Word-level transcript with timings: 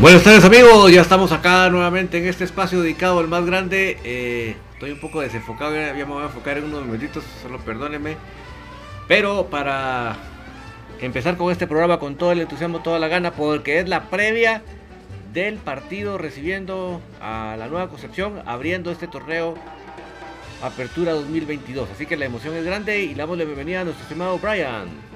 Buenas 0.00 0.22
tardes 0.22 0.42
amigos, 0.46 0.90
ya 0.90 1.02
estamos 1.02 1.30
acá 1.30 1.68
nuevamente 1.68 2.16
en 2.16 2.26
este 2.26 2.44
espacio 2.44 2.80
dedicado 2.80 3.18
al 3.18 3.28
más 3.28 3.44
grande. 3.44 3.98
Eh, 4.02 4.56
estoy 4.72 4.92
un 4.92 4.98
poco 4.98 5.20
desenfocado, 5.20 5.74
ya 5.74 5.92
me 5.92 6.04
voy 6.04 6.22
a 6.22 6.26
enfocar 6.28 6.56
en 6.56 6.64
unos 6.64 6.86
minutitos, 6.86 7.22
solo 7.42 7.58
perdónenme. 7.58 8.16
Pero 9.08 9.48
para 9.50 10.16
empezar 11.02 11.36
con 11.36 11.52
este 11.52 11.66
programa 11.66 11.98
con 11.98 12.16
todo 12.16 12.32
el 12.32 12.40
entusiasmo, 12.40 12.80
toda 12.80 12.98
la 12.98 13.08
gana, 13.08 13.32
porque 13.32 13.78
es 13.78 13.90
la 13.90 14.04
previa 14.08 14.62
del 15.34 15.56
partido 15.56 16.16
recibiendo 16.16 17.02
a 17.20 17.56
la 17.58 17.66
Nueva 17.66 17.90
Concepción, 17.90 18.42
abriendo 18.46 18.90
este 18.90 19.06
torneo 19.06 19.54
Apertura 20.62 21.12
2022. 21.12 21.90
Así 21.90 22.06
que 22.06 22.16
la 22.16 22.24
emoción 22.24 22.56
es 22.56 22.64
grande 22.64 23.02
y 23.02 23.08
le 23.08 23.16
damos 23.16 23.36
la 23.36 23.44
bienvenida 23.44 23.82
a 23.82 23.84
nuestro 23.84 24.04
estimado 24.04 24.38
Brian. 24.38 25.09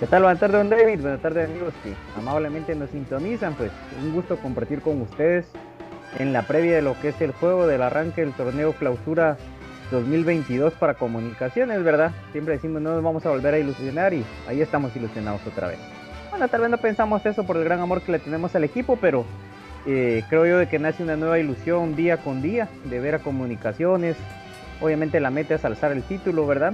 ¿Qué 0.00 0.06
tal? 0.06 0.22
Buenas 0.22 0.40
tardes, 0.40 0.56
don 0.56 0.70
David. 0.70 1.02
Buenas 1.02 1.20
tardes, 1.20 1.50
amigos 1.50 1.74
que 1.84 1.92
amablemente 2.18 2.74
nos 2.74 2.88
sintonizan. 2.88 3.52
Pues 3.52 3.70
un 4.02 4.14
gusto 4.14 4.38
compartir 4.38 4.80
con 4.80 4.98
ustedes 5.02 5.44
en 6.18 6.32
la 6.32 6.46
previa 6.46 6.76
de 6.76 6.80
lo 6.80 6.98
que 7.02 7.08
es 7.08 7.20
el 7.20 7.32
juego 7.32 7.66
del 7.66 7.82
arranque 7.82 8.22
del 8.22 8.32
torneo 8.32 8.72
Clausura 8.72 9.36
2022 9.90 10.72
para 10.72 10.94
comunicaciones, 10.94 11.84
¿verdad? 11.84 12.12
Siempre 12.32 12.54
decimos 12.54 12.80
no 12.80 12.94
nos 12.94 13.04
vamos 13.04 13.26
a 13.26 13.28
volver 13.28 13.52
a 13.52 13.58
ilusionar 13.58 14.14
y 14.14 14.24
ahí 14.48 14.62
estamos 14.62 14.96
ilusionados 14.96 15.46
otra 15.46 15.68
vez. 15.68 15.78
Bueno, 16.30 16.48
tal 16.48 16.62
vez 16.62 16.70
no 16.70 16.78
pensamos 16.78 17.26
eso 17.26 17.44
por 17.44 17.58
el 17.58 17.64
gran 17.64 17.80
amor 17.80 18.00
que 18.00 18.12
le 18.12 18.20
tenemos 18.20 18.54
al 18.54 18.64
equipo, 18.64 18.96
pero 18.98 19.26
eh, 19.84 20.24
creo 20.30 20.46
yo 20.46 20.56
de 20.56 20.66
que 20.66 20.78
nace 20.78 21.02
una 21.02 21.16
nueva 21.16 21.38
ilusión 21.38 21.94
día 21.94 22.16
con 22.16 22.40
día 22.40 22.70
de 22.86 23.00
ver 23.00 23.16
a 23.16 23.18
comunicaciones. 23.18 24.16
Obviamente 24.80 25.20
la 25.20 25.30
meta 25.30 25.56
es 25.56 25.64
alzar 25.66 25.92
el 25.92 26.02
título, 26.04 26.46
¿verdad? 26.46 26.72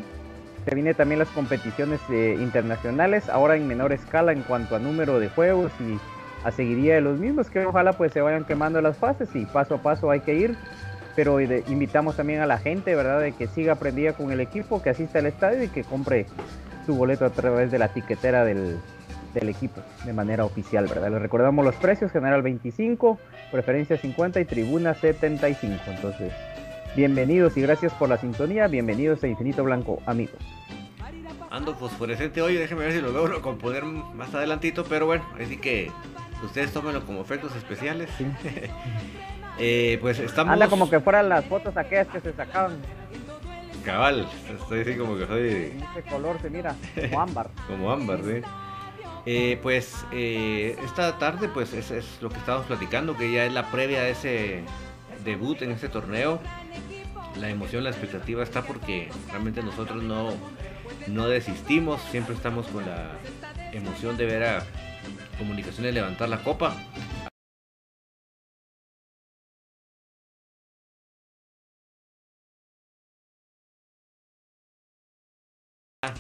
Se 0.67 0.75
viene 0.75 0.95
también 0.95 1.21
las 1.21 1.29
competiciones 1.29 2.01
eh, 2.11 2.37
internacionales, 2.41 3.29
ahora 3.29 3.55
en 3.55 3.69
menor 3.69 3.93
escala 3.93 4.33
en 4.33 4.43
cuanto 4.43 4.75
a 4.75 4.81
número 4.81 5.21
de 5.21 5.29
juegos 5.29 5.71
y 5.79 5.97
a 6.45 6.51
seguiría 6.51 6.97
de 6.97 7.01
los 7.03 7.21
mismos, 7.21 7.49
que 7.49 7.65
ojalá 7.65 7.93
pues 7.93 8.13
se 8.13 8.21
vayan 8.21 8.45
quemando 8.45 8.81
las 8.81 8.97
fases 8.97 9.29
y 9.35 9.45
paso 9.47 9.77
a 9.77 9.79
paso 9.79 10.11
hay 10.11 10.21
que 10.21 10.35
ir. 10.35 10.57
Pero 11.15 11.41
invitamos 11.41 12.17
también 12.17 12.41
a 12.41 12.47
la 12.47 12.59
gente, 12.59 12.95
¿verdad?, 12.97 13.21
de 13.21 13.33
que 13.33 13.47
siga 13.47 13.75
aprendida 13.75 14.13
con 14.13 14.33
el 14.33 14.41
equipo, 14.41 14.83
que 14.83 14.91
asista 14.91 15.21
al 15.21 15.27
estadio 15.27 15.63
y 15.63 15.69
que 15.69 15.85
compre 15.85 16.27
su 16.85 16.97
boleto 16.97 17.25
a 17.25 17.31
través 17.31 17.71
de 17.71 17.79
la 17.79 17.89
tiquetera 17.89 18.45
del, 18.45 18.79
del 19.35 19.49
equipo 19.49 19.81
de 20.05 20.13
manera 20.13 20.45
oficial, 20.45 20.87
¿verdad? 20.89 21.11
Les 21.11 21.23
recordamos 21.23 21.65
los 21.65 21.77
precios, 21.77 22.11
general 22.11 22.43
25, 22.43 23.19
preferencia 23.53 23.97
50 23.97 24.41
y 24.41 24.45
tribuna 24.45 24.95
75. 24.95 25.75
Entonces, 25.87 26.33
bienvenidos 26.97 27.57
y 27.57 27.61
gracias 27.61 27.93
por 27.95 28.09
la 28.09 28.17
sintonía, 28.17 28.67
bienvenidos 28.67 29.23
a 29.23 29.29
Infinito 29.29 29.63
Blanco, 29.63 30.03
amigos 30.07 30.41
ando 31.57 31.75
fosforescente 31.75 32.43
hoy, 32.43 32.55
déjenme 32.55 32.85
ver 32.85 32.93
si 32.93 33.01
lo 33.01 33.11
logro 33.13 33.41
componer 33.41 33.85
más 33.85 34.35
adelantito, 34.35 34.85
pero 34.85 35.07
bueno, 35.07 35.25
así 35.43 35.57
que 35.57 35.91
ustedes 36.45 36.73
tómenlo 36.73 37.05
como 37.07 37.23
efectos 37.23 37.57
especiales. 37.57 38.11
eh, 39.59 39.99
pues 40.01 40.19
estamos... 40.19 40.53
Anda 40.53 40.69
como 40.69 40.91
que 40.91 41.01
fueran 41.01 41.31
las 41.31 41.47
fotos 41.47 41.77
aquellas 41.77 42.09
que 42.09 42.21
se 42.21 42.33
sacaban. 42.35 42.77
Cabal, 43.85 44.29
estoy 44.61 44.81
así 44.81 44.97
como 44.97 45.17
que 45.17 45.27
soy... 45.27 45.83
Ese 45.93 46.03
color 46.11 46.39
se 46.43 46.51
mira, 46.51 46.75
como 46.95 47.21
ámbar. 47.23 47.51
como 47.67 47.91
ámbar, 47.91 48.21
sí. 48.23 48.43
Eh, 49.25 49.59
pues 49.63 50.05
eh, 50.13 50.77
esta 50.85 51.19
tarde 51.19 51.49
pues 51.49 51.73
es, 51.73 51.91
es, 51.91 52.19
lo 52.21 52.29
que 52.29 52.37
estamos 52.37 52.67
platicando, 52.67 53.17
que 53.17 53.33
ya 53.33 53.47
es 53.47 53.53
la 53.53 53.71
previa 53.71 54.03
de 54.03 54.11
ese 54.11 54.63
debut 55.25 55.63
en 55.63 55.73
este 55.73 55.89
torneo. 55.89 56.39
La 57.41 57.51
emoción, 57.51 57.85
la 57.85 57.91
expectativa 57.91 58.43
está 58.43 58.63
porque 58.63 59.11
realmente 59.29 59.63
nosotros 59.63 60.03
no, 60.03 60.35
no 61.07 61.29
desistimos, 61.29 62.01
siempre 62.11 62.35
estamos 62.35 62.67
con 62.69 62.87
la 62.87 63.13
emoción 63.73 64.17
de 64.17 64.27
ver 64.27 64.45
a 64.45 64.67
Comunicaciones 65.39 65.93
levantar 65.93 66.29
la 66.29 66.43
copa. 66.43 66.75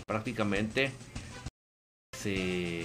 Prácticamente 0.06 0.92
se, 2.12 2.84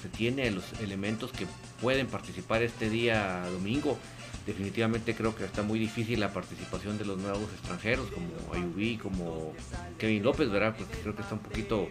se 0.00 0.08
tiene 0.10 0.50
los 0.50 0.72
elementos 0.80 1.32
que 1.32 1.46
pueden 1.80 2.06
participar 2.06 2.62
este 2.62 2.88
día 2.88 3.44
domingo 3.50 3.98
definitivamente 4.46 5.14
creo 5.14 5.34
que 5.34 5.44
está 5.44 5.62
muy 5.62 5.78
difícil 5.78 6.20
la 6.20 6.32
participación 6.32 6.98
de 6.98 7.04
los 7.04 7.18
nuevos 7.18 7.50
extranjeros 7.52 8.08
como 8.10 8.54
Ayubí, 8.54 8.98
como 8.98 9.52
Kevin 9.98 10.22
López, 10.22 10.50
¿verdad? 10.50 10.74
Porque 10.76 10.96
creo 10.98 11.14
que 11.14 11.22
está 11.22 11.34
un 11.34 11.40
poquito 11.40 11.88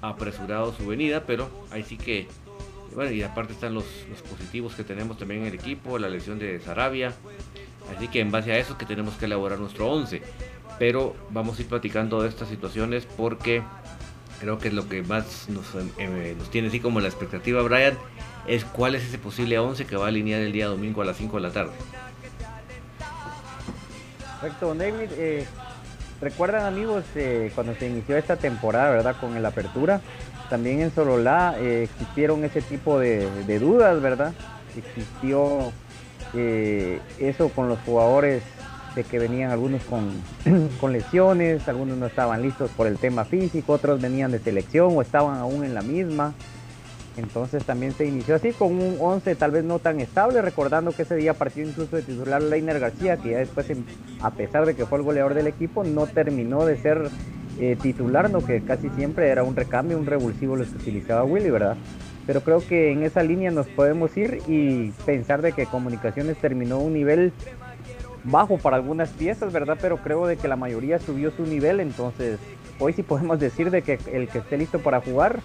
apresurado 0.00 0.72
su 0.72 0.86
venida, 0.86 1.24
pero 1.26 1.50
ahí 1.70 1.82
sí 1.82 1.96
que, 1.96 2.28
bueno, 2.94 3.10
y 3.10 3.22
aparte 3.22 3.52
están 3.52 3.74
los, 3.74 3.84
positivos 4.30 4.74
que 4.74 4.84
tenemos 4.84 5.18
también 5.18 5.42
en 5.42 5.48
el 5.48 5.54
equipo, 5.54 5.98
la 5.98 6.08
lesión 6.08 6.38
de 6.38 6.60
Sarabia, 6.60 7.12
así 7.96 8.08
que 8.08 8.20
en 8.20 8.30
base 8.30 8.52
a 8.52 8.58
eso 8.58 8.78
que 8.78 8.86
tenemos 8.86 9.14
que 9.14 9.26
elaborar 9.26 9.58
nuestro 9.58 9.90
11, 9.90 10.22
pero 10.78 11.14
vamos 11.30 11.58
a 11.58 11.62
ir 11.62 11.68
platicando 11.68 12.22
de 12.22 12.28
estas 12.28 12.48
situaciones 12.48 13.06
porque 13.16 13.62
creo 14.40 14.58
que 14.58 14.68
es 14.68 14.74
lo 14.74 14.88
que 14.88 15.02
más 15.02 15.48
nos, 15.48 15.66
eh, 15.98 16.34
nos 16.36 16.50
tiene 16.50 16.68
así 16.68 16.80
como 16.80 17.00
la 17.00 17.08
expectativa, 17.08 17.62
Brian, 17.62 17.96
es 18.46 18.64
cuál 18.64 18.94
es 18.94 19.04
ese 19.04 19.18
posible 19.18 19.58
11 19.58 19.86
que 19.86 19.96
va 19.96 20.06
a 20.06 20.08
alinear 20.08 20.40
el 20.40 20.52
día 20.52 20.66
domingo 20.66 21.02
a 21.02 21.04
las 21.04 21.16
5 21.18 21.36
de 21.36 21.42
la 21.42 21.50
tarde. 21.50 21.72
Perfecto, 24.40 24.74
David. 24.74 25.10
Eh, 25.16 25.46
Recuerdan 26.20 26.66
amigos, 26.66 27.04
eh, 27.14 27.50
cuando 27.54 27.74
se 27.74 27.88
inició 27.88 28.18
esta 28.18 28.36
temporada, 28.36 28.90
¿verdad? 28.90 29.16
Con 29.18 29.38
el 29.38 29.46
apertura, 29.46 30.02
también 30.50 30.82
en 30.82 30.94
Sololá 30.94 31.54
eh, 31.58 31.84
existieron 31.84 32.44
ese 32.44 32.60
tipo 32.60 32.98
de, 32.98 33.58
dudas, 33.58 34.02
¿verdad? 34.02 34.34
Existió 34.76 35.72
eso 37.18 37.48
con 37.48 37.68
los 37.68 37.78
jugadores 37.80 38.42
de 38.94 39.04
que 39.04 39.18
venían 39.18 39.50
algunos 39.50 39.82
con, 39.84 40.10
con 40.80 40.92
lesiones, 40.92 41.68
algunos 41.68 41.96
no 41.98 42.06
estaban 42.06 42.42
listos 42.42 42.70
por 42.70 42.86
el 42.86 42.98
tema 42.98 43.24
físico, 43.24 43.74
otros 43.74 44.00
venían 44.00 44.30
de 44.32 44.38
selección 44.38 44.96
o 44.96 45.02
estaban 45.02 45.38
aún 45.38 45.64
en 45.64 45.74
la 45.74 45.82
misma. 45.82 46.34
Entonces 47.16 47.64
también 47.64 47.92
se 47.92 48.06
inició 48.06 48.36
así 48.36 48.52
con 48.52 48.72
un 48.72 48.96
11 48.98 49.34
tal 49.34 49.50
vez 49.50 49.64
no 49.64 49.78
tan 49.78 50.00
estable, 50.00 50.40
recordando 50.42 50.92
que 50.92 51.02
ese 51.02 51.16
día 51.16 51.34
partió 51.34 51.66
incluso 51.66 51.96
de 51.96 52.02
titular 52.02 52.40
Leiner 52.42 52.78
García, 52.78 53.16
que 53.16 53.30
ya 53.30 53.38
después, 53.38 53.66
a 54.20 54.30
pesar 54.30 54.64
de 54.64 54.74
que 54.74 54.86
fue 54.86 54.98
el 54.98 55.04
goleador 55.04 55.34
del 55.34 55.46
equipo, 55.46 55.84
no 55.84 56.06
terminó 56.06 56.64
de 56.64 56.76
ser 56.76 57.10
eh, 57.58 57.76
titular, 57.80 58.30
no 58.30 58.44
que 58.44 58.62
casi 58.62 58.88
siempre 58.90 59.28
era 59.28 59.42
un 59.42 59.56
recambio, 59.56 59.98
un 59.98 60.06
revulsivo 60.06 60.56
lo 60.56 60.64
que 60.64 60.70
utilizaba 60.70 61.24
Willy, 61.24 61.50
¿verdad? 61.50 61.76
Pero 62.26 62.42
creo 62.42 62.66
que 62.66 62.92
en 62.92 63.02
esa 63.02 63.22
línea 63.22 63.50
nos 63.50 63.66
podemos 63.66 64.16
ir 64.16 64.40
y 64.46 64.92
pensar 65.04 65.42
de 65.42 65.52
que 65.52 65.66
Comunicaciones 65.66 66.38
terminó 66.38 66.78
un 66.78 66.94
nivel 66.94 67.32
bajo 68.24 68.58
para 68.58 68.76
algunas 68.76 69.10
piezas, 69.10 69.52
¿verdad? 69.52 69.78
Pero 69.80 69.98
creo 69.98 70.26
de 70.26 70.36
que 70.36 70.48
la 70.48 70.56
mayoría 70.56 70.98
subió 70.98 71.30
su 71.30 71.44
nivel, 71.44 71.80
entonces 71.80 72.38
hoy 72.78 72.92
sí 72.92 73.02
podemos 73.02 73.38
decir 73.40 73.70
de 73.70 73.82
que 73.82 73.98
el 74.12 74.28
que 74.28 74.38
esté 74.38 74.56
listo 74.58 74.78
para 74.78 75.00
jugar 75.00 75.40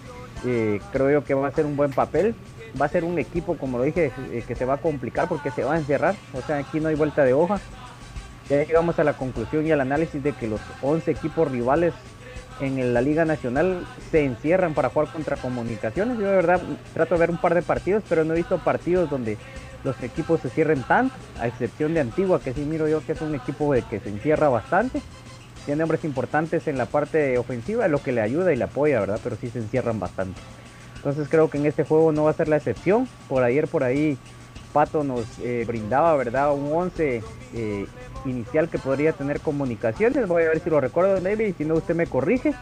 creo 0.92 1.10
yo 1.10 1.24
que 1.24 1.34
va 1.34 1.48
a 1.48 1.52
ser 1.52 1.66
un 1.66 1.76
buen 1.76 1.92
papel. 1.92 2.34
Va 2.80 2.86
a 2.86 2.88
ser 2.88 3.04
un 3.04 3.18
equipo, 3.18 3.56
como 3.56 3.78
lo 3.78 3.84
dije, 3.84 4.12
eh, 4.30 4.44
que 4.46 4.54
se 4.54 4.64
va 4.64 4.74
a 4.74 4.78
complicar 4.78 5.28
porque 5.28 5.50
se 5.50 5.64
va 5.64 5.74
a 5.74 5.78
encerrar. 5.78 6.14
O 6.34 6.42
sea, 6.42 6.58
aquí 6.58 6.80
no 6.80 6.88
hay 6.88 6.94
vuelta 6.94 7.24
de 7.24 7.32
hoja. 7.32 7.58
Ya 8.50 8.62
llegamos 8.62 8.98
a 8.98 9.04
la 9.04 9.14
conclusión 9.14 9.66
y 9.66 9.72
al 9.72 9.80
análisis 9.80 10.22
de 10.22 10.32
que 10.32 10.46
los 10.46 10.60
11 10.82 11.10
equipos 11.10 11.50
rivales 11.50 11.94
en 12.60 12.94
la 12.94 13.00
Liga 13.00 13.24
Nacional 13.24 13.86
se 14.10 14.24
encierran 14.24 14.74
para 14.74 14.90
jugar 14.90 15.08
contra 15.08 15.36
comunicaciones. 15.36 16.18
Yo 16.18 16.28
de 16.28 16.36
verdad 16.36 16.60
trato 16.94 17.14
de 17.14 17.20
ver 17.20 17.30
un 17.30 17.38
par 17.38 17.54
de 17.54 17.62
partidos, 17.62 18.04
pero 18.08 18.24
no 18.24 18.34
he 18.34 18.36
visto 18.36 18.58
partidos 18.58 19.10
donde 19.10 19.38
los 19.86 20.02
equipos 20.02 20.40
se 20.40 20.50
cierren 20.50 20.82
tanto, 20.82 21.14
a 21.40 21.46
excepción 21.46 21.94
de 21.94 22.00
Antigua, 22.00 22.40
que 22.40 22.52
sí 22.52 22.60
miro 22.60 22.86
yo 22.88 23.04
que 23.06 23.12
es 23.12 23.20
un 23.22 23.34
equipo 23.34 23.72
de 23.72 23.82
que 23.82 24.00
se 24.00 24.10
encierra 24.10 24.50
bastante 24.50 25.00
tiene 25.66 25.82
hombres 25.82 26.04
importantes 26.04 26.68
en 26.68 26.78
la 26.78 26.86
parte 26.86 27.36
ofensiva, 27.36 27.88
lo 27.88 28.00
que 28.00 28.12
le 28.12 28.20
ayuda 28.22 28.52
y 28.52 28.56
le 28.56 28.64
apoya, 28.64 29.00
¿verdad? 29.00 29.20
Pero 29.22 29.36
sí 29.36 29.50
se 29.50 29.58
encierran 29.58 29.98
bastante. 29.98 30.40
Entonces 30.94 31.28
creo 31.28 31.50
que 31.50 31.58
en 31.58 31.66
este 31.66 31.84
juego 31.84 32.12
no 32.12 32.24
va 32.24 32.30
a 32.30 32.34
ser 32.34 32.48
la 32.48 32.56
excepción. 32.56 33.08
Por 33.28 33.42
ayer, 33.42 33.66
por 33.66 33.82
ahí, 33.82 34.16
Pato 34.72 35.02
nos 35.02 35.24
eh, 35.42 35.64
brindaba, 35.66 36.14
¿verdad? 36.16 36.54
Un 36.54 36.72
11 36.72 37.22
eh, 37.54 37.86
inicial 38.24 38.68
que 38.68 38.78
podría 38.78 39.12
tener 39.12 39.40
comunicaciones. 39.40 40.28
Voy 40.28 40.44
a 40.44 40.48
ver 40.48 40.60
si 40.60 40.70
lo 40.70 40.80
recuerdo, 40.80 41.20
David, 41.20 41.48
y 41.48 41.52
si 41.52 41.64
no, 41.64 41.74
usted 41.74 41.96
me 41.96 42.06
corrige. 42.06 42.54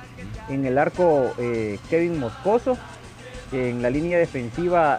En 0.48 0.64
el 0.64 0.78
arco, 0.78 1.32
eh, 1.38 1.78
Kevin 1.90 2.18
Moscoso. 2.18 2.78
En 3.54 3.82
la 3.82 3.88
línea 3.88 4.18
defensiva, 4.18 4.98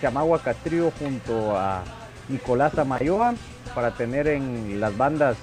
Chamagua 0.00 0.42
Castrillo 0.42 0.90
junto 0.98 1.56
a 1.56 1.84
Nicolás 2.28 2.76
Amayoa. 2.76 3.34
Para 3.76 3.92
tener 3.92 4.26
en 4.26 4.80
las 4.80 4.96
bandas 4.96 5.36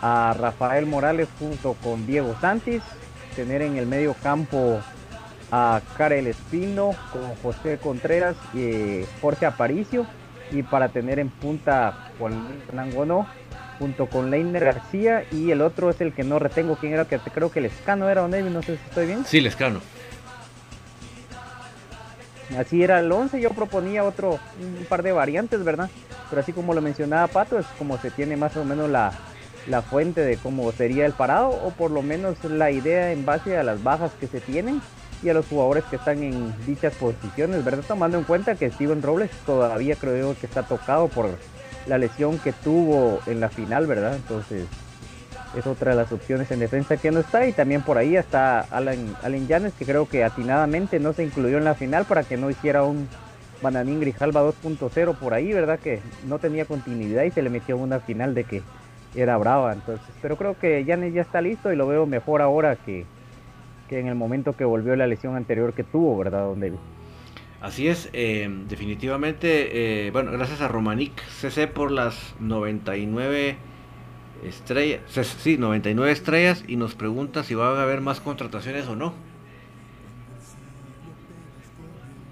a 0.00 0.34
Rafael 0.38 0.86
Morales 0.86 1.28
junto 1.38 1.74
con 1.74 2.06
Diego 2.06 2.34
Santis, 2.40 2.82
tener 3.36 3.60
en 3.60 3.76
el 3.76 3.86
medio 3.86 4.14
campo 4.22 4.80
a 5.50 5.82
Karel 5.98 6.26
Espino 6.28 6.92
con 7.12 7.34
José 7.42 7.78
Contreras 7.82 8.36
y 8.54 9.04
Jorge 9.20 9.44
Aparicio 9.44 10.06
y 10.50 10.62
para 10.62 10.88
tener 10.88 11.18
en 11.18 11.28
punta 11.28 12.08
Juan 12.18 12.62
Nangono 12.72 13.26
junto 13.78 14.06
con 14.06 14.30
Leiner 14.30 14.64
García 14.64 15.24
y 15.30 15.50
el 15.50 15.60
otro 15.60 15.90
es 15.90 16.00
el 16.00 16.14
que 16.14 16.24
no 16.24 16.38
retengo 16.38 16.76
quién 16.76 16.94
era 16.94 17.04
que 17.04 17.18
creo 17.18 17.50
que 17.50 17.58
el 17.58 17.66
escano 17.66 18.08
era 18.08 18.22
Onevi, 18.22 18.48
no 18.48 18.62
sé 18.62 18.78
si 18.78 18.82
estoy 18.88 19.06
bien. 19.06 19.24
Sí, 19.26 19.38
el 19.38 19.46
escano. 19.46 19.80
Así 22.58 22.82
era 22.82 23.00
el 23.00 23.10
11, 23.10 23.40
yo 23.40 23.50
proponía 23.50 24.04
otro, 24.04 24.38
un 24.60 24.84
par 24.86 25.02
de 25.02 25.12
variantes, 25.12 25.62
¿verdad? 25.64 25.90
Pero 26.30 26.40
así 26.40 26.52
como 26.52 26.74
lo 26.74 26.80
mencionaba 26.80 27.26
Pato, 27.26 27.58
es 27.58 27.66
como 27.78 27.98
se 27.98 28.10
tiene 28.10 28.36
más 28.36 28.56
o 28.56 28.64
menos 28.64 28.88
la, 28.90 29.12
la 29.66 29.82
fuente 29.82 30.22
de 30.22 30.36
cómo 30.36 30.70
sería 30.72 31.06
el 31.06 31.12
parado, 31.12 31.50
o 31.50 31.70
por 31.70 31.90
lo 31.90 32.02
menos 32.02 32.42
la 32.44 32.70
idea 32.70 33.12
en 33.12 33.24
base 33.24 33.56
a 33.56 33.62
las 33.62 33.82
bajas 33.82 34.12
que 34.18 34.26
se 34.26 34.40
tienen 34.40 34.80
y 35.22 35.28
a 35.28 35.34
los 35.34 35.46
jugadores 35.46 35.84
que 35.84 35.96
están 35.96 36.22
en 36.22 36.54
dichas 36.66 36.94
posiciones, 36.94 37.64
¿verdad? 37.64 37.84
Tomando 37.86 38.18
en 38.18 38.24
cuenta 38.24 38.54
que 38.56 38.70
Steven 38.70 39.02
Robles 39.02 39.30
todavía 39.46 39.94
creo 39.96 40.36
que 40.38 40.46
está 40.46 40.62
tocado 40.64 41.08
por 41.08 41.30
la 41.86 41.98
lesión 41.98 42.38
que 42.38 42.52
tuvo 42.52 43.20
en 43.26 43.40
la 43.40 43.48
final, 43.48 43.86
¿verdad? 43.86 44.16
Entonces 44.16 44.66
es 45.56 45.66
otra 45.66 45.90
de 45.90 45.96
las 45.96 46.12
opciones 46.12 46.50
en 46.50 46.60
defensa 46.60 46.96
que 46.96 47.10
no 47.10 47.20
está 47.20 47.46
y 47.46 47.52
también 47.52 47.82
por 47.82 47.98
ahí 47.98 48.16
está 48.16 48.60
Alan, 48.60 49.14
Alan 49.22 49.46
Yanes 49.46 49.74
que 49.74 49.84
creo 49.84 50.08
que 50.08 50.24
atinadamente 50.24 50.98
no 50.98 51.12
se 51.12 51.24
incluyó 51.24 51.58
en 51.58 51.64
la 51.64 51.74
final 51.74 52.04
para 52.04 52.24
que 52.24 52.36
no 52.36 52.50
hiciera 52.50 52.82
un 52.84 53.08
Bananín 53.62 54.00
Grijalba 54.00 54.42
2.0 54.42 55.16
por 55.16 55.34
ahí, 55.34 55.52
¿verdad? 55.52 55.78
Que 55.78 56.00
no 56.26 56.38
tenía 56.38 56.64
continuidad 56.64 57.22
y 57.24 57.30
se 57.30 57.42
le 57.42 57.50
metió 57.50 57.76
una 57.76 58.00
final 58.00 58.34
de 58.34 58.44
que 58.44 58.62
era 59.14 59.36
brava, 59.36 59.72
entonces, 59.72 60.06
pero 60.20 60.36
creo 60.36 60.58
que 60.58 60.84
Yanes 60.84 61.12
ya 61.12 61.20
está 61.20 61.40
listo 61.40 61.72
y 61.72 61.76
lo 61.76 61.86
veo 61.86 62.06
mejor 62.06 62.40
ahora 62.40 62.76
que, 62.76 63.04
que 63.88 64.00
en 64.00 64.08
el 64.08 64.14
momento 64.14 64.54
que 64.54 64.64
volvió 64.64 64.96
la 64.96 65.06
lesión 65.06 65.36
anterior 65.36 65.74
que 65.74 65.84
tuvo, 65.84 66.16
¿verdad, 66.16 66.46
Don? 66.46 66.78
Así 67.60 67.86
es, 67.86 68.08
eh, 68.12 68.48
definitivamente, 68.68 70.06
eh, 70.06 70.10
bueno, 70.10 70.32
gracias 70.32 70.60
a 70.62 70.68
Romanic 70.68 71.12
CC 71.28 71.68
por 71.68 71.92
las 71.92 72.34
99 72.40 73.56
estrellas, 74.42 75.00
sí, 75.40 75.56
99 75.56 76.10
estrellas 76.10 76.64
y 76.66 76.76
nos 76.76 76.94
pregunta 76.94 77.42
si 77.42 77.54
va 77.54 77.78
a 77.78 77.82
haber 77.82 78.00
más 78.00 78.20
contrataciones 78.20 78.88
o 78.88 78.96
no. 78.96 79.12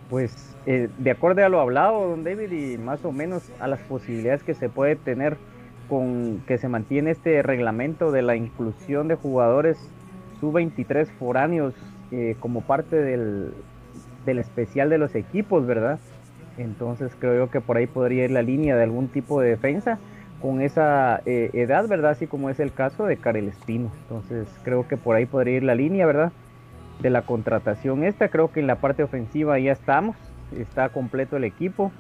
Pues 0.09 0.55
eh, 0.67 0.89
de 0.99 1.11
acuerdo 1.11 1.45
a 1.45 1.49
lo 1.49 1.61
hablado, 1.61 2.09
don 2.09 2.25
David, 2.25 2.53
y 2.53 2.79
más 2.79 3.05
o 3.05 3.13
menos 3.13 3.51
a 3.61 3.67
las 3.67 3.81
posibilidades 3.81 4.43
que 4.43 4.55
se 4.55 4.69
puede 4.69 4.97
tener 4.97 5.37
con 5.89 6.43
que 6.47 6.59
se 6.59 6.69
mantiene 6.69 7.11
este 7.11 7.43
reglamento 7.43 8.13
de 8.13 8.23
la 8.23 8.37
inclusión 8.37 9.09
de 9.09 9.17
jugadores 9.17 9.77
sub-23 10.41 11.07
foráneos 11.19 11.75
eh, 12.13 12.37
como 12.41 12.61
parte 12.61 12.97
del, 12.97 13.53
del 14.27 14.39
especial 14.39 14.91
de 14.91 14.99
los 14.99 15.15
equipos, 15.15 15.67
¿verdad? 15.67 15.99
Entonces 16.59 17.13
creo 17.19 17.47
yo 17.47 17.51
que 17.51 17.61
por 17.61 17.77
ahí 17.77 17.87
podría 17.87 18.25
ir 18.25 18.31
la 18.31 18.43
línea 18.43 18.77
de 18.77 18.83
algún 18.83 19.09
tipo 19.09 19.41
de 19.41 19.51
defensa 19.51 19.99
con 20.41 20.61
esa 20.61 21.23
eh, 21.27 21.51
edad, 21.53 21.87
¿verdad? 21.89 22.13
Así 22.13 22.27
como 22.27 22.51
es 22.51 22.61
el 22.61 22.73
caso 22.73 23.05
de 23.05 23.17
Karel 23.17 23.49
Espino. 23.49 23.91
Entonces 24.03 24.49
creo 24.63 24.89
que 24.89 24.97
por 24.97 25.17
ahí 25.17 25.27
podría 25.27 25.57
ir 25.57 25.63
la 25.63 25.75
línea, 25.75 26.07
¿verdad? 26.07 26.33
De 27.01 27.11
la 27.11 27.23
contratación 27.23 28.05
esta. 28.05 28.29
Creo 28.29 28.51
que 28.51 28.61
en 28.61 28.67
la 28.67 28.77
parte 28.77 29.03
ofensiva 29.03 29.59
ya 29.59 29.73
estamos. 29.73 30.17
Está 30.57 30.89
completo 30.89 31.37
el 31.37 31.45
equipo. 31.45 31.93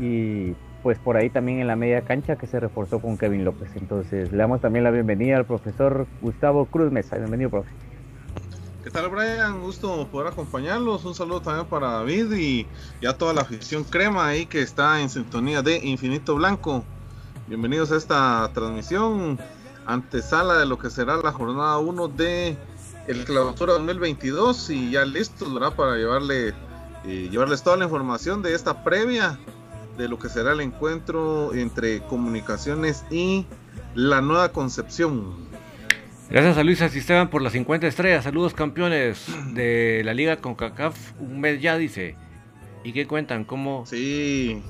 Y 0.00 0.54
pues 0.82 0.98
por 0.98 1.16
ahí 1.16 1.30
también 1.30 1.60
en 1.60 1.66
la 1.66 1.76
media 1.76 2.02
cancha 2.02 2.36
que 2.36 2.46
se 2.46 2.60
reforzó 2.60 3.00
con 3.00 3.16
Kevin 3.16 3.44
López. 3.44 3.70
Entonces 3.76 4.32
le 4.32 4.38
damos 4.38 4.60
también 4.60 4.84
la 4.84 4.90
bienvenida 4.90 5.36
al 5.36 5.46
profesor 5.46 6.06
Gustavo 6.20 6.66
Cruz 6.66 6.92
Mesa. 6.92 7.16
Bienvenido, 7.16 7.50
profe. 7.50 7.70
¿Qué 8.84 8.90
tal, 8.90 9.08
Brian? 9.08 9.60
Gusto 9.60 10.06
poder 10.12 10.30
acompañarlos. 10.30 11.06
Un 11.06 11.14
saludo 11.14 11.40
también 11.40 11.66
para 11.66 11.88
David 11.88 12.32
y 12.32 12.66
ya 13.00 13.14
toda 13.14 13.32
la 13.32 13.40
afición 13.40 13.82
crema 13.82 14.26
ahí 14.26 14.44
que 14.44 14.60
está 14.60 15.00
en 15.00 15.08
sintonía 15.08 15.62
de 15.62 15.78
Infinito 15.78 16.34
Blanco. 16.34 16.84
Bienvenidos 17.46 17.92
a 17.92 17.96
esta 17.96 18.50
transmisión 18.54 19.38
antesala 19.84 20.54
de 20.54 20.64
lo 20.64 20.78
que 20.78 20.88
será 20.88 21.18
la 21.18 21.30
jornada 21.30 21.76
1 21.76 22.08
de 22.08 22.56
el 23.06 23.24
clausura 23.26 23.74
2022 23.74 24.70
y 24.70 24.92
ya 24.92 25.04
listos 25.04 25.52
¿verdad? 25.52 25.76
para 25.76 25.96
llevarle 25.96 26.54
eh, 27.04 27.28
llevarles 27.30 27.62
toda 27.62 27.76
la 27.76 27.84
información 27.84 28.40
de 28.40 28.54
esta 28.54 28.82
previa 28.82 29.38
de 29.98 30.08
lo 30.08 30.18
que 30.18 30.30
será 30.30 30.52
el 30.52 30.62
encuentro 30.62 31.52
entre 31.52 32.00
comunicaciones 32.04 33.04
y 33.10 33.44
la 33.94 34.22
nueva 34.22 34.50
concepción. 34.50 35.34
Gracias 36.30 36.56
a 36.56 36.64
Luis 36.64 36.80
Esteban 36.80 37.28
por 37.28 37.42
las 37.42 37.52
50 37.52 37.86
estrellas. 37.86 38.24
Saludos 38.24 38.54
campeones 38.54 39.26
de 39.52 40.00
la 40.02 40.14
liga 40.14 40.38
con 40.38 40.54
CACAF. 40.54 41.12
Un 41.20 41.40
mes 41.40 41.60
ya 41.60 41.76
dice. 41.76 42.16
¿Y 42.82 42.94
qué 42.94 43.06
cuentan? 43.06 43.44
¿Cómo? 43.44 43.84
Sí. 43.84 44.62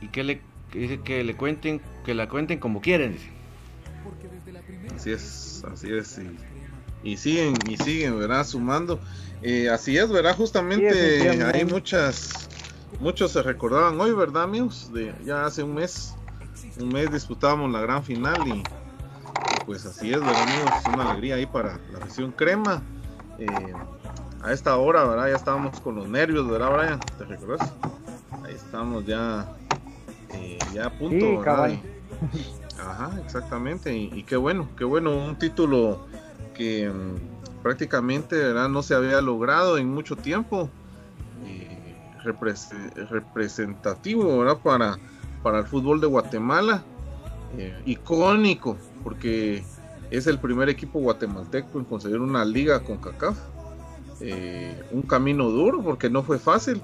¿Y 0.00 0.08
qué 0.08 0.24
le 0.24 0.49
dice 0.78 1.00
que 1.00 1.24
le 1.24 1.36
cuenten, 1.36 1.80
que 2.04 2.14
la 2.14 2.28
cuenten 2.28 2.58
como 2.58 2.80
quieren. 2.80 3.18
Así 4.94 5.12
es, 5.12 5.64
así 5.72 5.92
es. 5.92 6.20
Y, 7.02 7.16
siguen, 7.16 7.54
y 7.68 7.76
siguen, 7.76 8.18
¿verdad? 8.18 8.46
Sumando. 8.46 9.00
Eh, 9.42 9.68
así 9.70 9.96
es, 9.96 10.10
¿verdad? 10.10 10.36
Justamente 10.36 11.30
hay 11.42 11.64
muchas, 11.64 12.48
muchos 13.00 13.32
se 13.32 13.42
recordaban 13.42 13.98
hoy, 14.00 14.12
¿verdad, 14.12 14.42
amigos? 14.42 14.92
De, 14.92 15.14
ya 15.24 15.46
hace 15.46 15.62
un 15.62 15.74
mes, 15.74 16.14
un 16.78 16.88
mes 16.90 17.10
disputábamos 17.10 17.72
la 17.72 17.80
gran 17.80 18.04
final 18.04 18.46
y 18.46 18.62
pues 19.64 19.86
así 19.86 20.12
es, 20.12 20.20
¿verdad, 20.20 20.42
amigos? 20.42 20.72
Una 20.92 21.10
alegría 21.10 21.36
ahí 21.36 21.46
para 21.46 21.80
la 21.92 21.98
región 22.00 22.32
crema. 22.32 22.82
Eh, 23.38 23.46
a 24.42 24.52
esta 24.52 24.76
hora, 24.76 25.04
¿verdad? 25.04 25.28
Ya 25.28 25.36
estábamos 25.36 25.80
con 25.80 25.96
los 25.96 26.08
nervios, 26.08 26.48
¿verdad, 26.48 26.76
Brian? 26.76 27.00
¿Te 27.18 27.24
recuerdas? 27.24 27.72
Ahí 28.44 28.54
estamos 28.54 29.06
ya 29.06 29.46
eh, 30.34 30.58
ya 30.72 30.86
a 30.86 30.90
punto. 30.90 31.42
ajá, 32.78 33.20
exactamente. 33.24 33.92
Y, 33.94 34.22
qué 34.24 34.36
bueno, 34.36 34.68
qué 34.76 34.84
bueno, 34.84 35.16
un 35.16 35.36
título 35.36 36.06
que 36.54 36.88
mm, 36.88 37.62
prácticamente 37.62 38.36
¿verdad? 38.36 38.68
no 38.68 38.82
se 38.82 38.94
había 38.94 39.20
logrado 39.20 39.78
en 39.78 39.88
mucho 39.88 40.16
tiempo. 40.16 40.68
Eh, 41.44 41.96
representativo 42.22 44.40
¿verdad? 44.40 44.58
Para, 44.58 44.98
para 45.42 45.60
el 45.60 45.66
fútbol 45.66 46.00
de 46.00 46.06
Guatemala. 46.06 46.84
Eh, 47.58 47.76
icónico, 47.84 48.76
porque 49.02 49.64
es 50.12 50.28
el 50.28 50.38
primer 50.38 50.68
equipo 50.68 51.00
guatemalteco 51.00 51.80
en 51.80 51.84
conseguir 51.84 52.20
una 52.20 52.44
liga 52.44 52.78
con 52.80 52.98
CACAF. 52.98 53.36
un 54.92 55.02
camino 55.02 55.50
duro 55.50 55.82
porque 55.82 56.08
no 56.08 56.22
fue 56.22 56.38
fácil 56.38 56.80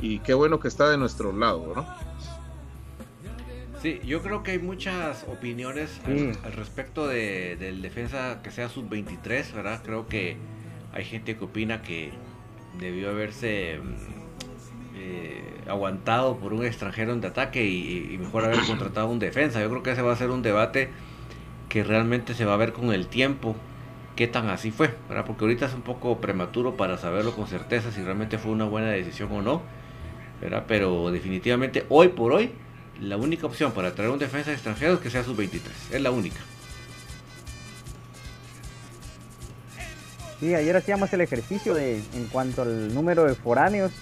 y 0.00 0.20
qué 0.20 0.34
bueno 0.34 0.60
que 0.60 0.68
está 0.68 0.88
de 0.88 0.98
nuestro 0.98 1.32
lado, 1.32 1.72
¿no? 1.74 1.84
Sí, 3.84 4.00
yo 4.02 4.22
creo 4.22 4.42
que 4.42 4.52
hay 4.52 4.58
muchas 4.58 5.26
opiniones 5.28 6.00
al, 6.06 6.52
respecto 6.54 7.06
de, 7.06 7.56
del 7.56 7.82
defensa 7.82 8.40
que 8.42 8.50
sea 8.50 8.70
sub-23, 8.70 9.52
¿verdad? 9.52 9.82
Creo 9.84 10.08
que 10.08 10.38
hay 10.94 11.04
gente 11.04 11.36
que 11.36 11.44
opina 11.44 11.82
que 11.82 12.10
debió 12.80 13.10
haberse 13.10 13.78
mm, 13.82 13.94
eh, 14.96 15.60
aguantado 15.68 16.38
por 16.38 16.54
un 16.54 16.64
extranjero 16.64 17.12
en 17.12 17.20
de 17.20 17.28
ataque 17.28 17.66
y, 17.66 18.16
mejor 18.18 18.46
haber 18.46 18.60
contratado 18.66 19.08
un 19.08 19.18
defensa. 19.18 19.60
Yo 19.60 19.68
creo 19.68 19.82
que 19.82 19.90
ese 19.90 20.00
va 20.00 20.14
a 20.14 20.16
ser 20.16 20.30
un 20.30 20.40
debate 20.40 20.88
que 21.68 21.84
realmente 21.84 22.32
se 22.32 22.46
va 22.46 22.54
a 22.54 22.56
ver 22.56 22.72
con 22.72 22.90
el 22.90 23.06
tiempo 23.08 23.54
qué 24.16 24.26
tan 24.26 24.48
así 24.48 24.70
fue, 24.70 24.94
¿verdad? 25.10 25.26
Porque 25.26 25.44
ahorita 25.44 25.66
es 25.66 25.74
un 25.74 25.82
poco 25.82 26.22
prematuro 26.22 26.78
para 26.78 26.96
saberlo 26.96 27.36
con 27.36 27.48
certeza 27.48 27.92
si 27.92 28.02
realmente 28.02 28.38
fue 28.38 28.50
una 28.50 28.64
buena 28.64 28.88
decisión 28.88 29.30
o 29.30 29.42
no, 29.42 29.60
¿verdad? 30.40 30.64
Pero 30.66 31.10
definitivamente 31.10 31.84
hoy 31.90 32.08
por 32.08 32.32
hoy 32.32 32.50
la 33.00 33.16
única 33.16 33.46
opción 33.46 33.72
para 33.72 33.94
traer 33.94 34.10
un 34.10 34.18
defensa 34.18 34.52
extranjero 34.52 34.94
es 34.94 35.00
que 35.00 35.10
sea 35.10 35.24
sub-23. 35.24 35.60
Es 35.92 36.00
la 36.00 36.10
única. 36.10 36.38
Sí, 40.40 40.54
ayer 40.54 40.76
hacíamos 40.76 41.12
el 41.12 41.20
ejercicio 41.20 41.74
de, 41.74 42.02
en 42.14 42.26
cuanto 42.30 42.62
al 42.62 42.94
número 42.94 43.24
de 43.24 43.34
foráneos, 43.34 43.92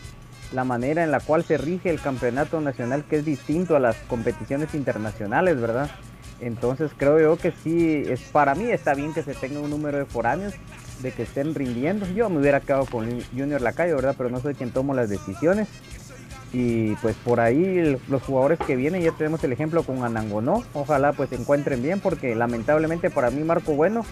la 0.53 0.65
manera 0.65 1.05
en 1.05 1.11
la 1.11 1.21
cual 1.21 1.45
se 1.45 1.57
rige 1.59 1.91
el 1.91 2.01
campeonato 2.01 2.61
nacional, 2.61 3.05
que 3.05 3.17
es 3.17 3.25
distinto 3.25 3.77
a 3.77 3.81
las 3.81 3.97
competiciones 4.09 4.75
internacionales, 4.75 5.61
¿verdad? 5.61 5.91
Entonces 6.41 6.91
creo 6.97 7.21
yo 7.21 7.37
que 7.37 7.53
sí, 7.63 8.03
es, 8.07 8.21
para 8.21 8.55
mí 8.55 8.71
está 8.71 8.95
bien 8.95 9.15
que 9.15 9.23
se 9.23 9.35
tenga 9.35 9.61
un 9.61 9.71
número 9.71 9.99
de 9.99 10.05
foráneos, 10.05 10.55
de 11.01 11.13
que 11.13 11.23
estén 11.23 11.55
rindiendo. 11.55 12.07
Yo 12.09 12.29
me 12.29 12.41
hubiera 12.41 12.61
quedado 12.61 12.87
con 12.87 13.23
Junior 13.37 13.61
Lacayo, 13.61 13.97
¿verdad? 13.97 14.15
Pero 14.17 14.31
no 14.31 14.41
soy 14.41 14.55
quien 14.55 14.71
tomo 14.71 14.95
las 14.95 15.09
decisiones. 15.09 15.69
Y 16.53 16.95
pues 16.97 17.17
por 17.17 17.41
ahí 17.41 17.99
los 18.09 18.23
jugadores 18.23 18.59
que 18.59 18.77
vienen, 18.77 19.03
ya 19.03 19.13
tenemos 19.13 19.43
el 19.43 19.53
ejemplo 19.53 19.85
con 19.85 20.05
Anangonó, 20.05 20.63
ojalá 20.75 21.13
pues 21.13 21.31
se 21.31 21.37
encuentren 21.37 21.83
bien 21.83 22.01
porque 22.01 22.35
lamentablemente 22.35 23.09
para 23.09 23.31
mí 23.31 23.43
Marco 23.43 23.73
Bueno 23.73 24.05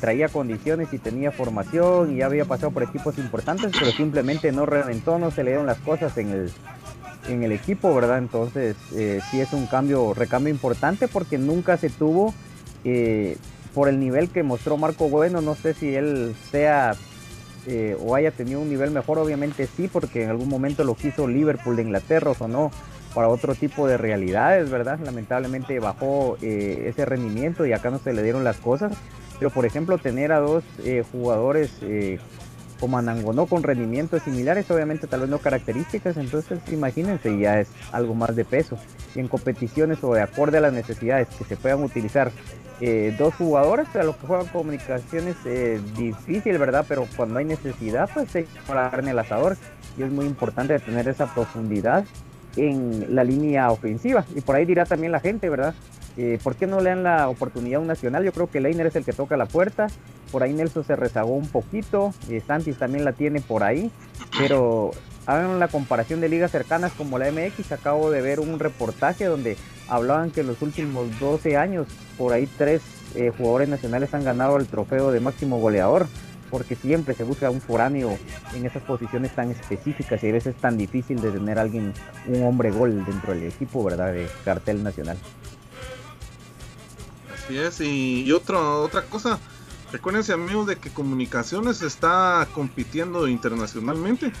traía 0.00 0.28
condiciones 0.28 0.92
y 0.92 0.98
tenía 0.98 1.32
formación 1.32 2.12
y 2.12 2.18
ya 2.18 2.26
había 2.26 2.44
pasado 2.44 2.70
por 2.70 2.84
equipos 2.84 3.18
importantes, 3.18 3.72
pero 3.76 3.90
simplemente 3.90 4.52
no 4.52 4.64
reventó, 4.64 5.18
no 5.18 5.32
se 5.32 5.42
le 5.42 5.50
dieron 5.50 5.66
las 5.66 5.78
cosas 5.78 6.16
en 6.18 6.30
el, 6.30 6.52
en 7.28 7.42
el 7.42 7.52
equipo, 7.52 7.94
¿verdad? 7.94 8.18
Entonces 8.18 8.76
eh, 8.94 9.20
sí 9.30 9.40
es 9.40 9.52
un 9.52 9.66
cambio, 9.66 10.14
recambio 10.14 10.52
importante 10.52 11.08
porque 11.08 11.36
nunca 11.36 11.76
se 11.76 11.90
tuvo 11.90 12.32
eh, 12.84 13.36
por 13.74 13.88
el 13.88 13.98
nivel 14.00 14.28
que 14.30 14.42
mostró 14.42 14.76
Marco 14.76 15.08
Bueno, 15.08 15.40
no 15.40 15.54
sé 15.54 15.74
si 15.74 15.94
él 15.94 16.34
sea 16.50 16.94
eh, 17.68 17.96
o 18.00 18.14
haya 18.14 18.30
tenido 18.30 18.60
un 18.60 18.68
nivel 18.68 18.90
mejor, 18.90 19.18
obviamente 19.18 19.66
sí, 19.66 19.88
porque 19.88 20.24
en 20.24 20.30
algún 20.30 20.48
momento 20.48 20.84
lo 20.84 20.94
quiso 20.94 21.28
Liverpool 21.28 21.76
de 21.76 21.82
Inglaterra 21.82 22.32
o 22.38 22.48
no 22.48 22.70
para 23.14 23.28
otro 23.28 23.54
tipo 23.54 23.86
de 23.86 23.98
realidades, 23.98 24.70
¿verdad? 24.70 24.98
Lamentablemente 25.04 25.78
bajó 25.78 26.38
eh, 26.40 26.86
ese 26.88 27.04
rendimiento 27.04 27.66
y 27.66 27.72
acá 27.72 27.90
no 27.90 27.98
se 27.98 28.12
le 28.12 28.22
dieron 28.22 28.42
las 28.42 28.56
cosas. 28.56 28.92
Pero 29.38 29.50
por 29.50 29.66
ejemplo, 29.66 29.98
tener 29.98 30.32
a 30.32 30.38
dos 30.38 30.64
eh, 30.84 31.04
jugadores 31.12 31.70
como 32.80 32.98
Anangonó 32.98 33.46
con 33.46 33.62
rendimientos 33.62 34.22
similares, 34.22 34.70
obviamente 34.70 35.06
tal 35.06 35.20
vez 35.20 35.28
no 35.28 35.38
características, 35.38 36.16
entonces 36.16 36.60
imagínense, 36.70 37.38
ya 37.38 37.60
es 37.60 37.68
algo 37.92 38.14
más 38.14 38.34
de 38.36 38.44
peso. 38.44 38.78
Y 39.14 39.20
en 39.20 39.28
competiciones 39.28 40.02
o 40.02 40.14
de 40.14 40.22
acorde 40.22 40.58
a 40.58 40.60
las 40.60 40.72
necesidades 40.72 41.28
que 41.36 41.44
se 41.44 41.56
puedan 41.56 41.82
utilizar 41.82 42.30
eh, 42.80 43.14
dos 43.18 43.34
jugadores, 43.34 43.88
a 43.96 44.04
lo 44.04 44.16
que 44.16 44.26
juegan 44.26 44.46
comunicaciones 44.46 45.36
eh, 45.44 45.80
difícil, 45.96 46.58
¿verdad? 46.58 46.84
Pero 46.88 47.06
cuando 47.16 47.40
hay 47.40 47.44
necesidad, 47.44 48.08
pues 48.14 48.34
hay 48.36 48.44
que 48.44 48.98
en 48.98 49.08
el 49.08 49.18
asador 49.18 49.56
y 49.96 50.02
es 50.02 50.12
muy 50.12 50.26
importante 50.26 50.78
tener 50.78 51.08
esa 51.08 51.26
profundidad 51.34 52.04
en 52.56 53.14
la 53.14 53.24
línea 53.24 53.70
ofensiva. 53.70 54.24
Y 54.34 54.40
por 54.40 54.56
ahí 54.56 54.64
dirá 54.64 54.84
también 54.84 55.12
la 55.12 55.20
gente, 55.20 55.48
¿verdad? 55.48 55.74
¿Por 56.42 56.56
qué 56.56 56.66
no 56.66 56.80
le 56.80 56.90
dan 56.90 57.04
la 57.04 57.28
oportunidad 57.28 57.76
a 57.76 57.80
un 57.80 57.86
nacional? 57.86 58.24
Yo 58.24 58.32
creo 58.32 58.50
que 58.50 58.60
Leiner 58.60 58.88
es 58.88 58.96
el 58.96 59.04
que 59.04 59.12
toca 59.12 59.36
la 59.36 59.46
puerta. 59.46 59.86
Por 60.30 60.42
ahí 60.42 60.52
Nelson 60.52 60.84
se 60.84 60.96
rezagó 60.96 61.34
un 61.34 61.48
poquito. 61.48 62.12
Eh, 62.28 62.42
Santis 62.44 62.76
también 62.76 63.04
la 63.04 63.12
tiene 63.12 63.40
por 63.40 63.62
ahí. 63.62 63.90
Pero 64.36 64.90
hagan 65.26 65.58
la 65.58 65.68
comparación 65.68 66.20
de 66.20 66.28
ligas 66.28 66.50
cercanas 66.50 66.92
como 66.92 67.18
la 67.18 67.30
MX. 67.30 67.72
Acabo 67.72 68.10
de 68.10 68.20
ver 68.20 68.40
un 68.40 68.58
reportaje 68.58 69.24
donde 69.24 69.56
hablaban 69.88 70.30
que 70.30 70.40
en 70.40 70.48
los 70.48 70.60
últimos 70.60 71.06
12 71.18 71.56
años, 71.56 71.86
por 72.18 72.32
ahí 72.32 72.48
tres 72.58 72.82
eh, 73.14 73.30
jugadores 73.36 73.68
nacionales 73.68 74.12
han 74.12 74.24
ganado 74.24 74.56
el 74.58 74.66
trofeo 74.66 75.12
de 75.12 75.20
máximo 75.20 75.58
goleador 75.58 76.08
porque 76.50 76.76
siempre 76.76 77.14
se 77.14 77.24
busca 77.24 77.50
un 77.50 77.60
foráneo 77.60 78.18
en 78.54 78.66
esas 78.66 78.82
posiciones 78.82 79.34
tan 79.34 79.50
específicas 79.50 80.22
y 80.22 80.28
a 80.28 80.32
veces 80.32 80.54
es 80.54 80.60
tan 80.60 80.78
difícil 80.78 81.20
de 81.20 81.30
tener 81.30 81.58
alguien, 81.58 81.92
un 82.26 82.44
hombre 82.44 82.70
gol 82.70 83.04
dentro 83.04 83.34
del 83.34 83.44
equipo, 83.44 83.84
¿verdad? 83.84 84.12
De 84.12 84.28
cartel 84.44 84.82
nacional. 84.82 85.18
Así 87.34 87.58
es, 87.58 87.80
y, 87.80 88.30
otra, 88.32 88.60
otra 88.60 89.02
cosa, 89.02 89.38
recuérdense 89.92 90.32
amigos 90.32 90.66
de 90.66 90.76
que 90.76 90.90
Comunicaciones 90.90 91.82
está 91.82 92.46
compitiendo 92.52 93.26
internacionalmente 93.28 94.32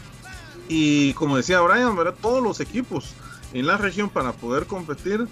y 0.68 1.14
como 1.14 1.36
decía 1.36 1.60
Brian, 1.60 1.96
¿verdad? 1.96 2.14
todos 2.20 2.42
los 2.42 2.60
equipos 2.60 3.14
en 3.54 3.66
la 3.66 3.78
región 3.78 4.10
para 4.10 4.32
poder 4.32 4.66
competir 4.66 5.26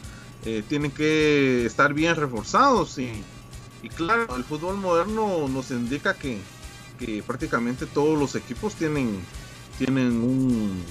eh, 0.46 0.62
tienen 0.66 0.90
que 0.90 1.66
estar 1.66 1.92
bien 1.92 2.16
reforzados 2.16 2.98
y, 2.98 3.10
y 3.82 3.88
claro, 3.88 4.36
el 4.36 4.44
fútbol 4.44 4.76
moderno 4.76 5.46
nos 5.48 5.70
indica 5.70 6.14
que 6.14 6.38
que 6.98 7.22
prácticamente 7.22 7.86
todos 7.86 8.18
los 8.18 8.34
equipos 8.34 8.74
tienen 8.74 9.20
tienen 9.78 10.22
un, 10.22 10.82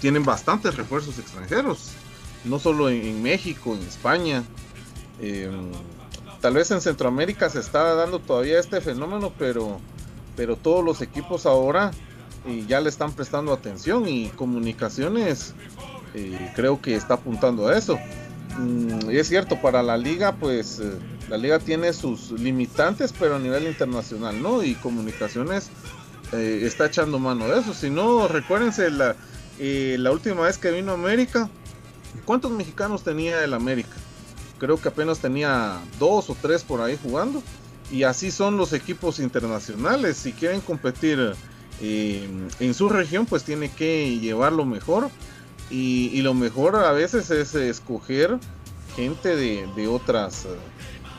tienen 0.00 0.24
bastantes 0.24 0.76
refuerzos 0.76 1.18
extranjeros 1.18 1.92
no 2.44 2.58
solo 2.58 2.90
en, 2.90 3.22
México 3.22 3.74
en 3.74 3.86
España. 3.86 4.44
Em, 5.20 5.70
tal 6.40 6.54
vez 6.54 6.70
en 6.70 6.80
Centroamérica 6.80 7.48
se 7.48 7.60
está 7.60 7.94
dando 7.94 8.18
todavía 8.18 8.58
este 8.58 8.80
fenómeno 8.80 9.32
pero 9.38 9.80
pero 10.36 10.56
todos 10.56 10.84
los 10.84 11.00
equipos 11.00 11.46
ahora 11.46 11.92
eh, 12.46 12.64
ya 12.66 12.80
le 12.80 12.88
están 12.88 13.12
prestando 13.12 13.52
atención 13.52 14.08
y 14.08 14.28
comunicaciones 14.30 15.54
eh, 16.14 16.52
creo 16.54 16.80
que 16.80 16.94
está 16.94 17.14
apuntando 17.14 17.68
a 17.68 17.78
eso. 17.78 17.98
Mm, 18.58 19.10
es 19.10 19.28
cierto 19.28 19.60
para 19.60 19.82
la 19.82 19.96
liga 19.96 20.32
pues 20.32 20.80
eh, 20.80 20.92
la 21.28 21.38
liga 21.38 21.58
tiene 21.58 21.92
sus 21.92 22.32
limitantes, 22.32 23.14
pero 23.18 23.36
a 23.36 23.38
nivel 23.38 23.66
internacional, 23.66 24.42
¿no? 24.42 24.62
Y 24.62 24.74
comunicaciones 24.74 25.70
eh, 26.32 26.62
está 26.64 26.86
echando 26.86 27.18
mano 27.18 27.48
de 27.48 27.60
eso. 27.60 27.72
Si 27.72 27.90
no, 27.90 28.28
recuérdense 28.28 28.90
la, 28.90 29.16
eh, 29.58 29.96
la 29.98 30.10
última 30.10 30.42
vez 30.42 30.58
que 30.58 30.70
vino 30.70 30.92
a 30.92 30.94
América, 30.94 31.48
¿cuántos 32.24 32.50
mexicanos 32.50 33.02
tenía 33.02 33.42
el 33.42 33.54
América? 33.54 33.96
Creo 34.58 34.80
que 34.80 34.88
apenas 34.88 35.18
tenía 35.18 35.80
dos 35.98 36.30
o 36.30 36.36
tres 36.40 36.62
por 36.62 36.80
ahí 36.80 36.98
jugando. 37.02 37.42
Y 37.90 38.02
así 38.04 38.30
son 38.30 38.56
los 38.56 38.72
equipos 38.72 39.18
internacionales. 39.18 40.16
Si 40.16 40.32
quieren 40.32 40.60
competir 40.60 41.34
eh, 41.80 42.28
en 42.60 42.74
su 42.74 42.88
región, 42.88 43.26
pues 43.26 43.44
tiene 43.44 43.70
que 43.70 44.18
llevar 44.18 44.52
lo 44.52 44.64
mejor. 44.64 45.10
Y, 45.70 46.10
y, 46.12 46.22
lo 46.22 46.34
mejor 46.34 46.76
a 46.76 46.92
veces 46.92 47.30
es 47.30 47.54
escoger 47.54 48.38
gente 48.96 49.34
de, 49.34 49.66
de 49.74 49.88
otras 49.88 50.46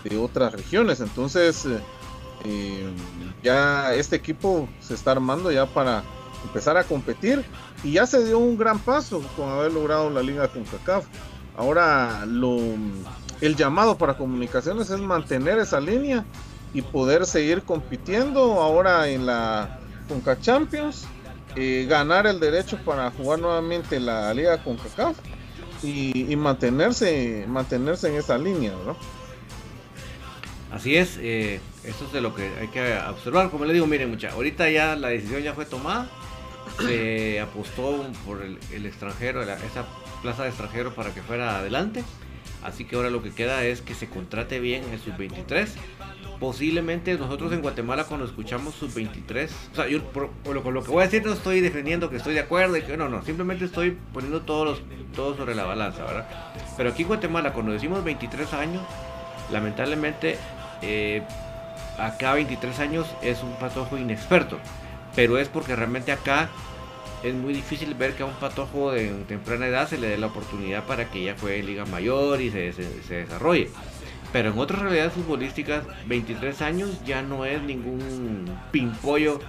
de 0.09 0.17
otras 0.17 0.53
regiones. 0.53 0.99
Entonces, 0.99 1.65
eh, 1.65 1.79
eh, 2.45 2.89
ya 3.43 3.93
este 3.93 4.15
equipo 4.15 4.69
se 4.79 4.93
está 4.93 5.11
armando 5.11 5.51
ya 5.51 5.65
para 5.65 6.03
empezar 6.43 6.77
a 6.77 6.83
competir 6.83 7.43
y 7.83 7.93
ya 7.93 8.05
se 8.05 8.23
dio 8.23 8.37
un 8.37 8.57
gran 8.57 8.79
paso 8.79 9.21
con 9.35 9.49
haber 9.49 9.73
logrado 9.73 10.09
la 10.09 10.21
liga 10.21 10.47
con 10.47 10.63
CACAF. 10.63 11.05
Ahora 11.57 12.25
lo, 12.25 12.57
el 13.41 13.55
llamado 13.55 13.97
para 13.97 14.17
comunicaciones 14.17 14.89
es 14.89 14.99
mantener 14.99 15.57
esa 15.59 15.79
línea 15.79 16.25
y 16.73 16.81
poder 16.81 17.25
seguir 17.25 17.63
compitiendo 17.63 18.61
ahora 18.61 19.07
en 19.07 19.25
la 19.25 19.79
Conca 20.09 20.39
Champions, 20.39 21.05
eh, 21.55 21.87
ganar 21.89 22.27
el 22.27 22.39
derecho 22.39 22.77
para 22.83 23.09
jugar 23.11 23.39
nuevamente 23.39 23.99
la 23.99 24.33
liga 24.33 24.61
con 24.61 24.77
y, 25.81 26.31
y 26.31 26.35
mantenerse, 26.35 27.45
mantenerse 27.47 28.09
en 28.09 28.15
esa 28.15 28.37
línea, 28.37 28.73
¿no? 28.85 28.97
Así 30.75 30.97
es, 30.97 31.17
eh, 31.21 31.61
esto 31.85 32.03
es 32.03 32.11
de 32.11 32.19
lo 32.19 32.35
que 32.35 32.49
hay 32.59 32.67
que 32.67 32.97
observar. 33.09 33.49
Como 33.49 33.63
le 33.63 33.73
digo, 33.73 33.87
miren, 33.87 34.09
mucha, 34.09 34.31
ahorita 34.31 34.69
ya 34.69 34.97
la 34.97 35.07
decisión 35.07 35.41
ya 35.41 35.53
fue 35.53 35.65
tomada. 35.65 36.09
Se 36.85 37.39
apostó 37.41 38.05
por 38.25 38.41
el, 38.41 38.85
extranjero, 38.85 39.41
esa 39.41 39.85
plaza 40.21 40.43
de 40.43 40.49
extranjero 40.49 40.93
para 40.93 41.13
que 41.13 41.21
fuera 41.21 41.59
adelante. 41.59 42.03
Así 42.61 42.83
que 42.83 42.97
ahora 42.97 43.09
lo 43.09 43.23
que 43.23 43.31
queda 43.31 43.63
es 43.63 43.79
que 43.79 43.93
se 43.93 44.09
contrate 44.09 44.59
bien 44.59 44.83
el 44.91 44.99
sub-23. 44.99 45.69
Posiblemente 46.41 47.17
nosotros 47.17 47.53
en 47.53 47.61
Guatemala 47.61 48.03
cuando 48.03 48.25
escuchamos 48.25 48.75
sub-23, 48.75 49.49
o 49.71 49.75
sea, 49.75 49.87
yo 49.87 50.03
por, 50.03 50.29
lo, 50.45 50.71
lo, 50.71 50.83
que 50.83 50.91
voy 50.91 51.03
a 51.03 51.05
decir 51.05 51.25
no 51.25 51.31
estoy 51.31 51.61
defendiendo 51.61 52.09
que 52.09 52.17
estoy 52.17 52.33
de 52.33 52.41
acuerdo 52.41 52.75
y 52.75 52.81
que 52.81 52.97
no, 52.97 53.07
no, 53.07 53.23
simplemente 53.23 53.63
estoy 53.63 53.97
poniendo 54.11 54.41
todos 54.41 54.65
los, 54.65 54.81
todo 55.15 55.37
sobre 55.37 55.55
la 55.55 55.63
balanza, 55.63 56.03
¿verdad? 56.03 56.27
Pero 56.75 56.89
aquí 56.89 57.03
en 57.03 57.07
Guatemala 57.07 57.53
cuando 57.53 57.71
decimos 57.71 58.03
23 58.03 58.51
años, 58.53 58.81
lamentablemente 59.49 60.37
eh, 60.85 61.23
acá 61.97 62.33
23 62.33 62.79
años 62.79 63.07
es 63.21 63.41
un 63.41 63.53
patojo 63.53 63.97
inexperto, 63.97 64.59
pero 65.15 65.37
es 65.37 65.49
porque 65.49 65.75
realmente 65.75 66.11
acá 66.11 66.49
es 67.23 67.33
muy 67.33 67.53
difícil 67.53 67.93
ver 67.95 68.13
que 68.13 68.23
a 68.23 68.27
un 68.27 68.35
patojo 68.35 68.91
de 68.91 69.09
temprana 69.27 69.67
edad 69.67 69.87
se 69.87 69.97
le 69.97 70.07
dé 70.07 70.17
la 70.17 70.27
oportunidad 70.27 70.83
para 70.85 71.09
que 71.09 71.23
ya 71.23 71.35
juegue 71.39 71.59
en 71.59 71.65
Liga 71.65 71.85
Mayor 71.85 72.41
y 72.41 72.51
se, 72.51 72.71
desarrolle. 73.09 73.69
Pero 74.31 74.51
en 74.51 74.59
otras 74.59 74.81
realidades 74.81 75.13
futbolísticas, 75.13 75.85
23 76.07 76.61
años 76.61 77.03
ya 77.05 77.21
no 77.21 77.45
es 77.45 77.61
ningún 77.61 78.45
pimpollo 78.71 79.39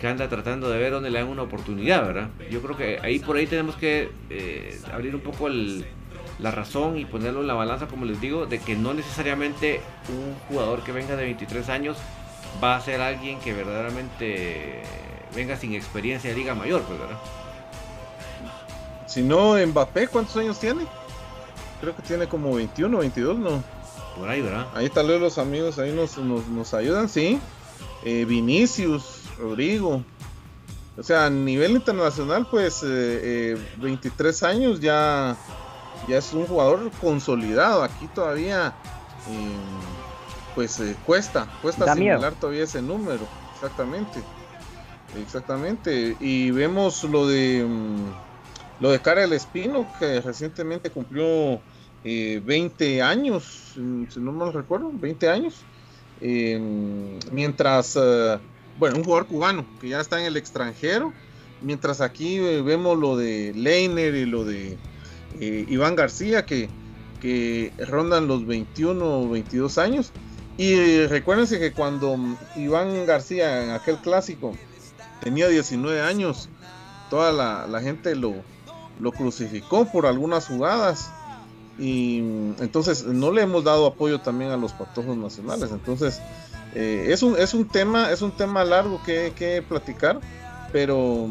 que 0.00 0.06
anda 0.06 0.28
tratando 0.28 0.70
de 0.70 0.78
ver 0.78 0.92
dónde 0.92 1.10
le 1.10 1.18
dan 1.18 1.28
una 1.28 1.42
oportunidad, 1.42 2.06
¿verdad? 2.06 2.28
Yo 2.50 2.60
creo 2.60 2.76
que 2.76 2.98
ahí 3.02 3.18
por 3.20 3.36
ahí 3.36 3.46
tenemos 3.46 3.76
que 3.76 4.10
eh, 4.30 4.78
abrir 4.92 5.14
un 5.14 5.20
poco 5.20 5.48
el, 5.48 5.86
la 6.38 6.50
razón 6.50 6.98
y 6.98 7.04
ponerlo 7.04 7.40
en 7.40 7.46
la 7.46 7.54
balanza, 7.54 7.86
como 7.86 8.04
les 8.04 8.20
digo, 8.20 8.46
de 8.46 8.58
que 8.58 8.76
no 8.76 8.94
necesariamente 8.94 9.80
un 10.08 10.34
jugador 10.48 10.82
que 10.82 10.92
venga 10.92 11.16
de 11.16 11.24
23 11.24 11.68
años 11.68 11.96
va 12.62 12.76
a 12.76 12.80
ser 12.80 13.00
alguien 13.00 13.38
que 13.40 13.52
verdaderamente 13.52 14.82
venga 15.34 15.56
sin 15.56 15.74
experiencia 15.74 16.30
de 16.30 16.36
Liga 16.36 16.54
Mayor, 16.54 16.82
pues, 16.82 16.98
¿verdad? 16.98 17.18
Si 19.06 19.22
no, 19.22 19.54
Mbappé, 19.66 20.08
¿cuántos 20.08 20.36
años 20.36 20.58
tiene? 20.60 20.86
Creo 21.80 21.94
que 21.96 22.02
tiene 22.02 22.26
como 22.26 22.54
21, 22.54 22.98
22, 22.98 23.38
¿no? 23.38 23.62
Por 24.16 24.28
ahí, 24.28 24.40
¿verdad? 24.40 24.66
Ahí 24.74 24.90
tal 24.90 25.08
vez 25.08 25.20
los 25.20 25.38
amigos 25.38 25.78
ahí 25.78 25.92
nos, 25.92 26.18
nos, 26.18 26.74
ayudan, 26.74 27.08
sí. 27.08 27.40
Eh, 28.04 28.24
Vinicius, 28.26 29.22
Rodrigo. 29.38 30.02
O 30.96 31.02
sea, 31.02 31.26
a 31.26 31.30
nivel 31.30 31.72
internacional, 31.72 32.46
pues 32.50 32.82
23 32.82 32.82
eh, 32.82 34.46
eh, 34.46 34.48
años 34.48 34.80
ya 34.80 35.36
ya 36.06 36.18
es 36.18 36.32
un 36.32 36.46
jugador 36.46 36.90
consolidado. 37.00 37.82
Aquí 37.82 38.06
todavía, 38.14 38.74
eh, 39.28 40.54
pues 40.54 40.78
eh, 40.80 40.94
cuesta, 41.04 41.48
cuesta 41.62 41.90
asimilar 41.90 42.34
todavía 42.34 42.64
ese 42.64 42.82
número. 42.82 43.26
Exactamente, 43.54 44.20
exactamente. 45.20 46.16
Y 46.20 46.50
vemos 46.50 47.04
lo 47.04 47.26
de 47.26 47.64
mm, 47.64 48.80
lo 48.80 48.90
de 48.90 49.00
Karel 49.00 49.32
Espino, 49.32 49.86
que 49.98 50.20
recientemente 50.20 50.90
cumplió 50.90 51.60
20 52.04 52.96
eh, 52.96 53.02
años, 53.02 53.72
mm, 53.76 54.04
si 54.08 54.20
no 54.20 54.32
me 54.32 54.50
recuerdo, 54.52 54.90
20 54.92 55.28
años. 55.28 55.62
mientras, 56.20 57.96
bueno, 58.76 58.96
un 58.96 59.04
jugador 59.04 59.26
cubano 59.26 59.64
que 59.80 59.88
ya 59.88 60.00
está 60.00 60.18
en 60.18 60.26
el 60.26 60.36
extranjero. 60.36 61.12
Mientras 61.60 62.00
aquí 62.00 62.38
vemos 62.38 62.96
lo 62.98 63.16
de 63.16 63.52
Leiner 63.54 64.14
y 64.14 64.24
lo 64.24 64.44
de 64.44 64.78
eh, 65.40 65.66
Iván 65.68 65.96
García, 65.96 66.46
que, 66.46 66.68
que 67.20 67.72
rondan 67.78 68.28
los 68.28 68.46
21 68.46 69.04
o 69.04 69.28
22 69.28 69.78
años. 69.78 70.12
Y 70.56 71.06
recuérdense 71.06 71.60
que 71.60 71.72
cuando 71.72 72.16
Iván 72.56 73.06
García 73.06 73.64
en 73.64 73.70
aquel 73.70 73.96
clásico 73.98 74.54
tenía 75.20 75.48
19 75.48 76.00
años, 76.00 76.48
toda 77.10 77.32
la, 77.32 77.80
gente 77.80 78.16
lo, 78.16 78.34
lo 79.00 79.12
crucificó 79.12 79.90
por 79.90 80.06
algunas 80.06 80.46
jugadas. 80.46 81.10
Y 81.78 82.18
entonces 82.58 83.04
no 83.04 83.30
le 83.30 83.42
hemos 83.42 83.62
dado 83.62 83.86
apoyo 83.86 84.20
también 84.20 84.50
a 84.50 84.56
los 84.56 84.72
patojos 84.72 85.16
nacionales. 85.16 85.70
Entonces 85.70 86.20
Eh, 86.74 87.06
es, 87.12 87.22
un, 87.22 87.36
es 87.38 87.54
un 87.54 87.66
tema, 87.66 88.12
es 88.12 88.22
un 88.22 88.30
tema 88.30 88.64
largo 88.64 89.00
que, 89.04 89.32
que 89.34 89.62
platicar, 89.62 90.20
pero, 90.72 91.26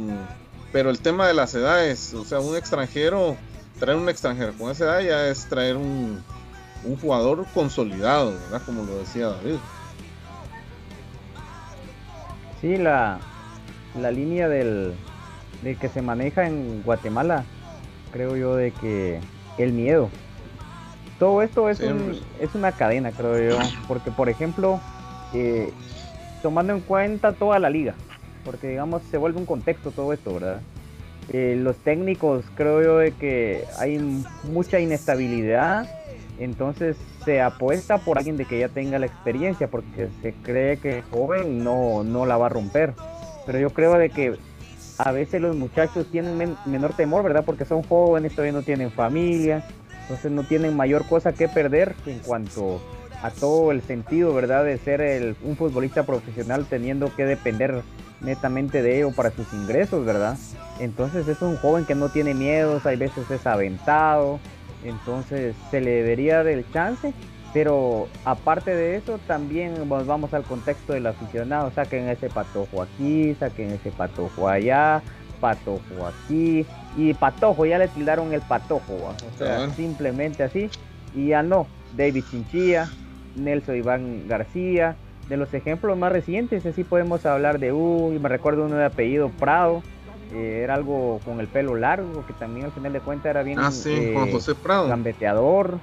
pero 0.72 0.90
el 0.90 1.00
tema 1.00 1.28
de 1.28 1.34
las 1.34 1.54
edades, 1.54 2.14
o 2.14 2.26
sea, 2.26 2.40
un 2.40 2.56
extranjero, 2.56 3.38
traer 3.80 3.98
un 3.98 4.10
extranjero 4.10 4.54
con 4.54 4.72
esa 4.72 4.86
edad 4.86 5.02
ya 5.02 5.28
es 5.28 5.46
traer 5.46 5.78
un, 5.78 6.24
un 6.84 6.98
jugador 6.98 7.46
consolidado, 7.54 8.34
¿verdad? 8.34 8.62
Como 8.66 8.84
lo 8.84 8.98
decía 8.98 9.28
David. 9.28 9.58
Sí, 12.62 12.78
la, 12.78 13.20
la 14.00 14.12
línea 14.12 14.50
del, 14.50 14.94
de 15.62 15.76
que 15.76 15.90
se 15.90 16.02
maneja 16.02 16.48
en 16.48 16.82
Guatemala, 16.84 17.44
creo 18.12 18.36
yo 18.36 18.56
de 18.56 18.72
que 18.72 19.20
el 19.58 19.74
miedo. 19.74 20.10
Todo 21.20 21.42
esto 21.42 21.70
es, 21.70 21.80
es 21.80 22.56
una 22.56 22.72
cadena, 22.72 23.12
creo 23.12 23.52
yo. 23.52 23.60
Porque, 23.88 24.12
por 24.12 24.30
ejemplo, 24.30 24.80
eh, 25.34 25.72
tomando 26.42 26.74
en 26.74 26.82
cuenta 26.82 27.34
toda 27.34 27.58
la 27.58 27.70
liga, 27.70 27.96
porque 28.46 28.68
digamos 28.70 29.02
se 29.10 29.18
vuelve 29.18 29.40
un 29.40 29.46
contexto 29.46 29.92
todo 29.92 30.14
esto, 30.14 30.34
¿verdad? 30.34 30.62
Eh, 31.34 31.58
los 31.62 31.76
técnicos, 31.78 32.46
creo 32.56 32.82
yo 32.82 32.98
de 33.00 33.12
que 33.12 33.66
hay 33.78 34.00
mucha 34.44 34.80
inestabilidad, 34.80 35.90
entonces 36.40 36.96
se 37.26 37.42
apuesta 37.42 37.98
por 37.98 38.18
alguien 38.18 38.38
de 38.38 38.46
que 38.46 38.60
ya 38.60 38.70
tenga 38.70 38.98
la 39.00 39.08
experiencia, 39.08 39.68
porque 39.68 40.08
se 40.22 40.34
cree 40.34 40.78
que 40.78 41.00
el 41.00 41.04
joven 41.04 41.64
no, 41.64 42.04
no 42.04 42.26
la 42.26 42.38
va 42.38 42.46
a 42.46 42.50
romper. 42.50 42.94
Pero 43.46 43.60
yo 43.60 43.72
creo 43.72 43.98
de 43.98 44.10
que 44.10 44.38
a 44.98 45.12
veces 45.12 45.42
los 45.42 45.56
muchachos 45.56 46.08
tienen 46.12 46.56
menor 46.66 46.94
temor, 46.94 47.24
¿verdad? 47.24 47.44
Porque 47.46 47.66
son 47.66 47.84
jóvenes, 47.84 48.32
todavía 48.32 48.54
no 48.54 48.64
tienen 48.64 48.92
familia, 48.92 49.66
entonces 50.02 50.32
no 50.32 50.44
tienen 50.44 50.76
mayor 50.76 51.06
cosa 51.08 51.34
que 51.34 51.48
perder 51.48 51.96
en 52.06 52.20
cuanto 52.20 52.82
a 53.22 53.32
todo 53.32 53.72
el 53.72 53.82
sentido, 53.82 54.34
¿verdad? 54.34 54.64
De 54.64 54.78
ser 54.78 55.36
un 55.44 55.58
futbolista 55.58 56.04
profesional 56.04 56.66
teniendo 56.70 57.14
que 57.16 57.26
depender 57.26 57.82
netamente 58.22 58.82
de 58.82 58.98
ello 58.98 59.12
para 59.12 59.32
sus 59.32 59.52
ingresos, 59.54 60.06
¿verdad? 60.06 60.38
Entonces 60.80 61.28
es 61.28 61.42
un 61.42 61.58
joven 61.58 61.86
que 61.86 61.96
no 61.96 62.10
tiene 62.10 62.34
miedos, 62.34 62.86
hay 62.86 62.98
veces 62.98 63.30
es 63.30 63.46
aventado, 63.46 64.40
entonces 64.84 65.56
se 65.72 65.82
le 65.82 65.92
debería 65.92 66.38
dar 66.38 66.48
el 66.48 66.70
chance, 66.72 67.14
pero 67.54 68.08
aparte 68.26 68.76
de 68.76 68.96
eso 68.96 69.20
también 69.28 69.76
vamos 69.88 70.34
al 70.34 70.44
contexto 70.44 70.94
del 70.94 71.08
aficionado, 71.08 71.72
saquen 71.72 72.10
ese 72.10 72.30
patojo 72.30 72.84
aquí, 72.84 73.36
saquen 73.40 73.72
ese 73.72 73.92
patojo 73.92 74.48
allá, 74.48 75.02
patojo 75.40 76.08
aquí 76.08 76.66
y 76.96 77.14
patojo, 77.14 77.66
ya 77.66 77.78
le 77.78 77.88
tildaron 77.88 78.34
el 78.34 78.42
patojo, 78.42 78.96
o 78.96 79.38
sea, 79.38 79.70
simplemente 79.72 80.44
así 80.44 80.70
y 81.16 81.28
ya 81.28 81.44
no, 81.44 81.68
David 81.96 82.24
Chinchilla, 82.30 82.90
Nelson 83.36 83.76
Iván 83.76 84.28
García, 84.28 84.96
de 85.28 85.38
los 85.38 85.54
ejemplos 85.54 85.98
más 85.98 86.12
recientes, 86.12 86.66
así 86.66 86.84
podemos 86.84 87.26
hablar 87.26 87.60
de 87.60 87.74
un, 87.74 88.22
me 88.22 88.30
recuerdo 88.30 88.66
uno 88.66 88.78
de 88.78 88.86
apellido 88.86 89.30
Prado, 89.30 89.84
eh, 90.34 90.62
era 90.64 90.76
algo 90.76 91.20
con 91.26 91.40
el 91.40 91.48
pelo 91.48 91.76
largo, 91.76 92.26
que 92.26 92.34
también 92.34 92.66
al 92.66 92.72
final 92.72 92.94
de 92.94 93.00
cuentas 93.00 93.30
era 93.30 93.44
bien 93.44 93.60
ah, 93.60 93.72
sí, 93.72 94.12
Juan 94.14 94.28
eh, 94.28 94.32
José 94.32 94.56
Prado. 94.56 94.88
gambeteador, 94.88 95.80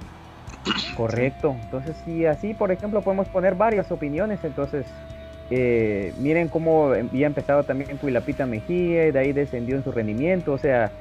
correcto, 0.95 1.55
entonces 1.63 1.95
sí, 2.05 2.25
así 2.25 2.53
por 2.53 2.71
ejemplo 2.71 3.01
podemos 3.01 3.27
poner 3.27 3.55
varias 3.55 3.91
opiniones, 3.91 4.39
entonces 4.43 4.87
eh, 5.51 6.13
miren 6.19 6.47
cómo 6.47 6.89
había 6.89 7.27
empezado 7.27 7.63
también 7.63 7.97
Cuilapita 7.97 8.45
Mejía, 8.45 9.07
y 9.07 9.11
de 9.11 9.19
ahí 9.19 9.31
descendió 9.33 9.75
en 9.75 9.83
su 9.83 9.91
rendimiento, 9.91 10.53
o 10.53 10.57
sea, 10.57 10.91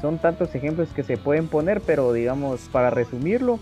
son 0.00 0.18
tantos 0.18 0.54
ejemplos 0.54 0.90
que 0.94 1.02
se 1.02 1.16
pueden 1.16 1.48
poner, 1.48 1.80
pero 1.80 2.12
digamos, 2.12 2.68
para 2.70 2.90
resumirlo, 2.90 3.58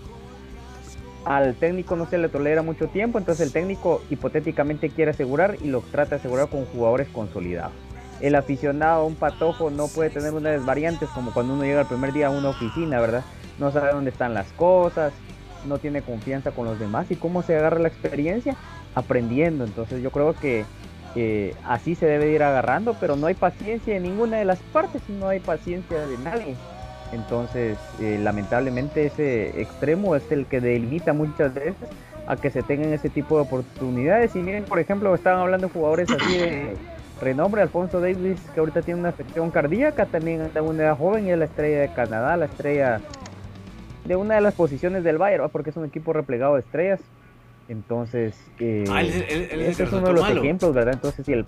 al 1.27 1.57
técnico 1.57 1.97
no 1.97 2.07
se 2.07 2.19
le 2.19 2.29
tolera 2.29 2.63
mucho 2.63 2.87
tiempo, 2.87 3.19
entonces 3.19 3.49
el 3.49 3.53
técnico 3.53 4.01
hipotéticamente 4.11 4.91
quiere 4.91 5.11
asegurar 5.11 5.57
y 5.61 5.69
lo 5.69 5.81
trata 5.81 6.11
de 6.11 6.17
asegurar 6.17 6.49
con 6.49 6.65
jugadores 6.67 7.09
consolidados. 7.09 7.73
El 8.21 8.37
aficionado, 8.37 9.05
un 9.05 9.17
patojo, 9.17 9.69
no 9.69 9.89
puede 9.89 10.11
tener 10.11 10.33
unas 10.33 10.65
variantes 10.65 11.09
como 11.11 11.35
cuando 11.35 11.55
uno 11.55 11.65
llega 11.65 11.81
el 11.81 11.87
primer 11.89 12.13
día 12.13 12.29
a 12.29 12.31
una 12.31 12.51
oficina, 12.51 13.01
¿verdad? 13.01 13.25
No 13.59 13.73
sabe 13.73 13.93
dónde 13.93 14.11
están 14.11 14.35
las 14.35 14.53
cosas, 14.53 15.13
no 15.67 15.79
tiene 15.79 16.01
confianza 16.01 16.53
con 16.53 16.65
los 16.65 16.79
demás 16.79 17.11
y 17.11 17.17
cómo 17.17 17.43
se 17.43 17.57
agarra 17.57 17.81
la 17.81 17.89
experiencia 17.89 18.55
aprendiendo. 18.95 19.65
Entonces 19.65 20.01
yo 20.03 20.13
creo 20.13 20.33
que 20.35 20.65
así 21.65 21.97
se 21.97 22.07
debe 22.07 22.31
ir 22.31 22.45
agarrando, 22.45 22.95
pero 23.01 23.17
no 23.17 23.27
hay 23.27 23.35
paciencia 23.35 23.97
en 23.97 24.05
ninguna 24.05 24.37
de 24.37 24.45
las 24.45 24.61
partes 24.61 25.03
no 25.09 25.27
hay 25.27 25.41
paciencia 25.41 26.07
de 26.07 26.19
nadie. 26.19 26.55
Entonces, 27.13 27.79
eh, 28.01 28.19
lamentablemente 28.23 29.07
ese 29.07 29.61
extremo 29.61 30.17
es 30.17 30.31
el 30.33 30.47
que 30.47 30.61
delimita 30.61 31.13
muchas 31.13 31.55
veces 31.55 31.89
a 32.27 32.37
que 32.37 32.51
se 32.51 32.63
tengan 32.63 32.93
ese 32.93 33.09
tipo 33.09 33.37
de 33.37 33.43
oportunidades. 33.43 34.35
Y 34.35 34.41
miren, 34.41 34.65
por 34.65 34.79
ejemplo, 34.79 35.15
estaban 35.15 35.41
hablando 35.41 35.69
de 35.69 35.73
jugadores 35.73 36.11
así 36.11 36.37
de 36.37 36.77
renombre, 37.21 37.63
Alfonso 37.63 38.01
Davis, 38.01 38.41
que 38.53 38.61
ahorita 38.61 38.83
tiene 38.83 39.01
una 39.01 39.11
afección 39.11 39.51
cardíaca, 39.51 40.07
también 40.07 40.43
anda 40.43 40.63
una 40.63 40.83
edad 40.85 40.99
joven 40.99 41.27
y 41.27 41.31
es 41.31 41.39
la 41.39 41.45
estrella 41.45 41.81
de 41.81 41.89
Canadá, 41.93 42.37
la 42.37 42.47
estrella 42.47 43.01
de 44.05 44.17
una 44.17 44.37
de 44.37 44.41
las 44.41 44.55
posiciones 44.55 45.05
del 45.05 45.19
Bayern, 45.19 45.49
porque 45.51 45.71
es 45.71 45.77
un 45.77 45.85
equipo 45.85 46.13
replegado 46.13 46.55
de 46.55 46.61
estrellas. 46.61 47.01
Entonces, 47.69 48.37
eh, 48.61 48.85
ah, 48.91 49.03
ese 49.03 49.83
es 49.85 49.93
uno 49.93 50.09
de 50.09 50.13
los 50.13 50.29
ejemplos, 50.31 50.73
¿verdad? 50.73 50.95
Entonces, 50.95 51.27
si 51.27 51.33
el, 51.33 51.47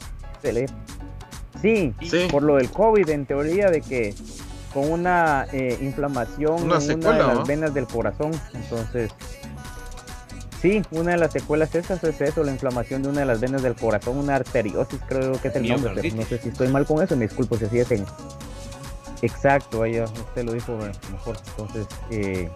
sí, 1.61 1.95
por 2.31 2.43
lo 2.43 2.57
del 2.57 2.71
COVID, 2.71 3.09
en 3.11 3.27
teoría 3.27 3.71
de 3.71 3.81
que 3.81 4.15
con 4.73 4.91
una 4.91 5.47
eh, 5.53 5.79
inflamación 5.81 6.59
en 6.59 6.99
una 6.99 7.13
de 7.13 7.35
las 7.35 7.47
venas 7.47 7.75
del 7.75 7.87
corazón. 7.87 8.33
Entonces, 8.55 9.11
sí, 10.61 10.83
una 10.91 11.13
de 11.13 11.19
las 11.19 11.33
secuelas 11.33 11.75
esas 11.75 12.03
es 12.05 12.21
eso, 12.21 12.45
la 12.45 12.53
inflamación 12.53 13.03
de 13.03 13.09
una 13.09 13.21
de 13.21 13.27
las 13.27 13.41
venas 13.41 13.63
del 13.63 13.75
corazón, 13.75 14.19
una 14.19 14.37
arteriosis, 14.37 15.01
creo 15.09 15.33
que 15.41 15.49
es 15.49 15.57
el 15.57 15.69
nombre, 15.69 15.93
pero 15.95 16.17
no 16.17 16.23
sé 16.25 16.39
si 16.39 16.49
estoy 16.51 16.69
mal 16.69 16.87
con 16.87 17.03
eso, 17.03 17.17
me 17.17 17.27
disculpo 17.27 17.57
si 17.57 17.65
así 17.65 17.79
es 17.79 17.91
en... 17.91 18.05
Exacto, 19.21 19.83
ahí 19.83 20.01
usted 20.01 20.45
lo 20.45 20.53
dijo 20.53 20.77
mejor. 21.11 21.37
Entonces, 21.49 21.87
eh, 22.11 22.49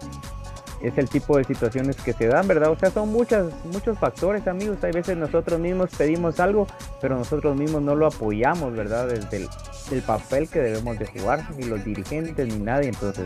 es 0.83 0.97
el 0.97 1.09
tipo 1.09 1.37
de 1.37 1.45
situaciones 1.45 1.95
que 1.95 2.13
se 2.13 2.27
dan, 2.27 2.47
¿verdad? 2.47 2.69
O 2.69 2.77
sea, 2.77 2.91
son 2.91 3.09
muchas, 3.09 3.47
muchos 3.65 3.97
factores, 3.97 4.45
amigos. 4.47 4.83
Hay 4.83 4.91
veces 4.91 5.17
nosotros 5.17 5.59
mismos 5.59 5.89
pedimos 5.97 6.39
algo, 6.39 6.67
pero 7.01 7.15
nosotros 7.15 7.55
mismos 7.55 7.81
no 7.81 7.95
lo 7.95 8.07
apoyamos, 8.07 8.73
¿verdad? 8.73 9.07
Desde 9.07 9.37
el, 9.37 9.49
el 9.91 10.01
papel 10.01 10.49
que 10.49 10.59
debemos 10.59 10.99
de 10.99 11.07
jugar, 11.07 11.49
ni 11.57 11.63
los 11.63 11.83
dirigentes, 11.85 12.47
ni 12.47 12.59
nadie. 12.59 12.89
Entonces, 12.89 13.25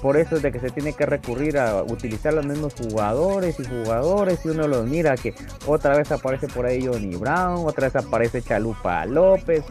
por 0.00 0.16
eso 0.16 0.36
es 0.36 0.42
de 0.42 0.52
que 0.52 0.60
se 0.60 0.70
tiene 0.70 0.92
que 0.92 1.06
recurrir 1.06 1.58
a 1.58 1.82
utilizar 1.82 2.32
los 2.32 2.46
mismos 2.46 2.74
jugadores 2.74 3.58
y 3.58 3.64
jugadores. 3.64 4.44
Y 4.44 4.50
uno 4.50 4.68
los 4.68 4.86
mira 4.86 5.16
que 5.16 5.34
otra 5.66 5.96
vez 5.96 6.12
aparece 6.12 6.46
por 6.46 6.66
ahí 6.66 6.86
Johnny 6.86 7.16
Brown, 7.16 7.66
otra 7.66 7.88
vez 7.88 7.96
aparece 7.96 8.40
Chalupa 8.40 9.04
López, 9.06 9.64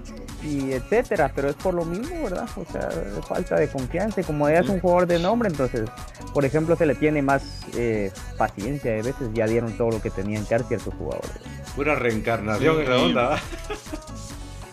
y 0.44 0.74
etcétera. 0.74 1.32
Pero 1.34 1.50
es 1.50 1.56
por 1.56 1.74
lo 1.74 1.86
mismo, 1.86 2.24
¿verdad? 2.24 2.48
O 2.56 2.72
sea, 2.72 2.90
falta 3.28 3.56
de 3.56 3.68
confianza. 3.68 4.22
Y 4.22 4.24
como 4.24 4.48
ella 4.48 4.60
es 4.60 4.70
un 4.70 4.80
jugador 4.80 5.08
de 5.08 5.20
nombre, 5.20 5.50
entonces, 5.50 5.90
por 6.34 6.46
ejemplo, 6.46 6.76
se 6.76 6.86
le 6.86 6.96
tiene 6.96 7.22
más 7.22 7.44
eh, 7.76 8.12
paciencia. 8.38 8.92
De 8.92 9.02
veces 9.02 9.30
ya 9.34 9.48
dieron 9.48 9.72
todo 9.78 9.92
lo 9.92 10.02
que 10.02 10.10
tenían 10.10 10.46
que 10.46 10.56
dar 10.56 10.68
ciertos 10.68 10.94
jugadores. 10.96 11.32
Pura 11.76 11.96
reencarnación 11.96 12.82
en 12.82 12.90
la 12.90 12.98
onda. 12.98 13.40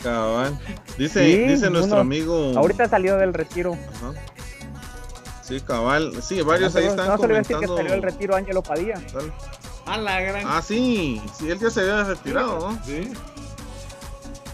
Cabal. 0.03 0.59
Dice, 0.97 1.21
dice 1.21 1.71
nuestro 1.71 1.99
amigo. 1.99 2.53
Ahorita 2.57 2.89
salió 2.89 3.17
del 3.17 3.35
retiro. 3.35 3.77
Sí, 5.43 5.61
cabal. 5.61 6.23
Sí, 6.23 6.41
varios 6.43 6.75
ahí 6.77 6.87
están. 6.87 7.09
No 7.09 7.19
se 7.19 7.29
le 7.29 7.35
decir 7.35 7.57
que 7.59 7.67
salió 7.67 7.91
del 7.91 8.03
retiro 8.03 8.37
Ángelo 8.37 8.63
Padilla. 8.63 8.95
Ah, 9.87 9.99
la 9.99 10.21
gran... 10.21 10.45
ah, 10.47 10.63
sí. 10.63 11.21
Sí, 11.37 11.51
él 11.51 11.59
ya 11.59 11.69
se 11.71 11.81
había 11.81 12.05
retirado, 12.05 12.71
¿no? 12.71 12.85
Sí. 12.85 13.13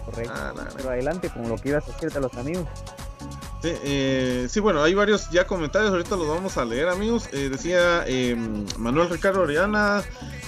Correcto. 0.06 0.32
Ah, 0.34 0.54
Pero 0.76 0.90
adelante 0.90 1.28
con 1.28 1.48
lo 1.48 1.56
que 1.56 1.70
ibas 1.70 1.86
a 1.88 1.92
decirte 1.92 2.18
a 2.18 2.20
los 2.20 2.34
amigos. 2.34 2.66
Sí, 3.62 3.72
eh, 3.84 4.46
sí, 4.48 4.60
bueno, 4.60 4.82
hay 4.82 4.94
varios 4.94 5.30
ya 5.30 5.46
comentarios, 5.46 5.90
ahorita 5.90 6.16
los 6.16 6.28
vamos 6.28 6.56
a 6.56 6.64
leer, 6.64 6.88
amigos. 6.88 7.28
Eh, 7.32 7.48
decía 7.48 8.04
em, 8.06 8.66
Manuel 8.78 9.08
Ricardo 9.08 9.42
Oriana, 9.42 10.04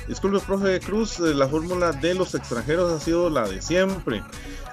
disculpe, 0.06 0.38
profe 0.40 0.78
Cruz, 0.80 1.18
eh, 1.18 1.34
la 1.34 1.48
fórmula 1.48 1.92
de 1.92 2.14
los 2.14 2.34
extranjeros 2.34 2.92
ha 2.92 3.04
sido 3.04 3.30
la 3.30 3.48
de 3.48 3.62
siempre. 3.62 4.22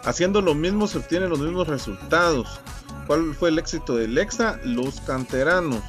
Haciendo 0.03 0.41
lo 0.41 0.53
mismo 0.53 0.87
se 0.87 0.99
obtienen 0.99 1.29
los 1.29 1.39
mismos 1.39 1.67
resultados. 1.67 2.59
¿Cuál 3.07 3.33
fue 3.35 3.49
el 3.49 3.59
éxito 3.59 3.95
del 3.95 4.17
EXA? 4.17 4.59
Los 4.63 4.99
canteranos. 5.01 5.81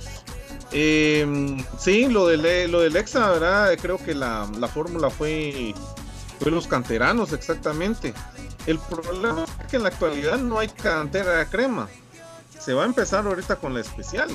Em, 0.72 1.64
sí, 1.78 2.06
lo 2.06 2.26
del, 2.26 2.70
lo 2.70 2.80
del 2.80 2.96
EXA, 2.96 3.30
¿verdad? 3.30 3.76
Creo 3.80 3.98
que 3.98 4.14
la, 4.14 4.46
fórmula 4.72 5.10
fue, 5.10 5.74
fue 6.40 6.50
los 6.50 6.66
canteranos, 6.66 7.32
exactamente. 7.32 8.14
El 8.66 8.78
problema 8.78 9.44
es 9.60 9.66
que 9.68 9.76
en 9.76 9.84
la 9.84 9.88
actualidad 9.88 10.38
no 10.38 10.58
hay 10.58 10.68
cantera 10.68 11.38
de 11.38 11.46
crema. 11.46 11.88
Se 12.58 12.74
va 12.74 12.82
a 12.82 12.86
empezar 12.86 13.26
ahorita 13.26 13.56
con 13.56 13.74
la 13.74 13.80
especial. 13.80 14.28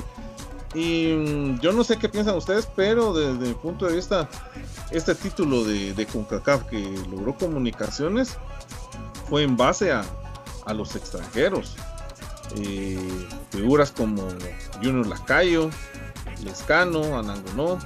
Y 0.74 1.12
mm, 1.12 1.60
yo 1.60 1.72
no 1.72 1.84
sé 1.84 1.98
qué 1.98 2.08
piensan 2.08 2.36
ustedes, 2.36 2.66
pero 2.74 3.12
desde 3.12 3.48
mi 3.48 3.54
punto 3.54 3.86
de 3.86 3.96
vista, 3.96 4.28
este 4.90 5.14
título 5.14 5.64
de, 5.64 5.92
de 5.92 6.06
CONCACAF 6.06 6.64
que 6.64 6.80
logró 7.10 7.36
comunicaciones 7.36 8.38
fue 9.28 9.42
en 9.42 9.56
base 9.56 9.92
a, 9.92 10.04
los 10.74 10.96
extranjeros. 10.96 11.76
Eh, 12.56 12.98
figuras 13.50 13.90
como 13.90 14.28
Junior 14.82 15.06
Lacayo, 15.06 15.70
Lescano, 16.44 17.18
Anangonó, 17.18 17.78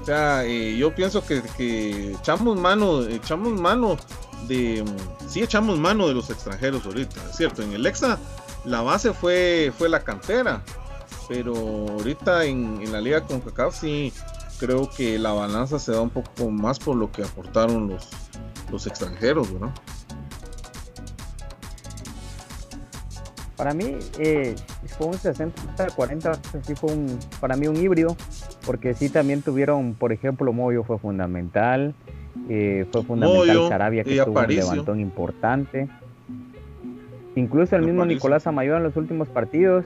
O 0.00 0.04
sea, 0.04 0.44
eh, 0.44 0.76
yo 0.76 0.94
pienso 0.94 1.22
que, 1.24 2.12
echamos 2.12 2.58
mano, 2.58 3.02
echamos 3.04 3.60
mano 3.60 3.96
de, 4.48 4.84
sí 5.28 5.42
echamos 5.42 5.78
mano 5.78 6.08
de 6.08 6.14
los 6.14 6.30
extranjeros 6.30 6.86
ahorita, 6.86 7.20
es 7.28 7.36
cierto. 7.36 7.62
En 7.62 7.72
el 7.72 7.86
Exa 7.86 8.18
la 8.64 8.82
base 8.82 9.12
fue, 9.12 9.72
fue 9.76 9.88
la 9.88 10.00
cantera, 10.00 10.62
pero 11.28 11.54
ahorita 11.54 12.44
en, 12.44 12.80
en 12.82 12.92
la 12.92 13.00
liga 13.00 13.22
con 13.22 13.40
Cacao 13.40 13.72
sí 13.72 14.12
creo 14.58 14.88
que 14.90 15.18
la 15.18 15.32
balanza 15.32 15.78
se 15.78 15.92
da 15.92 16.00
un 16.02 16.10
poco 16.10 16.50
más 16.50 16.78
por 16.78 16.96
lo 16.96 17.10
que 17.10 17.24
aportaron 17.24 17.88
los, 17.88 18.08
los 18.70 18.86
extranjeros, 18.86 19.50
¿no? 19.52 19.72
Para 23.60 23.74
mí, 23.74 23.94
eh, 24.18 24.54
fue 24.86 25.08
un 25.08 25.12
60-40, 25.12 26.38
sí 26.62 26.74
fue 26.74 26.94
un, 26.94 27.18
para 27.40 27.56
mí 27.56 27.66
un 27.66 27.76
híbrido, 27.76 28.16
porque 28.64 28.94
sí 28.94 29.10
también 29.10 29.42
tuvieron, 29.42 29.92
por 29.92 30.14
ejemplo, 30.14 30.50
Moyo 30.54 30.82
fue 30.82 30.98
fundamental, 30.98 31.92
eh, 32.48 32.86
fue 32.90 33.04
fundamental 33.04 33.68
Sarabia 33.68 34.02
que 34.02 34.16
tuvo 34.22 34.40
un 34.40 34.46
levantón 34.46 34.98
importante. 34.98 35.90
Incluso 37.36 37.76
el 37.76 37.82
mismo 37.82 38.06
Nicolás 38.06 38.46
Amayor 38.46 38.78
en 38.78 38.84
los 38.84 38.96
últimos 38.96 39.28
partidos, 39.28 39.84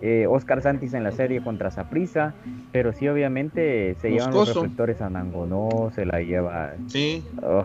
eh, 0.00 0.26
Oscar 0.28 0.60
Santis 0.60 0.92
en 0.92 1.04
la 1.04 1.12
serie 1.12 1.40
contra 1.44 1.70
Saprisa, 1.70 2.34
pero 2.72 2.92
sí 2.92 3.06
obviamente 3.06 3.94
se 4.00 4.10
llevan 4.10 4.32
los 4.32 4.52
reflectores 4.52 5.00
a 5.00 5.08
Nangonó, 5.08 5.92
se 5.94 6.06
la 6.06 6.20
lleva. 6.20 6.72
Sí. 6.88 7.22
Oh. 7.40 7.64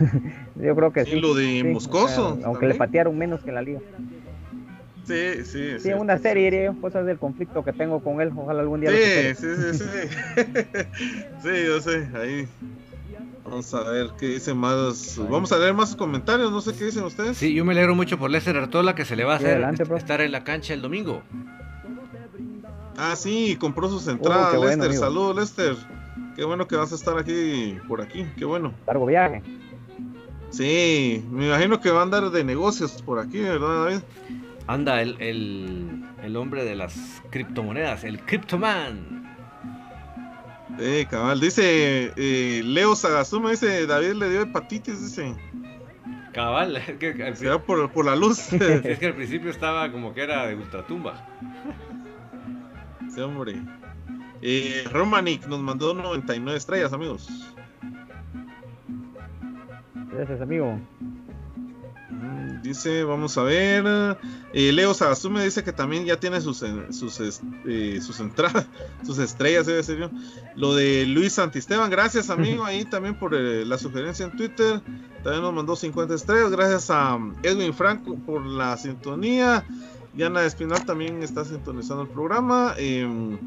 Yo 0.60 0.74
creo 0.74 0.92
que 0.92 1.04
sí. 1.04 1.20
lo 1.20 1.36
de 1.36 1.62
Moscoso. 1.72 2.36
aunque 2.42 2.66
le 2.66 2.74
patearon 2.74 3.16
menos 3.16 3.44
que 3.44 3.50
en 3.50 3.54
la 3.54 3.62
liga. 3.62 3.78
Sí, 5.08 5.44
sí, 5.46 5.80
sí. 5.80 5.92
una 5.94 6.18
serie, 6.18 6.70
cosas 6.82 7.06
del 7.06 7.18
conflicto 7.18 7.64
que 7.64 7.72
tengo 7.72 8.00
con 8.00 8.20
él, 8.20 8.30
ojalá 8.36 8.60
algún 8.60 8.82
día. 8.82 8.90
Sí, 8.90 9.34
sí, 9.34 9.46
sí, 9.56 9.78
sí. 9.78 9.84
sí, 11.42 11.48
yo 11.66 11.80
sé, 11.80 12.08
ahí. 12.14 12.46
Vamos 13.42 13.72
a 13.72 13.90
ver 13.90 14.10
qué 14.18 14.26
dicen 14.26 14.58
más. 14.58 15.18
Vamos 15.30 15.50
a 15.52 15.58
leer 15.58 15.72
más 15.72 15.96
comentarios, 15.96 16.52
no 16.52 16.60
sé 16.60 16.74
qué 16.74 16.84
dicen 16.84 17.04
ustedes. 17.04 17.38
Sí, 17.38 17.54
yo 17.54 17.64
me 17.64 17.72
alegro 17.72 17.94
mucho 17.94 18.18
por 18.18 18.30
Lester 18.30 18.54
Artola 18.58 18.94
que 18.94 19.06
se 19.06 19.16
le 19.16 19.24
va 19.24 19.34
a 19.34 19.36
hacer 19.36 19.66
estar 19.96 20.20
en 20.20 20.30
la 20.30 20.44
cancha 20.44 20.74
el 20.74 20.82
domingo. 20.82 21.22
Ah, 22.98 23.16
sí, 23.16 23.56
compró 23.58 23.88
sus 23.88 24.06
entradas, 24.08 24.54
oh, 24.54 24.66
Lester. 24.66 24.92
Saludos, 24.92 25.36
Lester. 25.36 25.76
Qué 26.36 26.44
bueno 26.44 26.68
que 26.68 26.76
vas 26.76 26.92
a 26.92 26.96
estar 26.96 27.16
aquí, 27.16 27.78
por 27.88 28.02
aquí, 28.02 28.26
qué 28.36 28.44
bueno. 28.44 28.74
Largo 28.86 29.06
viaje. 29.06 29.42
Sí, 30.50 31.24
me 31.30 31.46
imagino 31.46 31.80
que 31.80 31.90
va 31.90 32.00
a 32.00 32.02
andar 32.02 32.30
de 32.30 32.44
negocios 32.44 33.00
por 33.00 33.18
aquí, 33.18 33.38
¿verdad, 33.38 33.84
David? 33.84 34.00
Anda 34.68 35.02
el, 35.02 35.16
el, 36.22 36.36
hombre 36.36 36.64
de 36.64 36.76
las 36.76 36.94
criptomonedas, 37.30 38.04
el 38.04 38.20
Cryptoman. 38.20 39.26
Eh, 40.78 41.06
cabal, 41.10 41.40
dice 41.40 42.12
eh, 42.14 42.62
Leo 42.64 42.94
Sagazuma, 42.94 43.50
dice 43.50 43.86
David 43.86 44.12
le 44.12 44.30
dio 44.30 44.42
hepatitis, 44.42 45.02
dice. 45.02 45.34
Cabal, 46.32 46.76
es 46.86 46.92
que 46.98 47.24
al 47.24 47.62
por, 47.62 47.90
por 47.90 48.04
la 48.04 48.14
luz. 48.14 48.52
es 48.52 48.98
que 49.00 49.06
al 49.06 49.14
principio 49.14 49.50
estaba 49.50 49.90
como 49.90 50.14
que 50.14 50.22
era 50.22 50.46
de 50.46 50.54
ultratumba 50.54 51.26
hombre. 53.22 53.60
Eh, 54.42 54.84
Romanic 54.92 55.46
nos 55.46 55.60
mandó 55.60 55.94
99 55.94 56.56
estrellas, 56.56 56.92
amigos. 56.92 57.28
Gracias, 60.12 60.40
amigo. 60.40 60.78
Dice, 62.62 63.04
vamos 63.04 63.38
a 63.38 63.42
ver. 63.42 64.18
Eh, 64.52 64.72
Leo 64.72 64.94
Sagasume 64.94 65.44
dice 65.44 65.62
que 65.62 65.72
también 65.72 66.04
ya 66.04 66.18
tiene 66.18 66.40
sus, 66.40 66.64
sus, 66.90 67.20
eh, 67.66 68.00
sus 68.00 68.20
entradas, 68.20 68.66
sus 69.04 69.18
estrellas, 69.18 69.66
debe 69.66 70.10
Lo 70.56 70.74
de 70.74 71.06
Luis 71.06 71.34
Santisteban, 71.34 71.90
gracias, 71.90 72.30
amigo, 72.30 72.64
ahí 72.64 72.84
también 72.90 73.18
por 73.18 73.32
la 73.32 73.78
sugerencia 73.78 74.26
en 74.26 74.36
Twitter. 74.36 74.80
También 75.22 75.42
nos 75.42 75.54
mandó 75.54 75.76
50 75.76 76.14
estrellas. 76.14 76.50
Gracias 76.50 76.90
a 76.90 77.18
Edwin 77.42 77.74
Franco 77.74 78.16
por 78.16 78.44
la 78.44 78.76
sintonía. 78.76 79.64
Diana 80.14 80.44
Espinal 80.44 80.84
también 80.84 81.22
está 81.22 81.44
sintonizando 81.44 82.02
el 82.02 82.08
programa. 82.08 82.74
Em, 82.76 83.38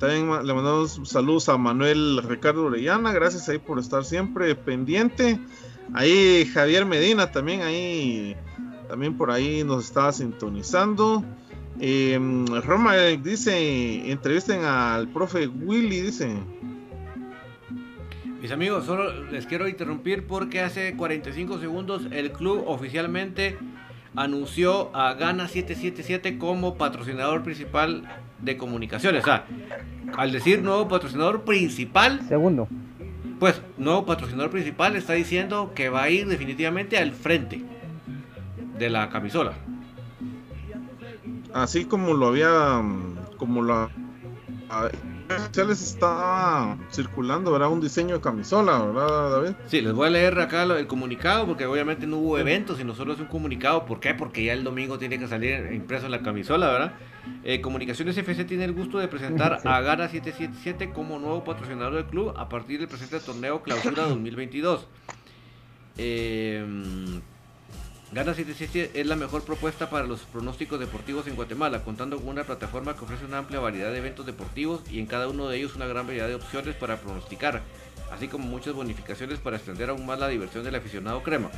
también 0.00 0.28
le 0.46 0.54
mandamos 0.54 1.00
saludos 1.04 1.48
a 1.48 1.58
Manuel 1.58 2.22
Ricardo 2.22 2.64
Orellana. 2.64 3.12
Gracias 3.12 3.48
ahí 3.48 3.58
por 3.58 3.78
estar 3.78 4.04
siempre 4.04 4.54
pendiente. 4.54 5.38
Ahí 5.92 6.46
Javier 6.46 6.86
Medina 6.86 7.30
también 7.30 7.62
ahí 7.62 8.36
también 8.88 9.16
por 9.16 9.30
ahí 9.30 9.64
nos 9.64 9.86
estaba 9.86 10.12
sintonizando. 10.12 11.24
Eh, 11.80 12.18
Roma 12.64 12.94
dice, 12.96 14.10
entrevisten 14.10 14.64
al 14.64 15.08
profe 15.08 15.46
Willy, 15.46 16.00
dice. 16.00 16.34
Mis 18.40 18.52
amigos, 18.52 18.84
solo 18.84 19.24
les 19.30 19.46
quiero 19.46 19.66
interrumpir 19.68 20.26
porque 20.26 20.60
hace 20.60 20.94
45 20.96 21.58
segundos 21.58 22.02
el 22.10 22.30
club 22.30 22.62
oficialmente 22.66 23.56
anunció 24.14 24.94
a 24.94 25.14
Gana 25.14 25.48
777 25.48 26.38
como 26.38 26.76
patrocinador 26.76 27.42
principal 27.42 28.02
de 28.40 28.56
comunicaciones. 28.56 29.22
O 29.22 29.24
sea, 29.24 29.46
al 30.16 30.30
decir 30.30 30.62
nuevo 30.62 30.86
patrocinador 30.88 31.42
principal. 31.42 32.20
Segundo. 32.28 32.68
Pues, 33.44 33.60
nuevo 33.76 34.06
patrocinador 34.06 34.50
principal 34.50 34.96
está 34.96 35.12
diciendo 35.12 35.72
que 35.74 35.90
va 35.90 36.04
a 36.04 36.08
ir 36.08 36.26
definitivamente 36.26 36.96
al 36.96 37.12
frente 37.12 37.62
de 38.78 38.88
la 38.88 39.10
camisola. 39.10 39.52
Así 41.52 41.84
como 41.84 42.14
lo 42.14 42.28
había. 42.28 42.82
Como 43.36 43.60
la 43.60 43.90
les 45.28 45.82
está 45.82 46.76
circulando, 46.90 47.52
¿verdad? 47.52 47.70
Un 47.70 47.80
diseño 47.80 48.16
de 48.16 48.20
camisola, 48.20 48.78
¿verdad, 48.84 49.30
David? 49.30 49.56
Sí, 49.66 49.80
les 49.80 49.92
voy 49.92 50.08
a 50.08 50.10
leer 50.10 50.38
acá 50.38 50.64
el 50.64 50.86
comunicado, 50.86 51.46
porque 51.46 51.66
obviamente 51.66 52.06
no 52.06 52.18
hubo 52.18 52.38
eventos, 52.38 52.78
sino 52.78 52.94
solo 52.94 53.14
es 53.14 53.20
un 53.20 53.26
comunicado. 53.26 53.86
¿Por 53.86 54.00
qué? 54.00 54.14
Porque 54.14 54.44
ya 54.44 54.52
el 54.52 54.64
domingo 54.64 54.98
tiene 54.98 55.18
que 55.18 55.28
salir 55.28 55.72
impreso 55.72 56.06
en 56.06 56.12
la 56.12 56.22
camisola, 56.22 56.68
¿verdad? 56.68 56.92
Eh, 57.42 57.60
Comunicaciones 57.60 58.16
FC 58.16 58.44
tiene 58.44 58.64
el 58.64 58.72
gusto 58.72 58.98
de 58.98 59.08
presentar 59.08 59.60
a 59.64 59.80
Gara 59.80 60.08
777 60.08 60.92
como 60.92 61.18
nuevo 61.18 61.44
patrocinador 61.44 61.94
del 61.94 62.06
club 62.06 62.34
a 62.36 62.48
partir 62.48 62.80
del 62.80 62.88
presente 62.88 63.18
torneo 63.20 63.62
Clausura 63.62 64.02
2022. 64.08 64.86
Eh 65.96 67.22
Gana 68.14 68.32
77 68.32 68.92
es 68.94 69.06
la 69.08 69.16
mejor 69.16 69.42
propuesta 69.42 69.90
para 69.90 70.06
los 70.06 70.20
pronósticos 70.20 70.78
deportivos 70.78 71.26
en 71.26 71.34
Guatemala, 71.34 71.82
contando 71.82 72.16
con 72.16 72.28
una 72.28 72.44
plataforma 72.44 72.94
que 72.94 73.04
ofrece 73.04 73.24
una 73.24 73.38
amplia 73.38 73.58
variedad 73.58 73.90
de 73.90 73.98
eventos 73.98 74.24
deportivos 74.24 74.82
y 74.88 75.00
en 75.00 75.06
cada 75.06 75.26
uno 75.26 75.48
de 75.48 75.56
ellos 75.56 75.74
una 75.74 75.88
gran 75.88 76.06
variedad 76.06 76.28
de 76.28 76.36
opciones 76.36 76.76
para 76.76 77.00
pronosticar, 77.00 77.62
así 78.12 78.28
como 78.28 78.46
muchas 78.46 78.72
bonificaciones 78.72 79.40
para 79.40 79.56
extender 79.56 79.90
aún 79.90 80.06
más 80.06 80.20
la 80.20 80.28
diversión 80.28 80.62
del 80.62 80.76
aficionado 80.76 81.24
crema. 81.24 81.50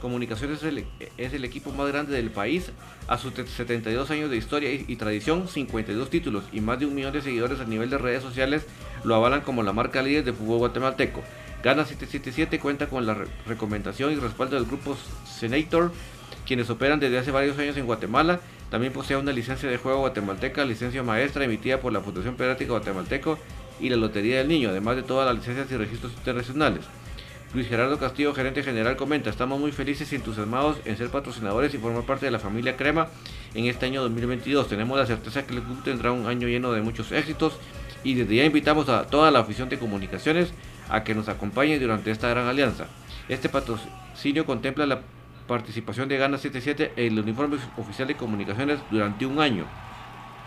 Comunicaciones 0.00 0.62
es 0.62 1.32
el, 1.32 1.44
equipo 1.44 1.72
más 1.72 1.88
grande 1.88 2.14
del 2.14 2.30
país, 2.30 2.70
a 3.08 3.18
sus 3.18 3.34
72 3.34 4.08
años 4.12 4.30
de 4.30 4.36
historia 4.36 4.72
y, 4.72 4.94
tradición, 4.94 5.48
52 5.48 6.08
títulos 6.08 6.44
y 6.52 6.60
más 6.60 6.78
de 6.78 6.86
un 6.86 6.94
millón 6.94 7.14
de 7.14 7.22
seguidores 7.22 7.58
a 7.58 7.64
nivel 7.64 7.90
de 7.90 7.98
redes 7.98 8.22
sociales 8.22 8.64
lo 9.02 9.16
avalan 9.16 9.40
como 9.40 9.64
la 9.64 9.72
marca 9.72 10.02
líder 10.02 10.22
de 10.22 10.32
fútbol 10.32 10.58
guatemalteco. 10.58 11.24
Gana 11.62 11.84
777 11.84 12.60
cuenta 12.60 12.88
con 12.88 13.06
la 13.06 13.16
recomendación 13.46 14.12
y 14.12 14.16
respaldo 14.16 14.56
del 14.56 14.66
grupo 14.66 14.96
Senator, 15.24 15.92
quienes 16.46 16.70
operan 16.70 17.00
desde 17.00 17.18
hace 17.18 17.30
varios 17.30 17.58
años 17.58 17.76
en 17.76 17.86
Guatemala. 17.86 18.40
También 18.70 18.92
posee 18.92 19.16
una 19.16 19.32
licencia 19.32 19.68
de 19.68 19.78
juego 19.78 20.00
guatemalteca, 20.00 20.64
licencia 20.64 21.02
maestra 21.02 21.44
emitida 21.44 21.80
por 21.80 21.92
la 21.92 22.00
Fundación 22.00 22.36
Pediátrica 22.36 22.72
Guatemalteco 22.72 23.38
y 23.80 23.88
la 23.88 23.96
Lotería 23.96 24.38
del 24.38 24.48
Niño, 24.48 24.70
además 24.70 24.96
de 24.96 25.02
todas 25.02 25.26
las 25.26 25.36
licencias 25.36 25.70
y 25.70 25.76
registros 25.76 26.12
internacionales. 26.12 26.84
Luis 27.54 27.68
Gerardo 27.68 27.98
Castillo, 27.98 28.34
gerente 28.34 28.62
general, 28.62 28.96
comenta, 28.96 29.30
estamos 29.30 29.58
muy 29.58 29.72
felices 29.72 30.12
y 30.12 30.16
entusiasmados 30.16 30.78
en 30.84 30.96
ser 30.96 31.10
patrocinadores 31.10 31.72
y 31.74 31.78
formar 31.78 32.02
parte 32.02 32.26
de 32.26 32.32
la 32.32 32.38
familia 32.38 32.76
Crema 32.76 33.08
en 33.54 33.66
este 33.66 33.86
año 33.86 34.02
2022. 34.02 34.68
Tenemos 34.68 34.98
la 34.98 35.06
certeza 35.06 35.46
que 35.46 35.54
el 35.54 35.62
club 35.62 35.82
tendrá 35.82 36.12
un 36.12 36.26
año 36.26 36.48
lleno 36.48 36.72
de 36.72 36.82
muchos 36.82 37.12
éxitos 37.12 37.54
y 38.02 38.14
desde 38.14 38.36
ya 38.36 38.44
invitamos 38.44 38.88
a 38.88 39.06
toda 39.06 39.30
la 39.30 39.38
afición 39.38 39.68
de 39.68 39.78
comunicaciones 39.78 40.52
a 40.88 41.04
que 41.04 41.14
nos 41.14 41.28
acompañe 41.28 41.78
durante 41.78 42.10
esta 42.10 42.28
gran 42.28 42.46
alianza. 42.46 42.86
Este 43.28 43.48
patrocinio 43.48 44.46
contempla 44.46 44.86
la 44.86 45.02
participación 45.46 46.08
de 46.08 46.18
Gana 46.18 46.38
77 46.38 46.92
en 46.96 47.12
el 47.12 47.20
uniforme 47.20 47.58
oficial 47.76 48.08
de 48.08 48.16
comunicaciones 48.16 48.80
durante 48.90 49.26
un 49.26 49.40
año, 49.40 49.64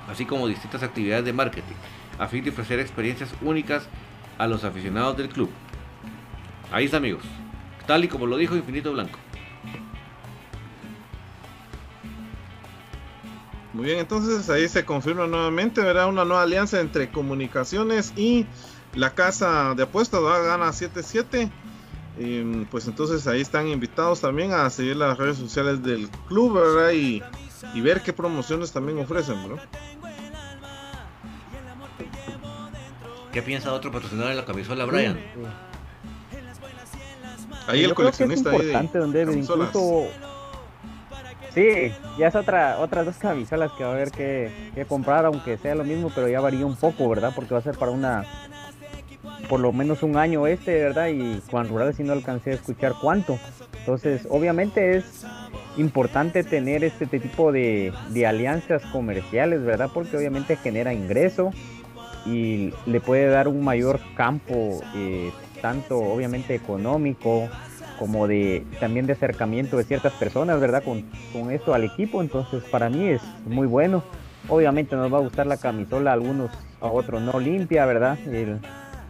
así 0.10 0.26
como 0.26 0.48
distintas 0.48 0.84
actividades 0.84 1.26
de 1.26 1.34
marketing, 1.34 1.76
a 2.18 2.28
fin 2.28 2.44
de 2.44 2.50
ofrecer 2.52 2.80
experiencias 2.80 3.34
únicas 3.42 3.88
a 4.38 4.48
los 4.48 4.64
aficionados 4.64 5.18
del 5.18 5.30
club. 5.30 5.50
Ahí 6.72 6.86
está 6.86 6.98
amigos, 6.98 7.24
tal 7.88 8.04
y 8.04 8.08
como 8.08 8.26
lo 8.26 8.38
dijo 8.38 8.56
Infinito 8.56 8.92
Blanco. 8.92 9.18
Muy 13.74 13.86
bien, 13.86 14.00
entonces 14.00 14.50
ahí 14.50 14.68
se 14.68 14.84
confirma 14.84 15.28
nuevamente, 15.28 15.82
verá 15.82 16.08
una 16.08 16.26
nueva 16.26 16.42
alianza 16.42 16.82
entre 16.82 17.10
comunicaciones 17.10 18.14
y 18.18 18.46
la 18.94 19.12
casa 19.12 19.74
de 19.76 19.84
apuestas 19.84 20.22
gana 20.22 20.70
7-7. 20.70 21.50
pues 22.70 22.88
entonces 22.88 23.28
ahí 23.28 23.42
están 23.42 23.68
invitados 23.68 24.22
también 24.22 24.52
a 24.54 24.70
seguir 24.70 24.96
las 24.96 25.18
redes 25.18 25.38
sociales 25.38 25.84
del 25.84 26.10
club, 26.28 26.54
¿verdad? 26.54 26.92
Y, 26.92 27.22
ver 27.82 28.02
qué 28.02 28.14
promociones 28.14 28.72
también 28.72 29.00
ofrecen, 29.00 29.36
¿verdad? 29.48 29.64
¿Qué 33.32 33.42
piensa 33.44 33.72
otro 33.74 33.92
patrocinador 33.92 34.32
de 34.32 34.38
la 34.38 34.46
camisola, 34.46 34.86
Brian? 34.86 35.20
Ahí 37.68 37.84
el 37.84 37.94
coleccionista 37.94 38.50
es 38.50 38.56
importante, 38.56 38.98
ahí 38.98 39.04
de 39.12 39.26
donde 39.26 39.40
incluso 39.40 40.08
Sí, 41.54 41.92
ya 42.18 42.28
es 42.28 42.36
otra, 42.36 42.78
otras 42.80 43.06
dos 43.06 43.18
camisolas 43.18 43.72
que 43.74 43.84
va 43.84 43.90
a 43.90 43.94
haber 43.94 44.12
que, 44.12 44.86
comprar, 44.88 45.26
aunque 45.26 45.58
sea 45.58 45.74
lo 45.74 45.84
mismo, 45.84 46.12
pero 46.14 46.28
ya 46.28 46.40
varía 46.40 46.66
un 46.66 46.76
poco, 46.76 47.10
¿verdad? 47.10 47.32
Porque 47.36 47.54
va 47.54 47.60
a 47.60 47.64
ser 47.64 47.78
para 47.78 47.92
una, 47.92 48.24
por 49.48 49.60
lo 49.60 49.72
menos 49.72 50.04
un 50.04 50.18
año 50.18 50.48
este, 50.48 50.82
¿verdad? 50.82 51.08
Y 51.08 51.42
Juan 51.50 51.68
Rural 51.68 51.94
si 51.94 52.04
no 52.04 52.14
alcancé 52.14 52.52
a 52.52 52.54
escuchar 52.56 52.94
cuánto. 53.02 53.38
Entonces, 53.80 54.28
obviamente 54.30 54.98
es 54.98 55.26
importante 55.78 56.44
tener 56.44 56.84
este 56.84 57.08
tipo 57.08 57.52
de, 57.52 57.94
alianzas 58.28 58.84
comerciales, 58.92 59.64
¿verdad? 59.64 59.90
Porque 59.94 60.18
obviamente 60.18 60.56
genera 60.56 60.94
ingreso 60.94 61.52
y 62.26 62.74
le 62.86 63.00
puede 63.00 63.28
dar 63.28 63.48
un 63.48 63.64
mayor 63.64 64.00
campo, 64.16 64.82
eh, 64.96 65.32
tanto 65.62 65.98
obviamente 65.98 66.54
económico, 66.54 67.50
como 67.98 68.28
de 68.28 68.66
también 68.80 69.08
de 69.08 69.14
acercamiento 69.14 69.78
de 69.78 69.84
ciertas 69.84 70.14
personas, 70.14 70.60
¿verdad? 70.60 70.84
Con, 70.84 71.04
con 71.34 71.52
esto 71.52 71.74
al 71.74 71.84
equipo, 71.84 72.22
entonces 72.22 72.64
para 72.66 72.90
mí 72.90 73.10
es 73.10 73.22
muy 73.46 73.68
bueno. 73.68 74.04
Obviamente 74.48 74.96
nos 74.96 75.14
va 75.14 75.18
a 75.18 75.22
gustar 75.22 75.48
la 75.48 75.58
camisola, 75.58 76.14
algunos, 76.14 76.50
a 76.82 76.88
otros 76.88 77.22
no 77.22 77.40
limpia, 77.40 77.86
¿verdad? 77.86 78.18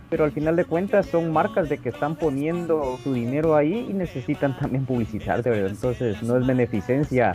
Pero 0.10 0.24
al 0.24 0.32
final 0.32 0.56
de 0.56 0.66
cuentas 0.66 1.06
son 1.06 1.32
marcas 1.32 1.70
de 1.70 1.78
que 1.78 1.90
están 1.90 2.16
poniendo 2.16 2.98
su 3.04 3.14
dinero 3.14 3.56
ahí 3.56 3.88
y 3.90 3.94
necesitan 3.94 4.58
también 4.58 4.86
publicitar, 4.86 5.44
¿verdad? 5.44 5.70
Entonces 5.70 6.22
no 6.24 6.38
es 6.38 6.48
beneficencia 6.48 7.34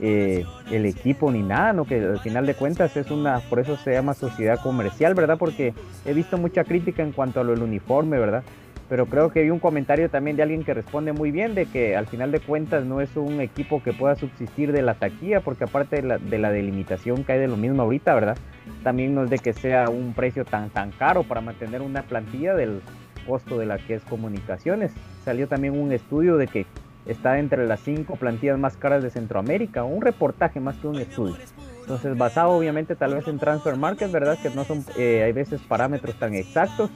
eh, 0.00 0.44
el 0.70 0.86
equipo 0.86 1.30
ni 1.30 1.42
nada, 1.42 1.72
¿no? 1.72 1.84
Que 1.84 1.96
al 1.96 2.20
final 2.20 2.46
de 2.46 2.54
cuentas 2.54 2.96
es 2.96 3.10
una, 3.10 3.40
por 3.40 3.58
eso 3.60 3.76
se 3.76 3.92
llama 3.92 4.14
sociedad 4.14 4.60
comercial, 4.62 5.14
¿verdad? 5.14 5.36
Porque 5.38 5.74
he 6.04 6.12
visto 6.12 6.38
mucha 6.38 6.64
crítica 6.64 7.02
en 7.02 7.12
cuanto 7.12 7.40
a 7.40 7.44
lo 7.44 7.52
del 7.52 7.62
uniforme, 7.62 8.18
¿verdad? 8.18 8.44
pero 8.92 9.06
creo 9.06 9.30
que 9.30 9.40
hay 9.40 9.48
un 9.48 9.58
comentario 9.58 10.10
también 10.10 10.36
de 10.36 10.42
alguien 10.42 10.64
que 10.64 10.74
responde 10.74 11.14
muy 11.14 11.30
bien 11.30 11.54
de 11.54 11.64
que 11.64 11.96
al 11.96 12.06
final 12.06 12.30
de 12.30 12.40
cuentas 12.40 12.84
no 12.84 13.00
es 13.00 13.16
un 13.16 13.40
equipo 13.40 13.82
que 13.82 13.94
pueda 13.94 14.16
subsistir 14.16 14.70
de 14.70 14.82
la 14.82 14.92
taquilla, 14.92 15.40
porque 15.40 15.64
aparte 15.64 15.96
de 15.96 16.02
la, 16.02 16.18
de 16.18 16.38
la 16.38 16.50
delimitación 16.50 17.24
que 17.24 17.32
hay 17.32 17.38
de 17.38 17.48
lo 17.48 17.56
mismo 17.56 17.80
ahorita, 17.80 18.14
¿verdad? 18.14 18.36
También 18.82 19.14
no 19.14 19.24
es 19.24 19.30
de 19.30 19.38
que 19.38 19.52
sea 19.52 19.88
un 19.88 20.14
precio 20.14 20.44
tan, 20.44 20.70
tan 20.70 20.90
caro 20.92 21.22
para 21.24 21.40
mantener 21.40 21.82
una 21.82 22.02
plantilla 22.02 22.54
del 22.54 22.80
costo 23.26 23.58
de 23.58 23.66
la 23.66 23.78
que 23.78 23.94
es 23.94 24.02
comunicaciones. 24.02 24.92
Salió 25.24 25.48
también 25.48 25.78
un 25.78 25.92
estudio 25.92 26.36
de 26.36 26.48
que 26.48 26.66
está 27.06 27.38
entre 27.38 27.66
las 27.66 27.80
cinco 27.80 28.16
plantillas 28.16 28.58
más 28.58 28.76
caras 28.76 29.02
de 29.02 29.10
Centroamérica, 29.10 29.84
un 29.84 30.00
reportaje 30.00 30.60
más 30.60 30.76
que 30.76 30.86
un 30.86 30.98
estudio. 30.98 31.36
Entonces, 31.80 32.16
basado 32.16 32.50
obviamente 32.50 32.94
tal 32.94 33.14
vez 33.14 33.26
en 33.26 33.38
Transfer 33.38 33.76
Market, 33.76 34.10
¿verdad? 34.12 34.38
Que 34.40 34.50
no 34.50 34.64
son, 34.64 34.84
eh, 34.96 35.22
hay 35.24 35.32
veces 35.32 35.60
parámetros 35.62 36.14
tan 36.16 36.34
exactos, 36.34 36.90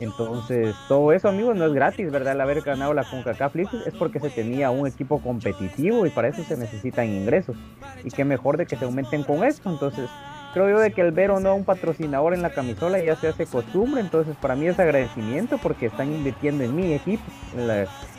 entonces, 0.00 0.76
todo 0.86 1.12
eso, 1.12 1.28
amigos, 1.28 1.56
no 1.56 1.66
es 1.66 1.72
gratis, 1.72 2.10
¿verdad? 2.10 2.34
El 2.34 2.40
haber 2.40 2.60
ganado 2.60 2.94
la 2.94 3.02
CONCACAF 3.02 3.56
es 3.56 3.94
porque 3.98 4.20
se 4.20 4.30
tenía 4.30 4.70
un 4.70 4.86
equipo 4.86 5.20
competitivo 5.20 6.06
y 6.06 6.10
para 6.10 6.28
eso 6.28 6.44
se 6.44 6.56
necesitan 6.56 7.08
ingresos. 7.08 7.56
Y 8.04 8.10
qué 8.10 8.24
mejor 8.24 8.56
de 8.56 8.66
que 8.66 8.76
se 8.76 8.84
aumenten 8.84 9.24
con 9.24 9.42
esto. 9.42 9.70
Entonces, 9.70 10.08
creo 10.52 10.70
yo 10.70 10.78
de 10.78 10.92
que 10.92 11.00
el 11.00 11.12
ver 11.12 11.30
o 11.30 11.40
no 11.40 11.54
un 11.54 11.64
patrocinador 11.64 12.34
en 12.34 12.42
la 12.42 12.50
camisola 12.50 12.98
ya 13.02 13.16
se 13.16 13.28
hace 13.28 13.46
costumbre. 13.46 14.00
Entonces, 14.00 14.36
para 14.36 14.56
mí 14.56 14.66
es 14.66 14.78
agradecimiento 14.78 15.58
porque 15.58 15.86
están 15.86 16.12
invirtiendo 16.12 16.64
en 16.64 16.74
mi 16.74 16.94
equipo, 16.94 17.22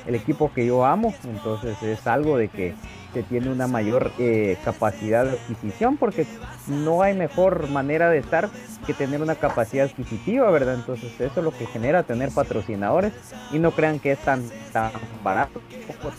el 0.06 0.16
equipo 0.16 0.52
que 0.54 0.66
yo 0.66 0.86
amo. 0.86 1.14
Entonces, 1.24 1.82
es 1.84 2.06
algo 2.08 2.38
de 2.38 2.48
que 2.50 2.74
se 3.14 3.24
tiene 3.24 3.50
una 3.50 3.68
mayor 3.68 4.12
eh, 4.20 4.58
capacidad 4.64 5.26
de 5.26 5.32
adquisición 5.32 5.98
porque 5.98 6.28
no 6.68 7.02
hay 7.02 7.16
mejor 7.16 7.68
manera 7.70 8.10
de 8.10 8.20
estar 8.20 8.50
que 8.86 8.94
tener 8.94 9.22
una 9.22 9.36
capacidad 9.36 9.86
adquisitiva, 9.86 10.50
¿verdad? 10.52 10.76
Entonces 10.76 11.12
eso 11.20 11.40
es 11.40 11.44
lo 11.44 11.52
que 11.52 11.66
genera 11.66 12.04
tener 12.04 12.30
patrocinadores 12.30 13.14
y 13.52 13.58
no 13.58 13.72
crean 13.72 14.00
que 14.00 14.12
es 14.12 14.20
tan, 14.20 14.44
tan 14.72 14.92
barato 15.24 15.60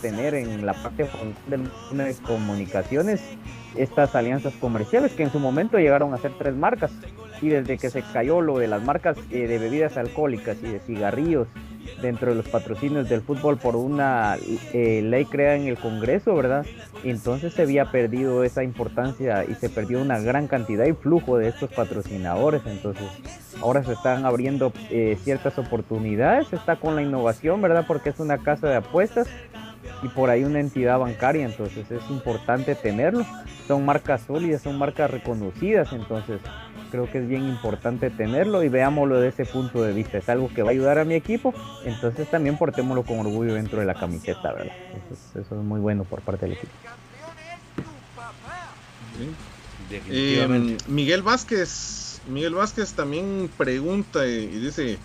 tener 0.01 0.33
en 0.35 0.65
la 0.65 0.73
parte 0.73 1.07
de 1.49 2.15
comunicaciones 2.25 3.21
estas 3.75 4.15
alianzas 4.15 4.53
comerciales 4.55 5.13
que 5.13 5.23
en 5.23 5.31
su 5.31 5.39
momento 5.39 5.77
llegaron 5.77 6.13
a 6.13 6.17
ser 6.17 6.31
tres 6.37 6.55
marcas 6.55 6.91
y 7.41 7.49
desde 7.49 7.77
que 7.77 7.89
se 7.89 8.01
cayó 8.01 8.41
lo 8.41 8.59
de 8.59 8.67
las 8.67 8.83
marcas 8.83 9.17
eh, 9.31 9.47
de 9.47 9.57
bebidas 9.57 9.97
alcohólicas 9.97 10.57
y 10.61 10.67
de 10.67 10.79
cigarrillos 10.79 11.47
dentro 12.01 12.31
de 12.31 12.35
los 12.35 12.47
patrocinios 12.47 13.09
del 13.09 13.21
fútbol 13.21 13.57
por 13.57 13.75
una 13.75 14.37
eh, 14.73 15.01
ley 15.03 15.25
creada 15.25 15.55
en 15.55 15.67
el 15.67 15.77
Congreso, 15.77 16.35
¿verdad? 16.35 16.65
Entonces 17.03 17.53
se 17.53 17.63
había 17.63 17.91
perdido 17.91 18.43
esa 18.43 18.63
importancia 18.63 19.43
y 19.45 19.55
se 19.55 19.69
perdió 19.69 20.01
una 20.01 20.19
gran 20.19 20.47
cantidad 20.47 20.85
y 20.85 20.93
flujo 20.93 21.37
de 21.37 21.49
estos 21.49 21.71
patrocinadores. 21.71 22.61
Entonces 22.65 23.07
ahora 23.61 23.83
se 23.83 23.93
están 23.93 24.25
abriendo 24.25 24.71
eh, 24.89 25.17
ciertas 25.23 25.57
oportunidades, 25.57 26.53
está 26.53 26.75
con 26.75 26.95
la 26.95 27.01
innovación, 27.01 27.61
¿verdad? 27.61 27.85
Porque 27.87 28.09
es 28.09 28.19
una 28.19 28.37
casa 28.37 28.67
de 28.67 28.75
apuestas 28.75 29.27
y 30.03 30.07
por 30.09 30.29
ahí 30.29 30.43
una 30.43 30.59
entidad 30.59 30.99
bancaria, 30.99 31.45
entonces 31.45 31.89
es 31.91 32.09
importante 32.09 32.75
tenerlo. 32.75 33.25
Son 33.67 33.85
marcas 33.85 34.21
sólidas, 34.27 34.61
son 34.61 34.77
marcas 34.77 35.09
reconocidas, 35.11 35.91
entonces 35.93 36.39
creo 36.91 37.09
que 37.09 37.19
es 37.19 37.27
bien 37.27 37.47
importante 37.47 38.09
tenerlo 38.09 38.63
y 38.63 38.69
veámoslo 38.69 39.19
de 39.19 39.29
ese 39.29 39.45
punto 39.45 39.81
de 39.81 39.93
vista. 39.93 40.17
Es 40.17 40.29
algo 40.29 40.49
que 40.53 40.61
va 40.61 40.69
a 40.69 40.71
ayudar 40.71 40.99
a 40.99 41.05
mi 41.05 41.15
equipo, 41.15 41.53
entonces 41.85 42.29
también 42.29 42.57
portémoslo 42.57 43.03
con 43.03 43.19
orgullo 43.19 43.53
dentro 43.53 43.79
de 43.79 43.85
la 43.85 43.93
camiseta, 43.93 44.53
¿verdad? 44.53 44.75
Eso 45.33 45.39
es, 45.39 45.51
muy 45.51 45.79
bueno 45.79 46.03
por 46.03 46.21
parte 46.21 46.45
del 46.45 46.57
equipo. 46.57 46.73
Eh, 50.09 50.77
Miguel 50.87 51.21
Vázquez, 51.21 52.21
Miguel 52.29 52.55
Vázquez 52.55 52.93
también 52.93 53.49
pregunta 53.57 54.25
y, 54.25 54.47
dice 54.47 54.97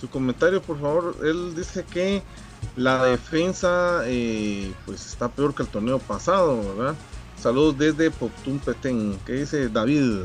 su 0.00 0.08
comentario, 0.08 0.62
por 0.62 0.80
favor. 0.80 1.16
Él 1.22 1.54
dice 1.54 1.84
que 1.84 2.22
la 2.76 3.04
defensa 3.04 4.02
eh, 4.06 4.72
pues 4.86 5.06
está 5.06 5.28
peor 5.28 5.54
que 5.54 5.62
el 5.62 5.68
torneo 5.68 5.98
pasado, 5.98 6.76
¿verdad? 6.76 6.94
Saludos 7.36 7.78
desde 7.78 8.10
Poctum 8.10 8.58
Petén. 8.58 9.18
¿Qué 9.24 9.32
dice 9.32 9.68
David? 9.68 10.24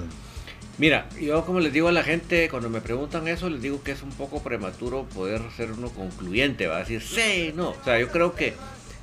Mira, 0.77 1.07
yo 1.19 1.45
como 1.45 1.61
les 1.61 1.71
digo 1.71 1.87
a 1.87 1.93
la 1.93 2.03
gente, 2.03 2.49
cuando 2.49 2.69
me 2.69 2.81
preguntan 2.81 3.27
eso, 3.29 3.49
les 3.49 3.61
digo 3.61 3.81
que 3.81 3.91
es 3.91 4.03
un 4.03 4.11
poco 4.11 4.43
prematuro 4.43 5.03
poder 5.05 5.41
ser 5.55 5.71
uno 5.71 5.89
concluyente, 5.89 6.67
va 6.67 6.77
a 6.77 6.79
decir, 6.79 7.01
sí, 7.01 7.53
no. 7.55 7.69
O 7.69 7.83
sea, 7.85 7.97
yo 7.99 8.09
creo 8.09 8.35
que 8.35 8.53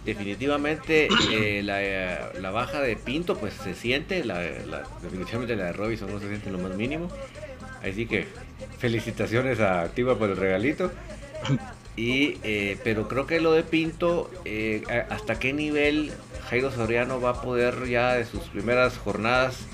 definitivamente 0.05 1.09
eh, 1.31 1.63
la, 1.63 2.51
baja 2.51 2.81
de 2.81 2.97
Pinto 2.97 3.39
pues 3.39 3.55
se 3.55 3.75
siente, 3.75 4.23
definitivamente 5.03 5.57
la 5.57 5.67
de 5.67 5.73
Robinson 5.73 6.13
no 6.13 6.21
se 6.21 6.29
siente 6.29 6.51
lo 6.51 6.59
más 6.59 6.77
mínimo. 6.77 7.09
Así 7.83 8.07
que 8.07 8.27
felicitaciones 8.79 9.59
a 9.61 9.83
Activa 9.83 10.19
por 10.19 10.31
el 10.31 10.37
regalito. 10.37 10.93
Y, 11.97 12.39
eh, 12.43 12.79
pero 12.85 13.07
creo 13.07 13.27
que 13.27 13.41
lo 13.41 13.53
de 13.53 13.63
Pinto, 13.63 14.31
eh, 14.45 14.83
hasta 15.11 15.39
qué 15.39 15.53
nivel 15.53 16.13
Jairo 16.49 16.71
Soriano 16.71 17.21
va 17.21 17.31
a 17.31 17.43
poder 17.43 17.87
ya 17.87 18.15
de 18.15 18.25
sus 18.25 18.41
primeras 18.45 18.97
jornadas 18.97 19.67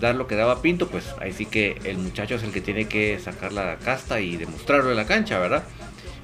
dar 0.00 0.14
lo 0.14 0.26
que 0.26 0.34
daba 0.34 0.60
Pinto, 0.60 0.88
pues 0.88 1.06
ahí 1.20 1.32
sí 1.32 1.46
que 1.46 1.80
el 1.84 1.98
muchacho 1.98 2.34
es 2.34 2.42
el 2.42 2.52
que 2.52 2.60
tiene 2.60 2.86
que 2.86 3.18
sacar 3.18 3.52
la 3.52 3.76
casta 3.76 4.20
y 4.20 4.36
demostrarlo 4.36 4.90
en 4.90 4.96
la 4.96 5.06
cancha, 5.06 5.38
¿verdad? 5.38 5.64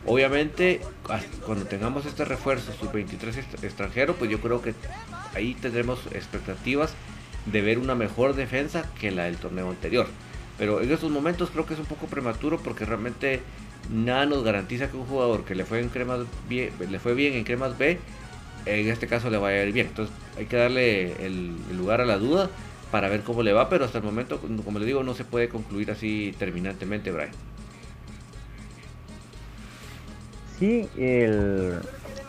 Obviamente, 0.07 0.81
cuando 1.45 1.67
tengamos 1.67 2.07
este 2.07 2.25
refuerzo, 2.25 2.73
sus 2.73 2.91
23 2.93 3.37
extranjeros, 3.63 4.17
pues 4.19 4.31
yo 4.31 4.41
creo 4.41 4.63
que 4.63 4.75
ahí 5.35 5.55
tendremos 5.55 6.01
expectativas 6.13 6.95
de 7.47 7.61
ver 7.61 7.79
una 7.79 7.95
mejor 7.95 8.35
defensa 8.35 8.91
que 8.99 9.11
la 9.11 9.25
del 9.25 9.37
torneo 9.37 9.69
anterior. 9.69 10.07
Pero 10.59 10.81
en 10.83 10.91
estos 10.91 11.11
momentos 11.11 11.51
creo 11.51 11.67
que 11.67 11.75
es 11.75 11.81
un 11.81 11.87
poco 11.87 12.07
prematuro 12.07 12.59
porque 12.59 12.85
realmente 12.85 13.41
nada 13.89 14.27
nos 14.27 14.45
garantiza 14.45 14.91
que 14.91 14.97
un 14.97 15.07
jugador 15.07 15.45
que 15.45 15.55
le 15.55 15.65
fue, 15.65 15.81
en 15.81 15.89
cremas 15.89 16.21
bien, 16.49 16.71
le 16.91 16.99
fue 16.99 17.15
bien 17.15 17.35
en 17.35 17.45
cremas 17.45 17.79
B, 17.79 17.99
en 18.67 18.89
este 18.89 19.07
caso 19.07 19.31
le 19.31 19.39
vaya 19.39 19.61
a 19.61 19.65
ir 19.65 19.73
bien. 19.73 19.87
Entonces 19.87 20.15
hay 20.37 20.47
que 20.47 20.57
darle 20.57 21.27
el 21.27 21.57
lugar 21.77 22.01
a 22.01 22.05
la 22.05 22.19
duda 22.19 22.51
para 22.91 23.09
ver 23.09 23.23
cómo 23.23 23.43
le 23.43 23.53
va, 23.53 23.69
pero 23.69 23.85
hasta 23.85 23.99
el 23.99 24.05
momento, 24.05 24.41
como 24.65 24.79
le 24.79 24.87
digo, 24.87 25.03
no 25.03 25.15
se 25.15 25.25
puede 25.25 25.49
concluir 25.49 25.91
así 25.91 26.35
terminantemente, 26.39 27.11
Brian. 27.11 27.31
Sí, 30.59 30.89
el... 30.99 31.79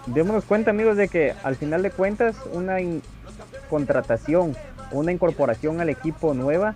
démonos 0.06 0.46
cuenta 0.46 0.72
amigos 0.72 0.96
de 0.96 1.10
que 1.10 1.34
al 1.44 1.56
final 1.56 1.82
de 1.82 1.92
cuentas 1.92 2.38
una 2.54 2.78
contratación, 3.70 4.56
una 4.92 5.12
incorporación 5.12 5.82
al 5.82 5.90
equipo 5.90 6.34
nueva 6.34 6.76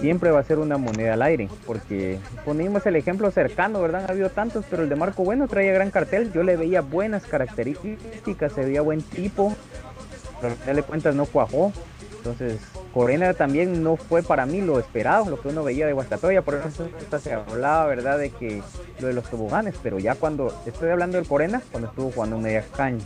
siempre 0.00 0.30
va 0.30 0.40
a 0.40 0.44
ser 0.44 0.58
una 0.58 0.78
moneda 0.78 1.14
al 1.14 1.22
aire, 1.22 1.48
porque 1.66 2.18
ponemos 2.44 2.86
el 2.86 2.96
ejemplo 2.96 3.30
cercano, 3.30 3.80
¿verdad? 3.80 4.04
Ha 4.08 4.12
habido 4.12 4.30
tantos, 4.30 4.64
pero 4.70 4.84
el 4.84 4.88
de 4.88 4.96
Marco 4.96 5.24
Bueno 5.24 5.48
traía 5.48 5.72
gran 5.72 5.90
cartel, 5.90 6.32
yo 6.32 6.42
le 6.42 6.56
veía 6.56 6.80
buenas 6.80 7.26
características, 7.26 8.52
se 8.52 8.64
veía 8.64 8.82
buen 8.82 9.02
tipo, 9.02 9.54
pero 10.40 10.52
al 10.52 10.58
final 10.58 10.76
de 10.76 10.82
cuentas 10.82 11.14
no 11.14 11.26
cuajó, 11.26 11.72
entonces, 12.18 12.60
Corena 12.94 13.34
también 13.34 13.82
no 13.82 13.96
fue 13.96 14.22
para 14.22 14.46
mí 14.46 14.60
lo 14.60 14.78
esperado, 14.78 15.28
lo 15.28 15.40
que 15.40 15.48
uno 15.48 15.64
veía 15.64 15.86
de 15.86 15.92
Guastatoya, 15.92 16.42
por 16.42 16.54
eso 16.54 16.88
se 17.18 17.32
hablaba, 17.32 17.86
¿verdad?, 17.86 18.16
de 18.16 18.30
que 18.30 18.62
lo 19.00 19.08
de 19.08 19.12
los 19.12 19.28
toboganes, 19.28 19.74
pero 19.82 19.98
ya 19.98 20.14
cuando 20.14 20.54
estoy 20.64 20.90
hablando 20.90 21.16
del 21.16 21.26
Corena, 21.26 21.60
cuando 21.72 21.88
estuvo 21.88 22.12
jugando 22.12 22.38
media 22.38 22.64
caña. 22.76 23.02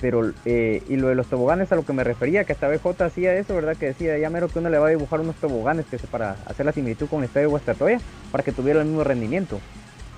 Pero, 0.00 0.32
eh, 0.44 0.82
y 0.88 0.96
lo 0.96 1.08
de 1.08 1.14
los 1.14 1.26
toboganes 1.26 1.72
a 1.72 1.76
lo 1.76 1.84
que 1.84 1.92
me 1.92 2.04
refería, 2.04 2.44
que 2.44 2.52
hasta 2.52 2.68
BJ 2.68 3.04
hacía 3.04 3.34
eso, 3.34 3.54
¿verdad? 3.54 3.76
Que 3.76 3.86
decía, 3.86 4.18
ya 4.18 4.28
mero 4.28 4.48
que 4.48 4.58
uno 4.58 4.68
le 4.68 4.78
va 4.78 4.88
a 4.88 4.90
dibujar 4.90 5.20
unos 5.20 5.36
toboganes 5.36 5.86
que 5.86 5.96
para 5.98 6.36
hacer 6.44 6.66
la 6.66 6.72
similitud 6.72 7.08
con 7.08 7.20
el 7.20 7.24
estadio 7.26 7.46
de 7.46 7.50
Guastatoya, 7.50 8.00
para 8.30 8.44
que 8.44 8.52
tuviera 8.52 8.80
el 8.80 8.86
mismo 8.86 9.04
rendimiento. 9.04 9.58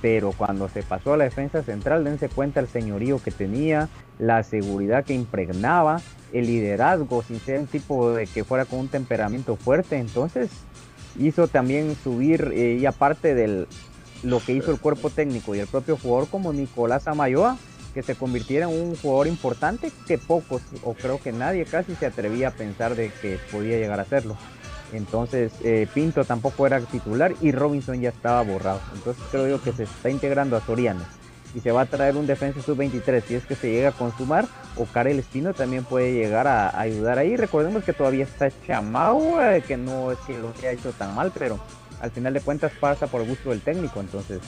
Pero 0.02 0.32
cuando 0.32 0.68
se 0.68 0.82
pasó 0.82 1.14
a 1.14 1.16
la 1.16 1.24
defensa 1.24 1.62
central, 1.62 2.04
dense 2.04 2.28
cuenta 2.28 2.60
el 2.60 2.68
señorío 2.68 3.20
que 3.22 3.30
tenía, 3.30 3.88
la 4.18 4.42
seguridad 4.42 5.04
que 5.04 5.14
impregnaba, 5.14 6.00
el 6.32 6.46
liderazgo, 6.46 7.22
sin 7.22 7.40
ser 7.40 7.60
un 7.60 7.66
tipo 7.66 8.12
de 8.12 8.26
que 8.26 8.44
fuera 8.44 8.64
con 8.64 8.80
un 8.80 8.88
temperamento 8.88 9.56
fuerte. 9.56 9.98
Entonces, 9.98 10.50
hizo 11.18 11.48
también 11.48 11.96
subir, 12.02 12.52
eh, 12.52 12.78
y 12.80 12.86
aparte 12.86 13.34
de 13.34 13.66
lo 14.22 14.40
que 14.40 14.52
hizo 14.52 14.70
el 14.70 14.80
cuerpo 14.80 15.10
técnico 15.10 15.54
y 15.54 15.60
el 15.60 15.66
propio 15.66 15.96
jugador 15.96 16.28
como 16.28 16.52
Nicolás 16.52 17.06
Amayoa, 17.08 17.56
que 17.99 18.05
se 18.05 18.14
convirtiera 18.14 18.66
en 18.66 18.80
un 18.80 18.94
jugador 18.94 19.26
importante 19.26 19.90
que 20.07 20.18
pocos, 20.18 20.62
o 20.84 20.94
creo 20.94 21.20
que 21.20 21.32
nadie 21.32 21.64
casi 21.64 21.96
se 21.96 22.07
atrevía 22.07 22.46
a 22.46 22.51
pensar 22.53 22.94
de 22.94 23.11
que 23.11 23.40
podía 23.51 23.76
llegar 23.76 23.99
a 23.99 24.05
serlo. 24.05 24.36
Entonces 24.92 25.51
eh, 25.64 25.88
Pinto 25.92 26.24
tampoco 26.24 26.64
era 26.64 26.78
titular 26.78 27.34
y 27.40 27.51
Robinson 27.51 28.01
ya 28.01 28.11
estaba 28.11 28.40
borrado. 28.42 28.80
Entonces 28.94 29.20
creo 29.32 29.49
yo 29.49 29.61
que 29.61 29.72
se 29.72 29.82
está 29.82 30.11
integrando 30.11 30.57
a 30.57 30.61
Soriano 30.61 31.05
y 31.57 31.59
se 31.59 31.72
va 31.72 31.80
a 31.80 31.86
traer 31.86 32.16
un 32.16 32.28
defensa 32.28 32.62
sub-23 32.62 33.20
si 33.26 33.34
es 33.34 33.44
que 33.44 33.57
se 33.57 33.72
llega 33.72 33.88
a 33.88 33.92
consumar 33.92 34.46
o 34.76 34.84
Karel 34.84 35.18
Espino 35.18 35.53
también 35.53 35.82
puede 35.82 36.12
llegar 36.12 36.46
a, 36.46 36.78
ayudar 36.78 37.18
ahí. 37.18 37.36
Recordemos 37.36 37.82
que 37.82 37.92
todavía 37.92 38.22
está 38.22 38.49
Chamau, 38.64 39.40
eh, 39.40 39.64
que 39.66 39.76
no 39.76 40.12
es 40.12 40.18
que 40.24 40.38
lo 40.38 40.53
haya 40.57 40.70
hecho 40.70 40.92
tan 40.92 41.16
mal, 41.16 41.32
pero 41.36 41.59
al 42.01 42.12
final 42.12 42.32
de 42.32 42.42
cuentas 42.42 42.70
pasa 42.78 43.09
por 43.09 43.26
gusto 43.26 43.51
del 43.51 43.61
técnico. 43.61 43.99
Entonces 43.99 44.40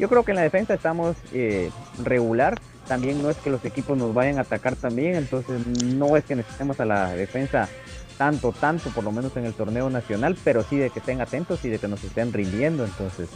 yo 0.00 0.08
creo 0.08 0.24
que 0.24 0.32
en 0.32 0.36
la 0.36 0.42
defensa 0.42 0.74
estamos 0.74 1.14
eh, 1.32 1.70
regular. 2.02 2.58
También 2.90 3.22
no 3.22 3.30
es 3.30 3.36
que 3.36 3.50
los 3.50 3.64
equipos 3.64 3.96
nos 3.96 4.12
vayan 4.12 4.38
a 4.38 4.40
atacar 4.40 4.74
también, 4.74 5.14
entonces 5.14 5.64
no 5.64 6.16
es 6.16 6.24
que 6.24 6.34
necesitemos 6.34 6.80
a 6.80 6.84
la 6.84 7.12
defensa 7.12 7.68
tanto, 8.18 8.50
tanto, 8.50 8.90
por 8.90 9.04
lo 9.04 9.12
menos 9.12 9.36
en 9.36 9.44
el 9.46 9.54
torneo 9.54 9.88
nacional, 9.90 10.36
pero 10.42 10.64
sí 10.64 10.76
de 10.76 10.90
que 10.90 10.98
estén 10.98 11.20
atentos 11.20 11.64
y 11.64 11.68
de 11.68 11.78
que 11.78 11.86
nos 11.86 12.02
estén 12.02 12.32
rindiendo. 12.32 12.84
Entonces, 12.84 13.28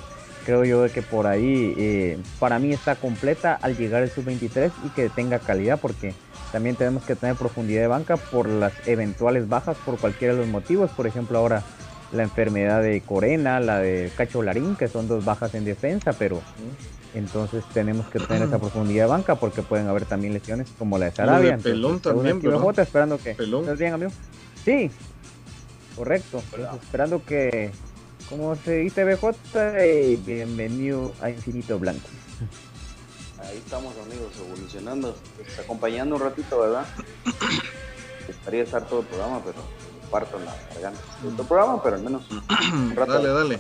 creo 0.45 0.65
yo 0.65 0.93
que 0.93 1.03
por 1.03 1.29
ahí 1.29 1.73
eh, 1.79 2.19
para 2.41 2.59
mí 2.59 2.73
está 2.73 2.97
completa 2.97 3.57
al 3.63 3.77
llegar 3.77 4.03
el 4.03 4.11
sub-23 4.11 4.73
y 4.87 4.89
que 4.89 5.09
tenga 5.09 5.39
calidad 5.39 5.79
porque 5.81 6.15
también 6.51 6.75
tenemos 6.75 7.05
que 7.05 7.15
tener 7.15 7.37
profundidad 7.37 7.83
de 7.83 7.87
banca 7.87 8.17
por 8.17 8.49
las 8.49 8.73
eventuales 8.89 9.49
bajas 9.49 9.77
por 9.87 9.99
cualquiera 9.99 10.35
de 10.35 10.41
los 10.41 10.49
motivos. 10.49 10.91
Por 10.91 11.07
ejemplo, 11.07 11.39
ahora 11.39 11.63
la 12.11 12.25
enfermedad 12.25 12.83
de 12.83 13.01
Corena, 13.03 13.61
la 13.61 13.79
de 13.79 14.11
Cacho 14.17 14.43
Larín, 14.43 14.75
que 14.75 14.89
son 14.89 15.07
dos 15.07 15.25
bajas 15.25 15.55
en 15.55 15.65
defensa, 15.65 16.13
pero 16.13 16.43
entonces 17.15 17.65
tenemos 17.73 18.07
que 18.09 18.19
tener 18.19 18.49
esa 18.49 18.59
profundidad 18.61 19.05
de 19.05 19.11
banca 19.11 19.37
porque 19.37 19.63
pueden 19.63 19.89
haber 19.89 20.05
también 20.05 20.35
lesiones 20.35 20.69
como 20.79 20.99
la 20.99 21.07
de 21.07 21.13
Sarabia. 21.13 21.59
pelón 21.59 22.01
también, 22.01 22.41
esperando 22.77 23.19
que... 23.19 23.31
¿Estás 23.31 23.79
bien, 23.79 23.95
amigo? 23.95 24.11
Sí, 24.65 24.91
correcto. 25.97 26.43
esperando 26.83 27.25
que 27.25 27.73
como 28.29 28.57
se 28.57 28.79
dice 28.79 29.05
BJ, 29.05 29.35
y 29.87 30.17
bienvenido 30.17 31.13
a 31.21 31.31
Infinito 31.31 31.79
Blanco. 31.79 32.09
Ahí 33.39 33.59
estamos 33.59 33.95
amigos, 33.99 34.33
evolucionando, 34.39 35.15
pues, 35.37 35.59
acompañando 35.59 36.17
un 36.17 36.23
ratito, 36.23 36.61
¿verdad? 36.61 36.87
Estaría 38.29 38.63
estar 38.63 38.87
todo 38.89 39.01
el 39.01 39.07
programa, 39.07 39.43
pero 39.45 39.59
parto 40.11 40.39
en 40.39 40.47
la 40.47 40.57
garganta. 40.73 41.01
Todo 41.21 41.43
el 41.43 41.49
programa, 41.49 41.83
pero 41.83 41.97
al 41.97 42.03
menos 42.03 42.25
un 42.31 42.97
rato. 42.97 43.13
Dale, 43.13 43.29
dale. 43.29 43.59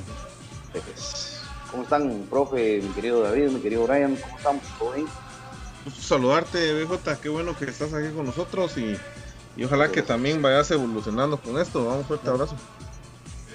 ¿Cómo 1.74 1.82
están, 1.82 2.26
profe, 2.30 2.80
mi 2.80 2.88
querido 2.90 3.20
David, 3.20 3.48
mi 3.48 3.58
querido 3.58 3.84
Brian? 3.84 4.14
¿Cómo 4.14 4.36
estamos? 4.36 4.62
¿Todo 4.78 4.92
bien? 4.92 5.08
saludarte, 6.00 6.84
BJ, 6.84 7.16
qué 7.20 7.28
bueno 7.28 7.58
que 7.58 7.64
estás 7.64 7.92
aquí 7.92 8.14
con 8.14 8.26
nosotros 8.26 8.78
y, 8.78 8.96
y 9.56 9.64
ojalá 9.64 9.90
que 9.90 10.00
también 10.00 10.40
vayas 10.40 10.70
evolucionando 10.70 11.36
con 11.36 11.58
esto. 11.58 11.84
Vamos, 11.84 12.06
fuerte 12.06 12.28
abrazo. 12.28 12.54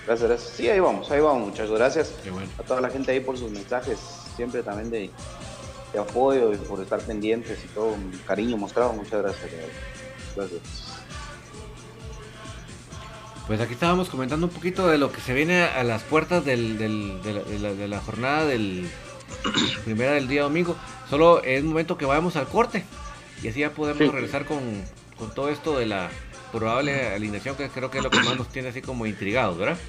Gracias, 0.06 0.30
gracias. 0.30 0.52
Sí, 0.54 0.70
ahí 0.70 0.82
vamos, 0.82 1.10
ahí 1.10 1.22
vamos, 1.22 1.48
muchas 1.48 1.70
gracias 1.70 2.14
a 2.58 2.64
toda 2.64 2.82
la 2.82 2.90
gente 2.90 3.14
ahí 3.14 3.22
por 3.22 3.38
sus 3.38 3.52
mensajes, 3.52 3.98
siempre 4.36 4.64
también 4.64 4.90
de, 4.92 5.12
apoyo 5.98 6.52
y 6.52 6.58
por 6.58 6.82
estar 6.82 7.00
pendientes 7.00 7.58
y 7.64 7.68
todo, 7.70 7.94
un 7.94 8.12
cariño 8.28 8.58
mostrado, 8.58 8.92
muchas 8.92 9.22
gracias. 9.22 9.50
Gracias. 10.36 10.89
Pues 13.50 13.62
aquí 13.62 13.74
estábamos 13.74 14.10
comentando 14.10 14.46
un 14.46 14.54
poquito 14.54 14.88
de 14.88 15.00
lo 15.00 15.12
que 15.12 15.22
se 15.22 15.34
viene 15.34 15.64
a 15.64 15.84
las 15.84 16.04
puertas 16.04 16.46
del, 16.46 16.78
de, 16.78 17.88
la, 17.88 18.00
jornada 18.00 18.46
del 18.46 18.88
primera 19.86 20.12
del 20.12 20.28
día 20.28 20.44
domingo. 20.44 20.76
Solo 21.10 21.42
es 21.42 21.64
momento 21.64 21.98
que 21.98 22.06
vayamos 22.06 22.36
al 22.36 22.46
corte 22.48 22.84
y 23.42 23.48
así 23.48 23.62
ya 23.62 23.72
podemos 23.72 24.14
regresar 24.14 24.46
con, 24.46 24.60
con 25.18 25.34
todo 25.34 25.50
esto 25.50 25.80
de 25.80 25.88
la 25.88 26.12
probable 26.52 27.08
alineación 27.08 27.56
que 27.56 27.68
creo 27.70 27.90
que 27.90 27.98
es 27.98 28.04
lo 28.04 28.12
que 28.12 28.20
más 28.20 28.38
nos 28.38 28.50
tiene 28.50 28.70
así 28.70 28.84
como 28.84 29.08
intrigados, 29.08 29.58
¿verdad? 29.58 29.80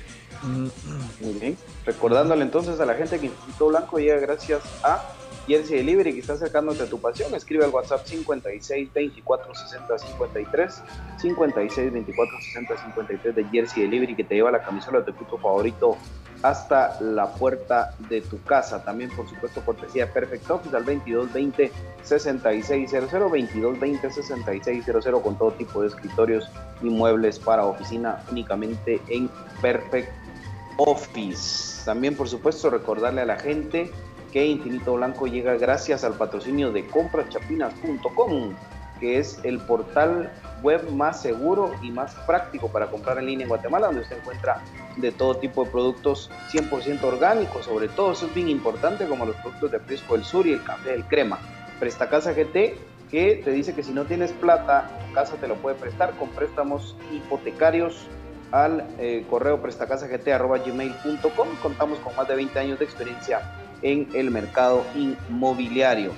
Muy 1.21 1.35
bien. 1.39 1.59
Recordándole 1.85 2.45
entonces 2.45 2.81
a 2.81 2.87
la 2.87 2.95
gente 2.95 3.21
que 3.21 3.27
Instituto 3.27 3.67
Blanco 3.67 3.99
llega 3.99 4.21
gracias 4.21 4.63
a 4.83 5.05
Jersey 5.47 5.79
Delivery 5.79 6.15
que 6.15 6.21
está 6.21 6.35
acercándote 6.35 6.83
a 6.83 6.87
tu 6.87 7.01
pasión. 7.01 7.35
Escribe 7.35 7.65
al 7.65 7.71
WhatsApp 7.71 8.05
56 8.07 8.93
24 8.93 9.55
60 9.55 9.99
53 9.99 10.83
56 11.19 11.93
24 11.93 12.41
60 12.41 12.77
53 12.77 13.35
de 13.35 13.45
Jersey 13.45 13.83
Delivery 13.83 14.15
que 14.15 14.25
te 14.25 14.35
lleva 14.35 14.51
la 14.51 14.63
camisola 14.63 15.01
de 15.01 15.05
tu 15.07 15.11
equipo 15.13 15.39
favorito 15.39 15.97
hasta 16.43 16.99
la 17.01 17.33
puerta 17.35 17.95
de 18.09 18.21
tu 18.23 18.43
casa. 18.45 18.83
También, 18.85 19.11
por 19.11 19.29
supuesto, 19.29 19.63
cortesía 19.65 20.13
Perfect 20.13 20.51
Office 20.51 20.77
al 20.77 20.85
2220 20.85 21.71
6600 22.03 23.11
2220 23.11 24.11
6600 24.11 25.23
con 25.23 25.37
todo 25.37 25.53
tipo 25.53 25.83
de 25.83 25.89
escritorios 25.89 26.49
y 26.83 26.87
muebles 26.87 27.39
para 27.39 27.65
oficina 27.65 28.23
únicamente 28.31 29.01
en 29.09 29.31
Perfect 29.61 30.11
Office. 30.79 31.85
También, 31.85 32.17
por 32.17 32.29
supuesto, 32.29 32.71
recordarle 32.71 33.23
a 33.23 33.27
la 33.27 33.37
gente 33.37 33.91
que 34.33 34.47
Infinito 34.47 34.95
Blanco 34.95 35.27
llega 35.27 35.55
gracias 35.57 36.05
al 36.05 36.15
patrocinio 36.15 36.73
de 36.73 36.87
comprachapinas.com, 36.87 38.55
que 38.99 39.19
es 39.19 39.41
el 39.45 39.59
portal 39.59 40.31
web 40.63 40.91
más 40.93 41.23
seguro 41.23 41.75
y 41.83 41.91
más 41.91 42.15
práctico 42.27 42.69
para 42.69 42.87
comprar 42.87 43.19
en 43.19 43.27
línea 43.27 43.45
en 43.45 43.49
Guatemala, 43.49 43.87
donde 43.87 44.03
usted 44.03 44.19
encuentra 44.19 44.63
de 44.97 45.11
todo 45.13 45.37
tipo 45.37 45.65
de 45.65 45.71
productos 45.71 46.31
100% 46.53 47.03
orgánicos, 47.03 47.65
sobre 47.65 47.89
todo 47.89 48.13
eso 48.13 48.27
es 48.27 48.35
bien 48.35 48.49
importante, 48.49 49.07
como 49.07 49.27
los 49.27 49.37
productos 49.37 49.71
de 49.73 49.81
Prisco 49.81 50.15
del 50.15 50.25
Sur 50.25 50.47
y 50.47 50.53
el 50.53 50.63
café 50.63 50.91
del 50.91 51.05
crema. 51.07 51.39
Presta 51.79 52.09
Casa 52.09 52.33
GT, 52.33 52.77
que 53.11 53.41
te 53.43 53.51
dice 53.51 53.75
que 53.75 53.83
si 53.83 53.93
no 53.93 54.05
tienes 54.05 54.33
plata, 54.33 54.91
casa 55.15 55.37
te 55.37 55.49
lo 55.49 55.57
puede 55.57 55.77
prestar 55.77 56.13
con 56.13 56.29
préstamos 56.31 56.97
hipotecarios 57.13 58.07
al 58.53 58.87
eh, 58.99 59.25
correo 59.29 59.61
prestacasagt.gmail.com. 59.63 61.49
Contamos 61.63 61.99
con 62.01 62.15
más 62.17 62.29
de 62.29 62.37
20 62.37 62.59
años 62.59 62.79
de 62.79 62.85
experiencia 62.85 63.41
en 63.83 64.09
el 64.15 64.31
mercado 64.31 64.85
inmobiliario. 64.95 66.13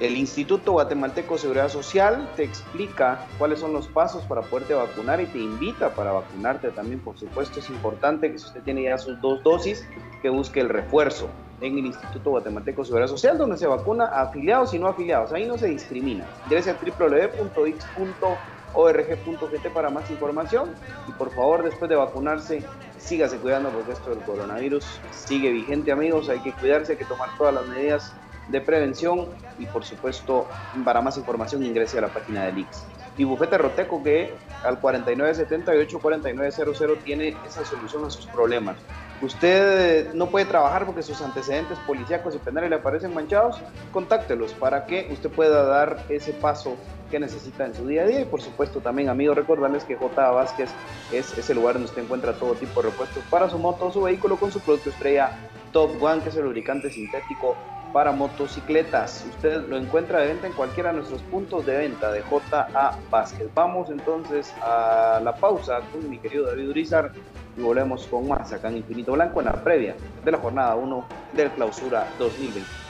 El 0.00 0.16
Instituto 0.16 0.72
Guatemalteco 0.72 1.34
de 1.34 1.40
Seguridad 1.40 1.68
Social 1.68 2.30
te 2.34 2.42
explica 2.42 3.26
cuáles 3.36 3.60
son 3.60 3.74
los 3.74 3.86
pasos 3.86 4.24
para 4.24 4.40
poderte 4.40 4.72
vacunar 4.72 5.20
y 5.20 5.26
te 5.26 5.38
invita 5.38 5.94
para 5.94 6.12
vacunarte 6.12 6.70
también, 6.70 7.00
por 7.00 7.18
supuesto. 7.18 7.60
Es 7.60 7.68
importante 7.68 8.32
que 8.32 8.38
si 8.38 8.46
usted 8.46 8.62
tiene 8.62 8.84
ya 8.84 8.96
sus 8.96 9.20
dos 9.20 9.42
dosis, 9.42 9.86
que 10.22 10.30
busque 10.30 10.60
el 10.60 10.70
refuerzo 10.70 11.28
en 11.60 11.76
el 11.78 11.84
Instituto 11.84 12.30
Guatemalteco 12.30 12.80
de 12.80 12.86
Seguridad 12.86 13.08
Social, 13.08 13.36
donde 13.36 13.58
se 13.58 13.66
vacuna 13.66 14.06
afiliados 14.06 14.72
y 14.72 14.78
no 14.78 14.86
afiliados. 14.86 15.34
Ahí 15.34 15.46
no 15.46 15.58
se 15.58 15.66
discrimina. 15.68 16.24
Ingrese 16.46 16.70
a 16.70 16.78
www.ix.org.gt 16.80 17.34
para 19.74 19.90
más 19.90 20.10
información 20.10 20.70
y 21.08 21.12
por 21.12 21.30
favor, 21.30 21.62
después 21.62 21.90
de 21.90 21.96
vacunarse, 21.96 22.62
sígase 23.00 23.38
cuidando 23.38 23.70
porque 23.70 23.92
esto 23.92 24.10
del 24.10 24.20
coronavirus 24.20 24.84
sigue 25.10 25.50
vigente, 25.50 25.92
amigos. 25.92 26.28
Hay 26.28 26.40
que 26.40 26.52
cuidarse, 26.52 26.92
hay 26.92 26.98
que 26.98 27.04
tomar 27.04 27.30
todas 27.36 27.54
las 27.54 27.66
medidas 27.66 28.12
de 28.48 28.60
prevención 28.60 29.26
y 29.58 29.66
por 29.66 29.84
supuesto 29.84 30.48
para 30.84 31.00
más 31.00 31.16
información 31.16 31.64
ingrese 31.64 31.98
a 31.98 32.02
la 32.02 32.08
página 32.08 32.44
del 32.44 32.58
IX. 32.58 32.84
Y 33.16 33.24
Bufete 33.24 33.58
Roteco 33.58 34.00
que 34.02 34.34
al 34.64 34.80
4978-4900 34.80 37.02
tiene 37.02 37.36
esa 37.46 37.64
solución 37.64 38.04
a 38.04 38.10
sus 38.10 38.26
problemas. 38.26 38.76
Usted 39.20 40.14
no 40.14 40.30
puede 40.30 40.46
trabajar 40.46 40.86
porque 40.86 41.02
sus 41.02 41.20
antecedentes 41.20 41.78
policíacos 41.80 42.34
y 42.34 42.38
penales 42.38 42.70
le 42.70 42.76
aparecen 42.76 43.12
manchados, 43.12 43.60
contáctelos 43.92 44.54
para 44.54 44.86
que 44.86 45.10
usted 45.12 45.28
pueda 45.28 45.64
dar 45.64 46.06
ese 46.08 46.32
paso 46.32 46.78
que 47.10 47.20
necesita 47.20 47.66
en 47.66 47.74
su 47.74 47.86
día 47.86 48.02
a 48.02 48.06
día. 48.06 48.20
Y 48.20 48.24
por 48.24 48.40
supuesto 48.40 48.80
también, 48.80 49.08
amigos, 49.08 49.36
recordarles 49.36 49.84
que 49.84 49.96
J. 49.96 50.30
Vázquez 50.30 50.70
es 51.12 51.36
ese 51.36 51.54
lugar 51.54 51.74
donde 51.74 51.88
usted 51.88 52.02
encuentra 52.02 52.32
todo 52.34 52.54
tipo 52.54 52.82
de 52.82 52.90
repuestos 52.90 53.22
para 53.30 53.50
su 53.50 53.58
moto 53.58 53.86
o 53.86 53.92
su 53.92 54.02
vehículo 54.02 54.36
con 54.36 54.50
su 54.52 54.60
producto 54.60 54.90
estrella 54.90 55.32
Top 55.72 55.90
One, 56.02 56.22
que 56.22 56.30
es 56.30 56.36
el 56.36 56.44
lubricante 56.44 56.90
sintético 56.90 57.56
para 57.92 58.12
motocicletas. 58.12 59.26
Usted 59.28 59.68
lo 59.68 59.76
encuentra 59.76 60.20
de 60.20 60.28
venta 60.28 60.46
en 60.46 60.52
cualquiera 60.52 60.90
de 60.90 60.96
nuestros 60.96 61.22
puntos 61.22 61.66
de 61.66 61.76
venta 61.76 62.12
de 62.12 62.22
JA 62.22 62.98
Vázquez. 63.10 63.48
Vamos 63.54 63.90
entonces 63.90 64.52
a 64.62 65.20
la 65.22 65.34
pausa 65.34 65.80
con 65.92 66.08
mi 66.08 66.18
querido 66.18 66.46
David 66.46 66.68
Urizar 66.68 67.12
y 67.56 67.60
volvemos 67.60 68.06
con 68.06 68.28
más 68.28 68.52
acá 68.52 68.68
en 68.68 68.78
Infinito 68.78 69.12
Blanco 69.12 69.40
en 69.40 69.46
la 69.46 69.64
previa 69.64 69.96
de 70.24 70.30
la 70.30 70.38
jornada 70.38 70.76
1 70.76 71.04
del 71.34 71.50
clausura 71.50 72.06
2020. 72.18 72.89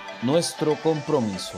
nuestro 0.21 0.75
compromiso. 0.75 1.57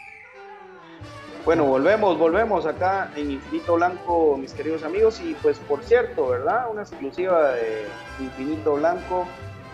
Bueno, 1.43 1.65
volvemos, 1.65 2.19
volvemos 2.19 2.67
acá 2.67 3.11
en 3.15 3.31
Infinito 3.31 3.73
Blanco, 3.73 4.37
mis 4.37 4.53
queridos 4.53 4.83
amigos. 4.83 5.19
Y 5.21 5.33
pues 5.41 5.57
por 5.57 5.81
cierto, 5.83 6.27
¿verdad? 6.27 6.67
Una 6.71 6.83
exclusiva 6.83 7.53
de 7.53 7.87
Infinito 8.19 8.75
Blanco, 8.75 9.25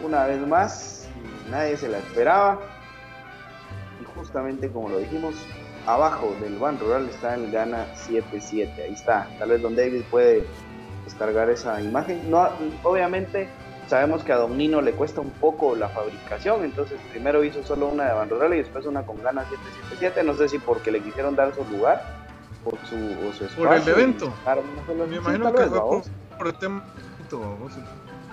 una 0.01 0.25
vez 0.25 0.39
más, 0.47 1.09
nadie 1.51 1.75
se 1.75 1.89
la 1.89 1.97
esperaba. 1.97 2.59
Y 4.01 4.05
justamente 4.17 4.71
como 4.71 4.87
lo 4.87 4.99
dijimos, 4.99 5.35
abajo 5.85 6.33
del 6.39 6.57
Ban 6.57 6.79
Rural 6.79 7.09
está 7.09 7.35
el 7.35 7.51
Gana 7.51 7.85
77. 7.95 8.83
Ahí 8.83 8.93
está. 8.93 9.27
Tal 9.37 9.49
vez 9.49 9.61
Don 9.61 9.75
David 9.75 10.03
puede 10.09 10.45
descargar 11.03 11.49
esa 11.49 11.81
imagen. 11.81 12.31
No, 12.31 12.47
obviamente 12.83 13.49
sabemos 13.87 14.23
que 14.23 14.31
a 14.33 14.37
Don 14.37 14.57
Nino 14.57 14.81
le 14.81 14.91
cuesta 14.91 15.21
un 15.21 15.31
poco 15.31 15.75
la 15.75 15.89
fabricación, 15.89 16.63
entonces 16.63 16.99
primero 17.11 17.43
hizo 17.43 17.63
solo 17.63 17.87
una 17.87 18.05
de 18.05 18.13
Bandroral 18.13 18.53
y 18.53 18.57
después 18.57 18.85
una 18.85 19.03
con 19.05 19.21
Gana 19.23 19.43
777, 19.43 20.23
no 20.23 20.35
sé 20.35 20.49
si 20.49 20.59
porque 20.59 20.91
le 20.91 21.01
quisieron 21.01 21.35
dar 21.35 21.53
su 21.55 21.63
lugar 21.65 22.03
por 22.63 22.77
su, 22.87 22.95
o 22.95 23.33
su 23.33 23.45
espacio. 23.45 23.65
Por 23.65 23.73
el 23.75 23.87
evento. 23.87 24.33
Me 25.09 25.15
imagino 25.15 25.53
que 25.53 25.63
fue 25.63 26.01
por, 26.37 26.47
el 26.47 26.53
tema. 26.55 26.83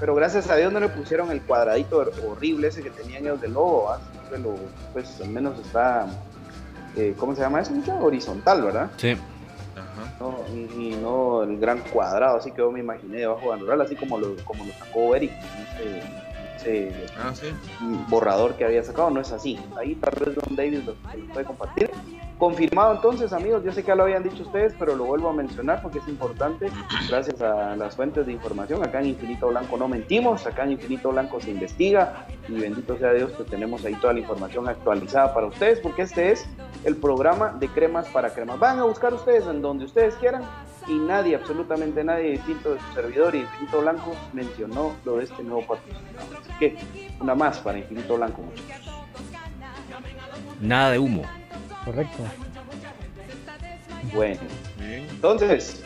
Pero 0.01 0.15
gracias 0.15 0.51
a 0.51 0.57
Dios 0.57 0.73
no 0.73 0.81
le 0.81 0.89
pusieron 0.89 1.31
el 1.31 1.41
cuadradito 1.43 2.05
horrible 2.27 2.69
ese 2.69 2.83
que 2.83 2.91
tenían 2.91 3.25
ellos 3.25 3.41
de 3.41 3.49
logo, 3.49 3.89
Pero, 4.31 4.57
pues 4.93 5.21
al 5.21 5.29
menos 5.29 5.59
está, 5.61 6.07
eh, 6.97 7.15
¿cómo 7.17 7.35
se 7.35 7.43
llama 7.43 7.61
eso? 7.61 7.73
Horizontal, 8.01 8.63
¿verdad? 8.63 8.91
Sí. 8.97 9.17
No, 10.25 10.45
y, 10.55 10.97
no 10.97 11.43
el 11.43 11.59
gran 11.59 11.81
cuadrado, 11.81 12.39
así 12.39 12.51
que 12.51 12.59
yo 12.59 12.71
me 12.71 12.81
imaginé 12.81 13.19
debajo 13.19 13.49
de 13.49 13.53
Andorral, 13.53 13.83
así 13.83 13.95
como 13.95 14.19
lo, 14.19 14.35
como 14.45 14.65
lo 14.65 14.73
sacó 14.73 15.15
Eric 15.15 15.33
ese, 16.57 16.91
ah, 17.19 17.33
borrador 18.09 18.57
que 18.57 18.65
había 18.65 18.83
sacado, 18.83 19.11
no 19.11 19.21
es 19.21 19.31
así. 19.33 19.59
Ahí 19.77 19.95
tal 19.97 20.15
vez 20.25 20.35
Don 20.35 20.57
David 20.57 20.81
lo, 20.85 20.93
lo 20.93 21.33
puede 21.33 21.45
compartir. 21.45 21.91
Confirmado 22.45 22.97
entonces, 22.97 23.33
amigos, 23.33 23.65
yo 23.65 23.73
sé 23.73 23.81
que 23.81 23.89
ya 23.89 23.95
lo 23.95 24.03
habían 24.03 24.23
dicho 24.23 24.43
ustedes, 24.43 24.75
pero 24.79 24.95
lo 24.95 25.05
vuelvo 25.05 25.31
a 25.31 25.33
mencionar 25.33 25.81
porque 25.81 26.01
es 26.01 26.09
importante, 26.09 26.71
gracias 27.09 27.41
a 27.41 27.75
las 27.75 27.97
fuentes 27.97 28.27
de 28.27 28.33
información. 28.33 28.85
Acá 28.85 29.01
en 29.01 29.07
Infinito 29.07 29.49
Blanco 29.49 29.79
no 29.79 29.89
mentimos, 29.89 30.47
acá 30.47 30.65
en 30.65 30.73
Infinito 30.73 31.09
Blanco 31.11 31.41
se 31.41 31.53
investiga 31.53 32.27
y 32.47 32.53
bendito 32.53 32.99
sea 32.99 33.15
Dios 33.15 33.33
que 33.33 33.45
tenemos 33.45 33.83
ahí 33.87 33.95
toda 33.95 34.13
la 34.13 34.21
información 34.21 34.69
actualizada 34.69 35.33
para 35.33 35.47
ustedes, 35.47 35.81
porque 35.81 36.03
este 36.03 36.33
es 36.33 36.47
el 36.85 36.97
programa 36.97 37.57
de 37.59 37.67
cremas 37.69 38.09
para 38.09 38.35
cremas. 38.35 38.59
Van 38.59 38.79
a 38.79 38.85
buscar 38.85 39.15
ustedes 39.15 39.47
en 39.47 39.63
donde 39.63 39.87
ustedes 39.87 40.15
quieran 40.17 40.43
y 40.87 40.99
nadie, 40.99 41.37
absolutamente 41.37 42.05
nadie 42.05 42.33
distinto 42.33 42.75
de 42.75 42.81
su 42.81 42.93
servidor 42.93 43.35
y 43.35 43.39
Infinito 43.39 43.81
Blanco 43.81 44.13
mencionó 44.35 44.93
lo 45.07 45.17
de 45.17 45.25
este 45.25 45.43
nuevo 45.43 45.67
patrocinador. 45.67 46.37
Así 46.43 46.53
que 46.59 46.77
una 47.23 47.35
más 47.35 47.59
para 47.61 47.79
Infinito 47.79 48.17
Blanco, 48.17 48.43
muchachos. 48.43 48.93
Nada 50.61 50.91
de 50.91 50.99
humo. 50.99 51.23
Correcto. 51.85 52.23
Bueno, 54.13 54.41
entonces, 54.81 55.85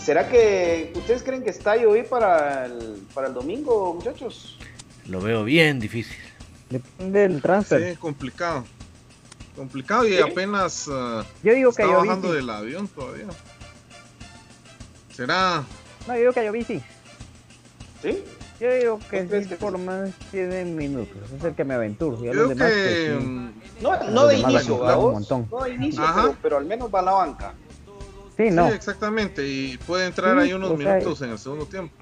¿Será 0.00 0.28
que 0.28 0.92
ustedes 0.96 1.22
creen 1.22 1.42
que 1.42 1.50
está 1.50 1.72
hoy 1.74 2.02
para 2.02 2.66
el, 2.66 3.06
para 3.14 3.28
el 3.28 3.34
domingo, 3.34 3.94
muchachos? 3.94 4.58
Lo 5.06 5.20
veo 5.20 5.44
bien 5.44 5.78
difícil. 5.78 6.16
Depende 6.70 7.20
del 7.20 7.40
transfer. 7.40 7.92
Sí, 7.92 7.96
complicado. 7.96 8.64
Complicado 9.54 10.08
y 10.08 10.18
apenas 10.18 10.88
uh, 10.88 11.22
yo 11.44 11.54
digo 11.54 11.72
que 11.72 11.82
está 11.82 11.96
bajando 11.96 12.32
del 12.32 12.50
avión 12.50 12.88
todavía. 12.88 13.26
¿Será? 15.12 15.64
No, 16.08 16.14
yo 16.14 16.20
digo 16.20 16.32
que 16.32 16.44
yo 16.44 16.52
sí. 16.66 16.82
¿Sí? 18.02 18.24
Yo 18.60 18.72
digo 18.72 18.98
que 19.10 19.44
sí, 19.44 19.54
por 19.56 19.72
lo 19.72 19.78
menos 19.78 20.10
tiene 20.30 20.64
minutos. 20.64 21.16
Es 21.36 21.44
el 21.44 21.54
que 21.54 21.64
me 21.64 21.74
aventuro. 21.74 22.22
Yo 22.22 22.30
creo 22.30 22.48
que... 22.48 23.18
No, 23.80 24.10
no 24.10 24.26
de 24.26 24.38
inicio, 24.38 24.78
No 25.50 25.64
de 25.64 25.70
inicio, 25.70 26.02
pero, 26.14 26.36
pero, 26.42 26.56
al 26.58 26.64
menos 26.64 26.94
va 26.94 27.00
a 27.00 27.02
la 27.02 27.12
banca. 27.12 27.54
Sí, 28.36 28.50
no. 28.50 28.68
Sí, 28.68 28.74
exactamente. 28.74 29.46
Y 29.46 29.78
puede 29.78 30.06
entrar 30.06 30.38
ahí 30.38 30.52
unos 30.52 30.76
minutos 30.76 31.22
en 31.22 31.30
el 31.30 31.38
segundo 31.38 31.66
tiempo. 31.66 31.94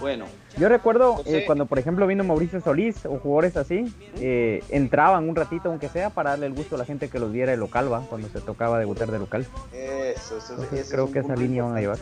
Bueno. 0.00 0.26
Yo 0.56 0.68
recuerdo 0.68 1.22
eh, 1.26 1.44
cuando, 1.46 1.66
por 1.66 1.78
ejemplo, 1.78 2.06
vino 2.06 2.24
Mauricio 2.24 2.60
Solís 2.60 3.04
o 3.04 3.18
jugadores 3.18 3.56
así, 3.56 3.94
eh, 4.16 4.64
entraban 4.70 5.28
un 5.28 5.36
ratito, 5.36 5.68
aunque 5.68 5.88
sea, 5.88 6.10
para 6.10 6.30
darle 6.30 6.46
el 6.46 6.54
gusto 6.54 6.74
a 6.74 6.78
la 6.78 6.84
gente 6.84 7.08
que 7.08 7.18
los 7.18 7.30
viera 7.30 7.52
de 7.52 7.58
local, 7.58 7.92
¿va? 7.92 8.00
Cuando 8.08 8.28
se 8.28 8.40
tocaba 8.40 8.78
debutar 8.78 9.10
de 9.10 9.18
local. 9.18 9.46
Eso, 9.72 10.38
eso, 10.38 10.62
eso 10.62 10.90
Creo 10.90 11.12
que 11.12 11.20
esa 11.20 11.36
línea 11.36 11.62
van 11.62 11.76
a 11.76 11.80
llevar. 11.80 11.98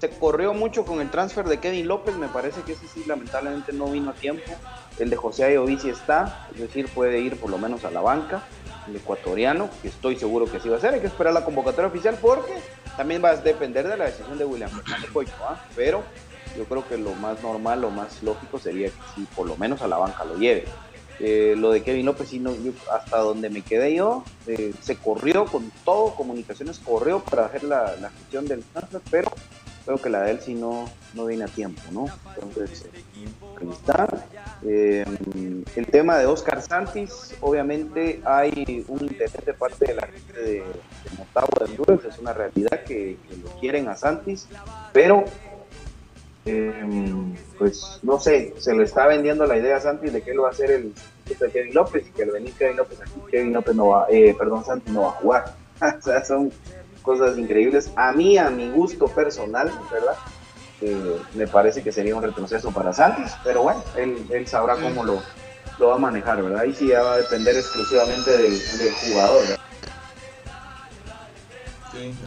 Se 0.00 0.08
corrió 0.08 0.54
mucho 0.54 0.86
con 0.86 1.02
el 1.02 1.10
transfer 1.10 1.46
de 1.46 1.60
Kevin 1.60 1.86
López, 1.86 2.16
me 2.16 2.28
parece 2.28 2.62
que 2.62 2.72
ese 2.72 2.88
sí 2.88 3.04
lamentablemente 3.06 3.74
no 3.74 3.84
vino 3.90 4.10
a 4.10 4.14
tiempo. 4.14 4.50
El 4.98 5.10
de 5.10 5.16
José 5.16 5.44
Ayovici 5.44 5.90
está, 5.90 6.48
es 6.54 6.60
decir, 6.60 6.88
puede 6.88 7.20
ir 7.20 7.36
por 7.36 7.50
lo 7.50 7.58
menos 7.58 7.84
a 7.84 7.90
la 7.90 8.00
banca, 8.00 8.42
el 8.88 8.96
ecuatoriano, 8.96 9.68
que 9.82 9.88
estoy 9.88 10.16
seguro 10.16 10.46
que 10.46 10.58
sí 10.58 10.70
va 10.70 10.78
a 10.78 10.80
ser. 10.80 10.94
Hay 10.94 11.00
que 11.00 11.06
esperar 11.06 11.34
la 11.34 11.44
convocatoria 11.44 11.88
oficial 11.88 12.16
porque 12.18 12.54
también 12.96 13.22
va 13.22 13.28
a 13.30 13.36
depender 13.36 13.86
de 13.86 13.98
la 13.98 14.06
decisión 14.06 14.38
de 14.38 14.46
William 14.46 14.70
Fernández 14.70 15.10
¿ah? 15.46 15.62
Pero 15.76 16.02
yo 16.56 16.64
creo 16.64 16.88
que 16.88 16.96
lo 16.96 17.12
más 17.16 17.42
normal, 17.42 17.82
lo 17.82 17.90
más 17.90 18.22
lógico 18.22 18.58
sería 18.58 18.88
que 18.88 19.02
sí, 19.14 19.26
por 19.36 19.46
lo 19.46 19.56
menos 19.58 19.82
a 19.82 19.88
la 19.88 19.98
banca 19.98 20.24
lo 20.24 20.36
lleve. 20.36 20.64
Eh, 21.22 21.54
lo 21.58 21.70
de 21.70 21.82
Kevin 21.82 22.06
López, 22.06 22.30
sí, 22.30 22.42
hasta 22.90 23.18
donde 23.18 23.50
me 23.50 23.60
quedé 23.60 23.94
yo, 23.94 24.24
eh, 24.46 24.72
se 24.80 24.96
corrió 24.96 25.44
con 25.44 25.70
todo, 25.84 26.14
comunicaciones 26.14 26.78
corrió 26.78 27.20
para 27.20 27.44
hacer 27.44 27.64
la, 27.64 28.10
gestión 28.16 28.46
del 28.46 28.62
transfer, 28.62 29.02
pero 29.10 29.30
creo 29.84 29.98
que 29.98 30.10
la 30.10 30.22
de 30.22 30.32
él 30.32 30.40
sí 30.40 30.54
no, 30.54 30.88
no 31.14 31.26
viene 31.26 31.44
a 31.44 31.48
tiempo, 31.48 31.80
¿no? 31.90 32.06
Entonces, 32.34 32.86
ahí 33.60 33.68
está. 33.70 34.08
Eh, 34.62 35.04
el 35.76 35.86
tema 35.86 36.18
de 36.18 36.26
Oscar 36.26 36.62
Santis, 36.62 37.34
obviamente 37.40 38.20
hay 38.24 38.84
un 38.88 39.02
interés 39.02 39.44
de 39.44 39.54
parte 39.54 39.86
de 39.86 39.94
la 39.94 40.06
gente 40.06 40.32
de, 40.32 40.50
de 40.50 40.62
de 40.62 41.64
Honduras, 41.64 42.04
es 42.04 42.18
una 42.18 42.32
realidad 42.32 42.84
que, 42.84 43.16
lo 43.42 43.50
quieren 43.60 43.88
a 43.88 43.96
Santis, 43.96 44.46
pero 44.92 45.24
Em, 46.46 47.34
pues 47.58 48.00
no 48.02 48.18
sé, 48.18 48.54
se 48.58 48.74
le 48.74 48.84
está 48.84 49.06
vendiendo 49.06 49.44
la 49.44 49.58
idea 49.58 49.76
a 49.76 49.80
Santi 49.80 50.08
de 50.08 50.22
que 50.22 50.30
él 50.30 50.42
va 50.42 50.48
a 50.48 50.54
ser 50.54 50.70
el 50.70 50.94
de 51.26 51.50
Kevin 51.50 51.74
López 51.74 52.06
y 52.08 52.10
que 52.10 52.22
al 52.22 52.30
venir 52.30 52.54
Kevin 52.54 52.78
López 52.78 53.00
aquí, 53.00 53.20
Kevin 53.30 53.52
López 53.52 53.76
no 53.76 53.88
va, 53.88 54.06
eh, 54.10 54.34
perdón, 54.36 54.64
Santi 54.64 54.90
no 54.90 55.02
va 55.02 55.08
a 55.08 55.12
jugar. 55.12 55.54
o 55.98 56.02
sea, 56.02 56.24
son 56.24 56.50
cosas 57.02 57.38
increíbles. 57.38 57.90
A 57.96 58.12
mí, 58.12 58.38
a 58.38 58.50
mi 58.50 58.70
gusto 58.70 59.06
personal, 59.06 59.70
¿verdad? 59.90 60.14
Eh, 60.80 61.20
me 61.34 61.46
parece 61.46 61.82
que 61.82 61.92
sería 61.92 62.16
un 62.16 62.22
retroceso 62.22 62.70
para 62.70 62.92
Santos, 62.92 63.32
pero 63.44 63.62
bueno, 63.62 63.84
él, 63.96 64.26
él 64.30 64.46
sabrá 64.46 64.76
cómo 64.76 65.04
lo, 65.04 65.22
lo 65.78 65.88
va 65.88 65.94
a 65.96 65.98
manejar, 65.98 66.42
¿verdad? 66.42 66.60
Ahí 66.60 66.74
sí 66.74 66.88
ya 66.88 67.02
va 67.02 67.14
a 67.14 67.18
depender 67.18 67.56
exclusivamente 67.56 68.30
del, 68.30 68.58
del 68.78 68.94
jugador, 68.94 69.42
¿verdad? 69.42 69.60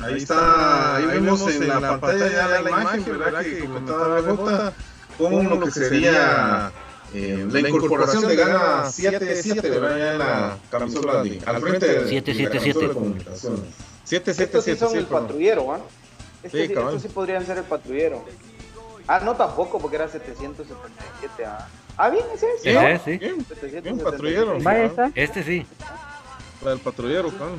ahí, 0.01 0.17
está, 0.17 0.97
ahí, 0.97 1.05
vemos 1.05 1.41
en, 1.47 1.67
la, 1.67 1.79
pantalla, 1.99 2.31
ya 2.31 2.47
la, 2.47 2.69
imagen, 2.69 3.05
¿verdad? 3.19 3.41
Que 3.41 3.59
comentaba 3.59 4.21
Bota, 4.21 4.73
como 5.17 5.43
lo 5.43 5.59
que 5.65 5.71
sería 5.71 6.71
eh, 7.13 7.47
la 7.49 7.59
incorporación 7.59 8.27
de 8.27 8.35
Gana 8.35 8.83
7-7, 8.85 9.61
¿verdad? 9.61 9.97
Ya 9.97 10.11
en 10.13 10.19
la 10.19 10.57
camisola 10.69 11.23
de, 11.23 11.39
al 11.45 11.61
frente 11.61 11.87
de, 11.87 12.07
777. 12.07 12.87
de 12.87 12.93
comunicaciones. 12.93 13.92
777. 14.05 14.43
Estos 14.43 14.65
sí 14.65 14.75
son 14.75 14.97
el 14.97 15.05
patrullero, 15.05 15.73
¿ah? 15.73 15.79
Este, 16.43 16.67
sí, 16.67 16.73
estos 16.73 17.01
sí 17.01 17.07
podrían 17.07 17.45
ser 17.45 17.57
el 17.57 17.63
patrullero. 17.63 18.23
Ah, 19.07 19.19
no 19.19 19.35
tampoco, 19.35 19.79
porque 19.79 19.95
era 19.95 20.07
777. 20.07 21.45
Ah, 21.45 21.67
ah 21.97 22.09
bien, 22.09 22.25
ese 22.33 22.47
es. 22.51 22.61
Sí, 22.61 22.73
¿no? 22.73 22.81
sí. 23.03 23.17
Bien, 23.17 23.83
bien 23.83 23.99
patrullero. 23.99 24.57
Este 25.15 25.43
sí. 25.43 25.65
Para 26.61 26.73
el 26.73 26.79
patrullero, 26.79 27.29
claro 27.29 27.57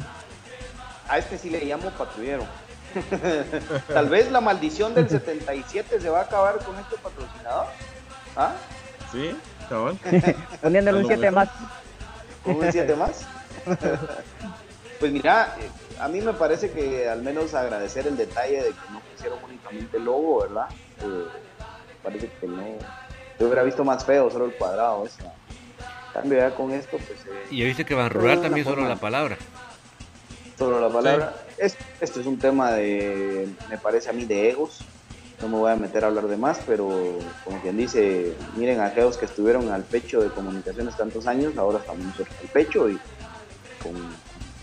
a 1.09 1.19
este 1.19 1.39
sí 1.39 1.51
le 1.51 1.65
llamo 1.65 1.91
patrullero. 1.91 2.47
Tal 3.89 4.09
vez 4.09 4.31
la 4.31 4.41
maldición 4.41 4.95
del 4.95 5.09
77 5.09 6.01
se 6.01 6.09
va 6.09 6.21
a 6.21 6.23
acabar 6.23 6.59
con 6.65 6.79
este 6.79 6.97
patrocinador. 6.97 7.67
¿Ah? 8.37 8.53
Sí, 9.13 9.37
cabrón. 9.69 9.99
Poniéndole 10.63 11.01
un 11.01 11.07
7 11.07 11.31
más. 11.31 11.49
un 12.45 12.73
7 12.73 12.97
más? 12.97 13.27
pues 15.01 15.13
mira, 15.13 15.57
eh, 15.61 15.69
a 16.01 16.09
mí 16.09 16.21
me 16.21 16.33
parece 16.33 16.71
que 16.71 17.09
al 17.09 17.23
menos 17.23 17.55
agradecer 17.55 18.07
el 18.07 18.17
detalle 18.17 18.63
de 18.63 18.71
que 18.71 18.93
no 18.93 19.01
pusieron 19.01 19.39
únicamente 19.45 19.97
el 19.97 20.05
logo, 20.05 20.43
¿verdad? 20.43 20.69
Eh, 21.03 21.27
parece 22.03 22.31
que 22.41 22.47
no. 22.47 22.65
Yo 23.39 23.47
hubiera 23.47 23.63
visto 23.63 23.85
más 23.85 24.05
feo, 24.05 24.31
solo 24.31 24.47
el 24.47 24.55
cuadrado. 24.55 25.05
Esa. 25.07 25.33
Cambio 26.13 26.39
ya 26.39 26.55
con 26.55 26.71
esto, 26.71 26.97
pues. 26.99 27.21
Eh, 27.27 27.47
y 27.51 27.65
viste 27.65 27.85
que 27.85 27.95
Van 27.95 28.11
Rural 28.11 28.41
también 28.41 28.65
solo 28.65 28.87
la 28.89 28.97
palabra 28.97 29.37
sobre 30.59 30.81
la 30.81 30.89
palabra. 30.89 31.35
esto 31.59 32.21
es 32.21 32.27
un 32.27 32.39
tema 32.39 32.73
de, 32.73 33.49
me 33.69 33.79
parece 33.79 34.11
a 34.11 34.13
mí, 34.13 34.25
de 34.25 34.51
egos. 34.51 34.81
No 35.41 35.49
me 35.49 35.59
voy 35.59 35.73
a 35.73 35.77
meter 35.77 36.05
a 36.05 36.07
hablar 36.07 36.29
de 36.29 36.37
más, 36.37 36.61
pero 36.65 37.19
como 37.45 37.61
quien 37.61 37.77
dice, 37.77 38.35
miren 38.57 38.81
a 38.81 38.87
aquellos 38.87 39.19
que 39.19 39.25
estuvieron 39.25 39.71
al 39.71 39.83
pecho 39.83 40.23
de 40.23 40.31
comunicaciones 40.31 40.97
tantos 40.97 41.27
años, 41.27 41.59
ahora 41.59 41.79
estamos 41.81 42.19
al 42.21 42.49
pecho 42.53 42.89
y 42.89 42.99
con 43.83 43.95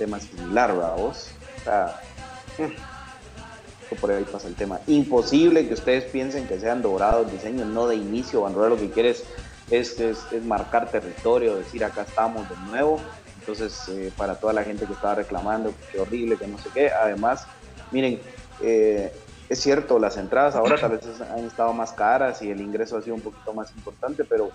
temas 0.05 0.23
similar, 0.23 0.73
¿verdad 0.73 0.95
vos? 0.97 1.29
O 1.59 1.63
sea, 1.63 2.01
mm, 2.57 3.95
por 3.95 4.11
ahí 4.11 4.23
pasa 4.23 4.47
el 4.47 4.55
tema. 4.55 4.79
Imposible 4.87 5.67
que 5.67 5.73
ustedes 5.73 6.05
piensen 6.05 6.47
que 6.47 6.59
sean 6.59 6.81
dorados 6.81 7.27
el 7.27 7.33
diseño, 7.33 7.65
no 7.65 7.87
de 7.87 7.95
inicio, 7.95 8.41
Van 8.41 8.53
lo 8.53 8.77
que 8.77 8.89
quieres 8.89 9.23
es, 9.69 9.99
es, 9.99 10.19
es 10.31 10.43
marcar 10.43 10.89
territorio, 10.89 11.55
decir 11.55 11.83
acá 11.83 12.01
estamos 12.03 12.49
de 12.49 12.55
nuevo 12.67 12.99
entonces, 13.41 13.89
eh, 13.89 14.13
para 14.15 14.35
toda 14.35 14.53
la 14.53 14.63
gente 14.63 14.85
que 14.85 14.93
estaba 14.93 15.15
reclamando, 15.15 15.73
que 15.91 15.99
horrible, 15.99 16.37
que 16.37 16.47
no 16.47 16.59
sé 16.59 16.69
qué, 16.73 16.91
además, 16.91 17.47
miren, 17.89 18.21
eh, 18.61 19.11
es 19.49 19.59
cierto, 19.59 19.97
las 19.97 20.15
entradas 20.17 20.55
ahora 20.55 20.79
tal 20.79 20.91
vez 20.91 21.01
han 21.19 21.45
estado 21.45 21.73
más 21.73 21.91
caras 21.91 22.41
y 22.43 22.51
el 22.51 22.61
ingreso 22.61 22.97
ha 22.97 23.01
sido 23.01 23.15
un 23.15 23.21
poquito 23.21 23.51
más 23.53 23.71
importante, 23.75 24.23
pero 24.23 24.51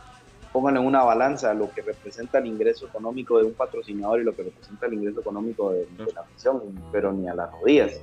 pongan 0.57 0.79
en 0.79 0.87
una 0.87 1.03
balanza 1.03 1.53
lo 1.53 1.71
que 1.71 1.83
representa 1.83 2.39
el 2.39 2.47
ingreso 2.47 2.87
económico 2.87 3.37
de 3.37 3.45
un 3.45 3.53
patrocinador 3.53 4.23
y 4.23 4.25
lo 4.25 4.35
que 4.35 4.45
representa 4.45 4.87
el 4.87 4.95
ingreso 4.95 5.21
económico 5.21 5.71
de, 5.71 5.87
la 6.15 6.23
afición, 6.23 6.63
pero 6.91 7.13
ni 7.13 7.29
a 7.29 7.35
las 7.35 7.53
rodillas, 7.53 8.01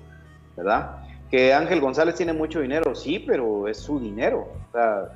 ¿verdad? 0.56 1.04
Que 1.32 1.52
Ángel 1.52 1.82
González 1.82 2.14
tiene 2.14 2.32
mucho 2.32 2.62
dinero, 2.62 2.94
sí, 2.94 3.18
pero 3.18 3.68
es 3.68 3.78
su 3.78 4.00
dinero. 4.00 4.50
O 4.70 4.72
sea, 4.72 5.10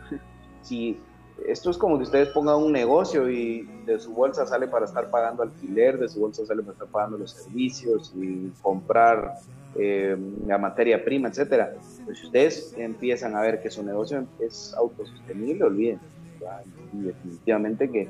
si 0.64 1.00
esto 1.46 1.70
es 1.70 1.78
como 1.78 1.98
que 1.98 2.06
ustedes 2.06 2.30
pongan 2.30 2.56
un 2.56 2.72
negocio 2.72 3.30
y 3.30 3.70
de 3.86 4.00
su 4.00 4.14
bolsa 4.14 4.48
sale 4.48 4.68
para 4.68 4.86
estar 4.86 5.12
pagando 5.12 5.44
alquiler, 5.44 6.00
de 6.00 6.10
su 6.10 6.20
bolsa 6.20 6.44
sale 6.44 6.64
para 6.64 6.74
estar 6.74 6.88
pagando 6.88 7.20
los 7.20 7.34
servicios 7.34 8.16
y 8.16 8.52
comprar 8.64 9.36
eh, 9.76 10.18
la 10.48 10.58
materia 10.58 11.06
prima, 11.06 11.28
etcétera. 11.28 11.76
Pues 12.04 12.18
si 12.18 12.26
ustedes 12.26 12.74
empiezan 12.80 13.36
a 13.36 13.42
ver 13.42 13.62
que 13.62 13.70
su 13.70 13.84
negocio 13.84 14.26
es 14.40 14.74
autosostenible, 14.76 15.66
olviden. 15.66 16.00
Y 16.94 17.02
definitivamente 17.02 17.90
que 17.90 18.08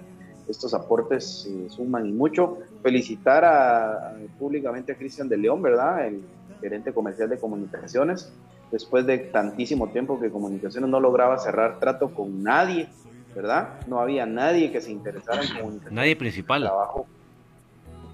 estos 0.48 0.74
aportes 0.74 1.50
suman 1.70 2.06
y 2.06 2.12
mucho. 2.12 2.60
Felicitar 2.82 3.44
a, 3.46 4.16
públicamente 4.40 4.94
a 4.94 4.96
Cristian 4.96 5.28
de 5.28 5.38
León, 5.38 5.62
¿verdad? 5.62 6.08
El 6.08 6.22
gerente 6.62 6.94
comercial 6.94 7.30
de 7.30 7.38
comunicaciones 7.38 8.32
después 8.72 9.06
de 9.06 9.18
tantísimo 9.18 9.88
tiempo 9.90 10.20
que 10.20 10.30
Comunicaciones 10.30 10.90
no 10.90 11.00
lograba 11.00 11.38
cerrar 11.38 11.80
trato 11.80 12.14
con 12.14 12.44
nadie 12.44 12.90
¿verdad? 13.38 13.86
No 13.86 14.00
había 14.00 14.26
nadie 14.26 14.72
que 14.72 14.82
se 14.82 14.92
interesara 14.92 15.44
en 15.44 15.56
comunicación. 15.56 15.94
Nadie 15.94 16.16
principal. 16.16 16.64
Trabajo. 16.64 17.06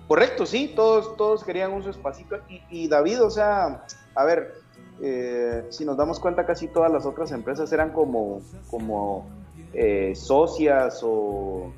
Correcto, 0.06 0.46
sí, 0.46 0.74
todos, 0.76 1.16
todos 1.16 1.46
querían 1.46 1.72
un 1.72 1.82
su 1.82 1.92
espacito. 1.92 2.40
Y, 2.70 2.90
David, 2.90 3.24
o 3.24 3.30
sea, 3.30 3.86
a 4.16 4.26
ver, 4.26 4.56
eh, 5.02 5.66
si 5.70 5.86
nos 5.86 5.96
damos 5.96 6.20
cuenta, 6.20 6.46
casi 6.46 6.68
todas 6.68 6.92
las 6.92 7.06
otras 7.06 7.32
empresas 7.32 7.72
eran 7.72 7.94
como, 7.94 8.42
como 8.70 9.26
eh, 9.74 10.14
socias 10.16 11.02
o 11.04 11.74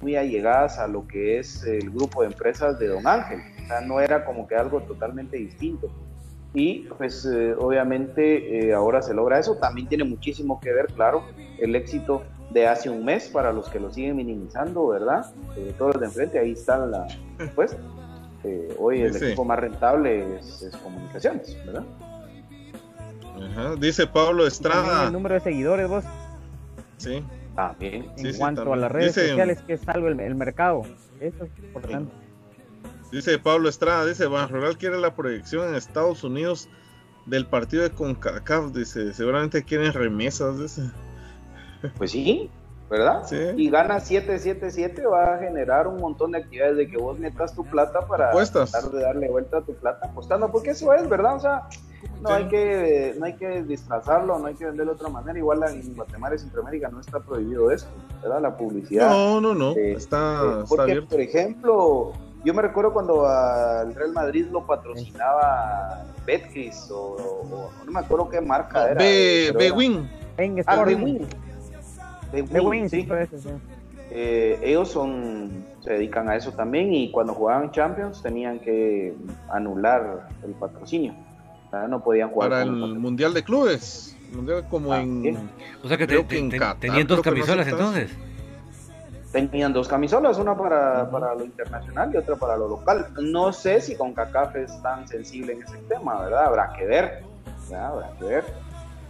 muy 0.00 0.16
allegadas 0.16 0.78
a 0.78 0.86
lo 0.86 1.06
que 1.06 1.38
es 1.38 1.64
el 1.64 1.90
grupo 1.90 2.22
de 2.22 2.28
empresas 2.28 2.78
de 2.78 2.88
Don 2.88 3.06
Ángel. 3.06 3.40
O 3.62 3.66
sea, 3.66 3.80
no 3.80 4.00
era 4.00 4.24
como 4.24 4.46
que 4.46 4.56
algo 4.56 4.80
totalmente 4.82 5.36
distinto. 5.36 5.90
Y 6.52 6.86
pues 6.98 7.24
eh, 7.24 7.54
obviamente 7.58 8.72
ahora 8.72 9.02
se 9.02 9.14
logra 9.14 9.38
eso. 9.38 9.56
También 9.56 9.88
tiene 9.88 10.04
muchísimo 10.04 10.60
que 10.60 10.72
ver, 10.72 10.86
claro, 10.92 11.24
el 11.58 11.74
éxito 11.74 12.22
de 12.54 12.68
hace 12.68 12.88
un 12.88 13.04
mes 13.04 13.28
para 13.28 13.52
los 13.52 13.68
que 13.68 13.80
lo 13.80 13.92
siguen 13.92 14.16
minimizando, 14.16 14.86
¿verdad? 14.86 15.26
Eh, 15.56 15.74
todos 15.76 15.94
los 15.94 16.00
de 16.00 16.06
enfrente, 16.06 16.38
ahí 16.38 16.52
está 16.52 16.78
la 16.78 17.06
respuesta. 17.36 17.76
Eh, 18.44 18.76
hoy 18.78 19.00
el 19.00 19.16
equipo 19.16 19.44
más 19.44 19.58
rentable 19.58 20.38
es, 20.38 20.70
comunicaciones, 20.82 21.56
¿verdad? 21.66 21.84
Dice 23.78 24.06
Pablo 24.06 24.46
Estrada. 24.46 25.06
El 25.06 25.12
número 25.12 25.34
de 25.34 25.40
seguidores, 25.40 25.88
vos. 25.88 26.04
Sí. 26.96 27.22
Bien. 27.78 28.10
En 28.16 28.36
cuanto 28.36 28.72
a 28.72 28.76
las 28.76 28.90
redes 28.90 29.14
sociales, 29.14 29.62
que 29.66 29.74
es 29.74 29.88
algo 29.88 30.08
el, 30.08 30.34
mercado. 30.34 30.82
Eso 31.20 31.44
es 31.44 31.64
importante. 31.64 32.12
Dice 33.12 33.38
Pablo 33.38 33.68
Estrada, 33.68 34.04
dice, 34.06 34.26
Ban 34.26 34.48
Rural 34.48 34.76
quiere 34.76 34.98
la 34.98 35.14
proyección 35.14 35.68
en 35.68 35.76
Estados 35.76 36.24
Unidos 36.24 36.68
del 37.26 37.46
partido 37.46 37.84
de 37.84 37.90
CONCACAF, 37.90 38.72
dice, 38.72 39.12
seguramente 39.14 39.62
quieren 39.62 39.92
remesas, 39.92 40.58
dice. 40.58 40.90
Pues 41.96 42.10
sí, 42.10 42.50
¿verdad? 42.90 43.22
Sí. 43.26 43.38
Y 43.56 43.70
gana 43.70 44.00
777 44.00 45.06
va 45.06 45.34
a 45.34 45.38
generar 45.38 45.86
un 45.86 45.98
montón 46.00 46.32
de 46.32 46.38
actividades 46.38 46.76
de 46.76 46.88
que 46.88 46.96
vos 46.96 47.18
metas 47.18 47.54
tu 47.54 47.64
plata 47.64 48.06
para 48.06 48.30
tratar 48.30 48.90
de 48.90 49.00
darle 49.00 49.28
vuelta 49.28 49.58
a 49.58 49.60
tu 49.62 49.74
plata 49.74 50.06
apostando, 50.06 50.50
porque 50.50 50.70
eso 50.70 50.92
es, 50.92 51.08
¿verdad? 51.08 51.36
O 51.36 51.40
sea, 51.40 51.68
no 52.20 52.30
hay 52.30 52.48
que 52.48 53.14
no 53.18 53.26
hay 53.26 53.34
que 53.34 53.62
disfrazarlo, 53.62 54.38
no 54.38 54.46
hay 54.46 54.54
que 54.54 54.66
venderlo 54.66 54.92
de 54.92 54.96
otra 54.96 55.08
manera. 55.08 55.38
Igual 55.38 55.62
en 55.64 55.94
Guatemala 55.94 56.34
y 56.34 56.38
Centroamérica 56.38 56.88
no 56.88 57.00
está 57.00 57.20
prohibido 57.20 57.70
esto, 57.70 57.90
¿verdad? 58.22 58.40
La 58.40 58.56
publicidad. 58.56 59.08
No, 59.08 59.40
no, 59.40 59.54
no, 59.54 59.72
está, 59.72 60.64
porque, 60.68 61.02
Por 61.02 61.20
ejemplo, 61.20 62.12
yo 62.44 62.54
me 62.54 62.62
recuerdo 62.62 62.92
cuando 62.92 63.26
al 63.26 63.94
Real 63.94 64.12
Madrid 64.12 64.46
lo 64.50 64.66
patrocinaba 64.66 66.04
Betcris 66.26 66.90
o, 66.90 67.70
no 67.84 67.92
me 67.92 68.00
acuerdo 68.00 68.28
qué 68.28 68.40
marca 68.40 68.90
era. 68.90 68.98
B-Wing. 68.98 70.06
Ah, 70.66 70.84
B-Wing, 72.42 72.88
sí. 72.88 73.08
Eh, 74.10 74.60
ellos 74.62 74.90
son 74.90 75.64
se 75.80 75.94
dedican 75.94 76.28
a 76.28 76.36
eso 76.36 76.52
también 76.52 76.94
y 76.94 77.10
cuando 77.10 77.34
jugaban 77.34 77.70
Champions 77.72 78.22
tenían 78.22 78.58
que 78.58 79.14
anular 79.50 80.28
el 80.44 80.52
patrocinio. 80.52 81.14
no 81.88 82.02
podían 82.02 82.30
jugar. 82.30 82.50
Para 82.50 82.62
el 82.62 82.70
Mundial 82.70 83.34
de 83.34 83.42
Clubes. 83.42 84.16
Mundial 84.32 84.66
como 84.68 84.92
ah, 84.92 85.00
en. 85.02 85.50
O 85.82 85.88
sea 85.88 85.96
que, 85.96 86.06
tenían 86.06 87.06
dos 87.06 87.20
camisolas 87.20 87.66
entonces 87.68 88.10
tenían 89.34 89.72
dos 89.72 89.88
camisolas, 89.88 90.38
una 90.38 90.56
para, 90.56 91.10
para, 91.10 91.34
lo 91.34 91.44
internacional 91.44 92.10
y 92.14 92.16
otra 92.16 92.36
para 92.36 92.56
lo 92.56 92.68
local. 92.68 93.08
No 93.20 93.52
sé 93.52 93.80
si 93.80 93.96
con 93.96 94.14
CACAF 94.14 94.54
es 94.56 94.80
tan 94.80 95.08
sensible 95.08 95.54
en 95.54 95.62
ese 95.62 95.76
tema, 95.88 96.22
¿verdad? 96.22 96.46
Habrá 96.46 96.72
que 96.72 96.86
ver, 96.86 97.24
Habrá 97.74 98.10
que 98.18 98.24
ver. 98.24 98.44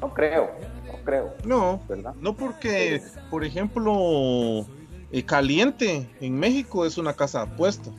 No 0.00 0.12
creo, 0.12 0.50
no 0.86 0.92
creo. 1.04 1.34
No, 1.44 1.80
¿verdad? 1.88 2.14
No 2.20 2.34
porque, 2.34 3.02
por 3.30 3.44
ejemplo, 3.44 4.66
eh, 5.12 5.24
Caliente 5.24 6.08
en 6.20 6.38
México 6.38 6.84
es 6.86 6.98
una 6.98 7.14
casa 7.14 7.42
apuesta. 7.42 7.90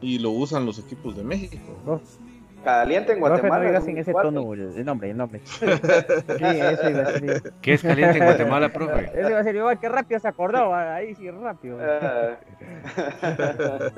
Y 0.00 0.18
lo 0.18 0.30
usan 0.30 0.66
los 0.66 0.78
equipos 0.78 1.16
de 1.16 1.24
México. 1.24 2.00
Caliente 2.64 3.12
en 3.12 3.20
Guatemala. 3.20 3.70
No 3.70 3.80
sin 3.82 3.98
ese 3.98 4.12
tono 4.12 4.52
el 4.54 4.84
nombre, 4.84 5.10
el 5.10 5.16
nombre. 5.16 5.40
sí, 5.46 5.60
eso 5.60 6.90
iba 6.90 7.02
a 7.02 7.12
ser. 7.12 7.52
¿Qué 7.60 7.74
es 7.74 7.82
caliente 7.82 8.18
en 8.18 8.24
Guatemala, 8.24 8.70
profe? 8.70 9.12
Eso 9.14 9.28
iba 9.28 9.40
a 9.40 9.44
ser, 9.44 9.78
qué 9.80 9.88
rápido 9.88 10.20
se 10.20 10.28
acordó, 10.28 10.74
ahí 10.74 11.14
sí, 11.14 11.30
rápido. 11.30 11.78
Ah. 11.80 12.36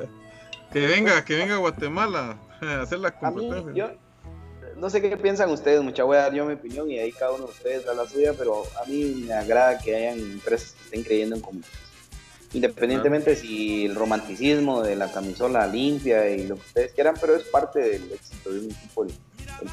que 0.73 0.87
venga, 0.87 1.25
que 1.25 1.37
venga 1.37 1.55
a 1.55 1.59
Guatemala 1.59 2.37
a 2.61 2.83
hacer 2.83 2.99
la 2.99 3.13
competencia. 3.13 3.73
yo, 3.73 3.91
no 4.79 4.91
sé 4.91 5.01
qué 5.01 5.17
piensan 5.17 5.51
ustedes, 5.51 5.83
mucha 5.83 6.05
voy 6.05 6.17
a 6.17 6.23
dar 6.23 6.35
yo 6.35 6.45
mi 6.45 6.55
opinión 6.55 6.91
y 6.91 6.99
ahí 6.99 7.13
cada 7.13 7.33
uno 7.33 7.47
de 7.47 7.53
ustedes 7.53 7.85
da 7.85 7.95
la 7.95 8.07
suya, 8.07 8.33
pero 8.37 8.65
a 8.83 8.87
mí 8.87 9.25
me 9.27 9.35
agrada 9.35 9.79
que 9.79 9.97
hayan 9.97 10.19
empresas 10.19 10.73
que 10.73 10.85
estén 10.85 11.03
creyendo 11.03 11.37
en 11.37 11.43
comunicación 11.43 11.87
independientemente 12.53 13.37
si 13.37 13.85
el 13.85 13.95
romanticismo 13.95 14.83
de 14.83 14.97
la 14.97 15.11
camisola 15.13 15.67
limpia 15.67 16.29
y 16.31 16.47
lo 16.47 16.57
que 16.57 16.63
ustedes 16.63 16.93
quieran, 16.93 17.15
pero 17.21 17.37
es 17.37 17.43
parte 17.45 17.81
del 17.81 18.13
éxito 18.13 18.53
de 18.53 18.61
un 18.61 18.71
equipo 18.71 19.05
el, 19.05 19.13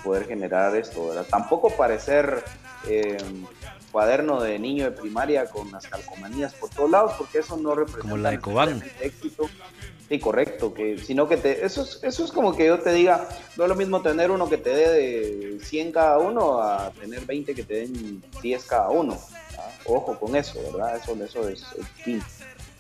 poder 0.04 0.26
generar 0.26 0.76
esto, 0.76 1.08
¿verdad? 1.08 1.26
Tampoco 1.30 1.70
parecer 1.70 2.44
eh, 2.88 3.18
cuaderno 3.92 4.42
de 4.42 4.58
niño 4.58 4.86
de 4.86 4.92
primaria 4.92 5.46
con 5.46 5.72
las 5.72 5.88
calcomanías 5.88 6.54
por 6.54 6.70
todos 6.70 6.90
lados, 6.90 7.14
porque 7.18 7.40
eso 7.40 7.58
no 7.58 7.76
representa 7.76 8.02
como 8.02 8.18
la 8.18 8.32
de 8.32 8.92
éxito. 9.02 9.50
Sí, 10.10 10.20
correcto, 10.20 10.74
que 10.74 10.98
sino 10.98 11.28
que 11.28 11.38
te, 11.38 11.66
eso 11.66 11.82
es, 11.84 12.00
eso 12.04 12.26
es 12.26 12.32
como 12.32 12.56
que 12.56 12.66
yo 12.68 12.80
te 12.80 12.92
diga, 12.92 13.28
no 13.56 13.64
es 13.64 13.70
lo 13.70 13.76
mismo 13.76 14.02
tener 14.02 14.32
uno 14.32 14.50
que 14.50 14.58
te 14.58 14.70
dé 14.70 14.90
de 14.90 15.60
100 15.64 15.92
cada 15.92 16.18
uno 16.20 16.62
a 16.62 16.92
tener 16.92 17.26
20 17.26 17.56
que 17.56 17.64
te 17.64 17.74
den 17.76 18.22
10 18.42 18.66
cada 18.66 18.90
uno. 18.90 19.18
Ojo 19.86 20.20
con 20.20 20.36
eso, 20.36 20.62
¿verdad? 20.72 20.98
Eso, 20.98 21.16
eso 21.24 21.50
es, 21.50 21.64
es 22.06 22.24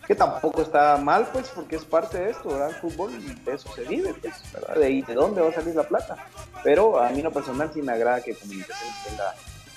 que 0.08 0.16
tampoco 0.16 0.62
está 0.62 0.98
mal, 0.98 1.28
pues, 1.32 1.50
porque 1.50 1.78
es 1.78 1.86
parte 1.86 2.20
de 2.20 2.32
esto, 2.32 2.50
¿verdad? 2.50 2.70
El 2.70 2.76
fútbol, 2.76 3.12
de 3.46 3.54
eso 3.54 3.74
se 3.74 3.84
vive, 3.84 4.14
pues, 4.22 4.34
¿verdad? 4.52 4.76
De, 4.76 5.02
de 5.02 5.14
dónde 5.14 5.42
va 5.42 5.50
a 5.50 5.54
salir 5.54 5.76
la 5.76 5.88
plata. 5.88 6.28
Pero 6.64 7.00
a 7.00 7.10
mí, 7.10 7.22
no 7.22 7.32
personal, 7.32 7.72
sí 7.74 7.82
me 7.82 7.94
agrada 7.94 8.22
que 8.22 8.36
Comunicaciones 8.36 8.96
tenga 9.08 9.34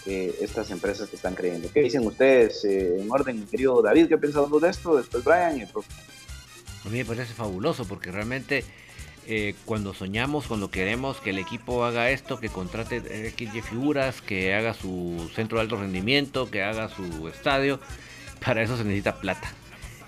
eh, 0.07 0.37
estas 0.41 0.71
empresas 0.71 1.09
que 1.09 1.17
están 1.17 1.35
creyendo. 1.35 1.69
¿Qué 1.73 1.81
dicen 1.81 2.07
ustedes 2.07 2.65
eh, 2.65 3.01
en 3.01 3.11
orden, 3.11 3.47
querido 3.47 3.81
David? 3.83 4.09
¿Qué 4.09 4.19
piensas 4.19 4.51
de 4.51 4.69
esto? 4.69 4.97
Después 4.97 5.23
Brian 5.23 5.59
y 5.59 5.63
el 5.63 5.69
profe. 5.69 5.91
A 6.87 6.89
mí 6.89 6.99
me 6.99 7.05
parece 7.05 7.34
fabuloso 7.34 7.84
porque 7.87 8.12
realmente 8.12 8.64
eh, 9.26 9.55
cuando 9.64 9.93
soñamos, 9.93 10.47
cuando 10.47 10.70
queremos 10.70 11.16
que 11.16 11.30
el 11.30 11.41
equipo 11.41 11.84
haga 11.84 12.11
esto, 12.11 12.39
que 12.39 12.49
contrate 12.49 13.30
XY 13.30 13.61
figuras, 13.61 14.22
que 14.22 14.55
haga 14.55 14.72
su 14.72 15.28
centro 15.34 15.59
de 15.59 15.62
alto 15.62 15.76
rendimiento, 15.76 16.49
que 16.49 16.62
haga 16.62 16.89
su 16.89 17.26
estadio, 17.26 17.80
para 18.45 18.62
eso 18.62 18.76
se 18.76 18.84
necesita 18.84 19.16
plata. 19.20 19.53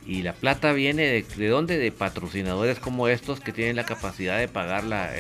Y 0.07 0.23
la 0.23 0.35
plata 0.35 0.73
viene 0.73 1.03
de, 1.03 1.23
de 1.23 1.49
dónde? 1.49 1.79
De 1.79 1.91
patrocinadores 1.91 2.79
como 2.79 3.09
estos 3.09 3.41
que 3.41 3.53
tienen 3.53 3.75
la 3.75 3.85
capacidad 3.85 4.39
de 4.39 4.47
pagar 4.47 4.85
la, 4.85 5.11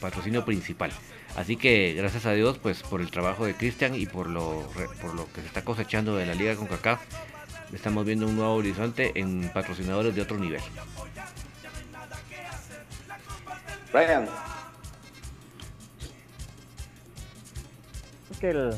patrocinio 0.00 0.44
principal. 0.44 0.92
Así 1.36 1.56
que 1.56 1.94
gracias 1.94 2.26
a 2.26 2.32
Dios 2.32 2.58
pues 2.58 2.82
por 2.82 3.00
el 3.00 3.10
trabajo 3.10 3.46
de 3.46 3.54
Cristian 3.54 3.94
y 3.94 4.04
por 4.04 4.28
lo, 4.28 4.68
por 5.00 5.14
lo 5.14 5.32
que 5.32 5.40
se 5.40 5.46
está 5.46 5.64
cosechando 5.64 6.16
de 6.16 6.26
la 6.26 6.34
liga 6.34 6.56
con 6.56 6.66
CACAF, 6.66 7.00
estamos 7.72 8.04
viendo 8.04 8.26
un 8.26 8.36
nuevo 8.36 8.54
horizonte 8.54 9.12
en 9.14 9.50
patrocinadores 9.52 10.14
de 10.14 10.22
otro 10.22 10.38
nivel. 10.38 10.60
Brian. 13.92 14.26
que 18.40 18.50
el, 18.50 18.70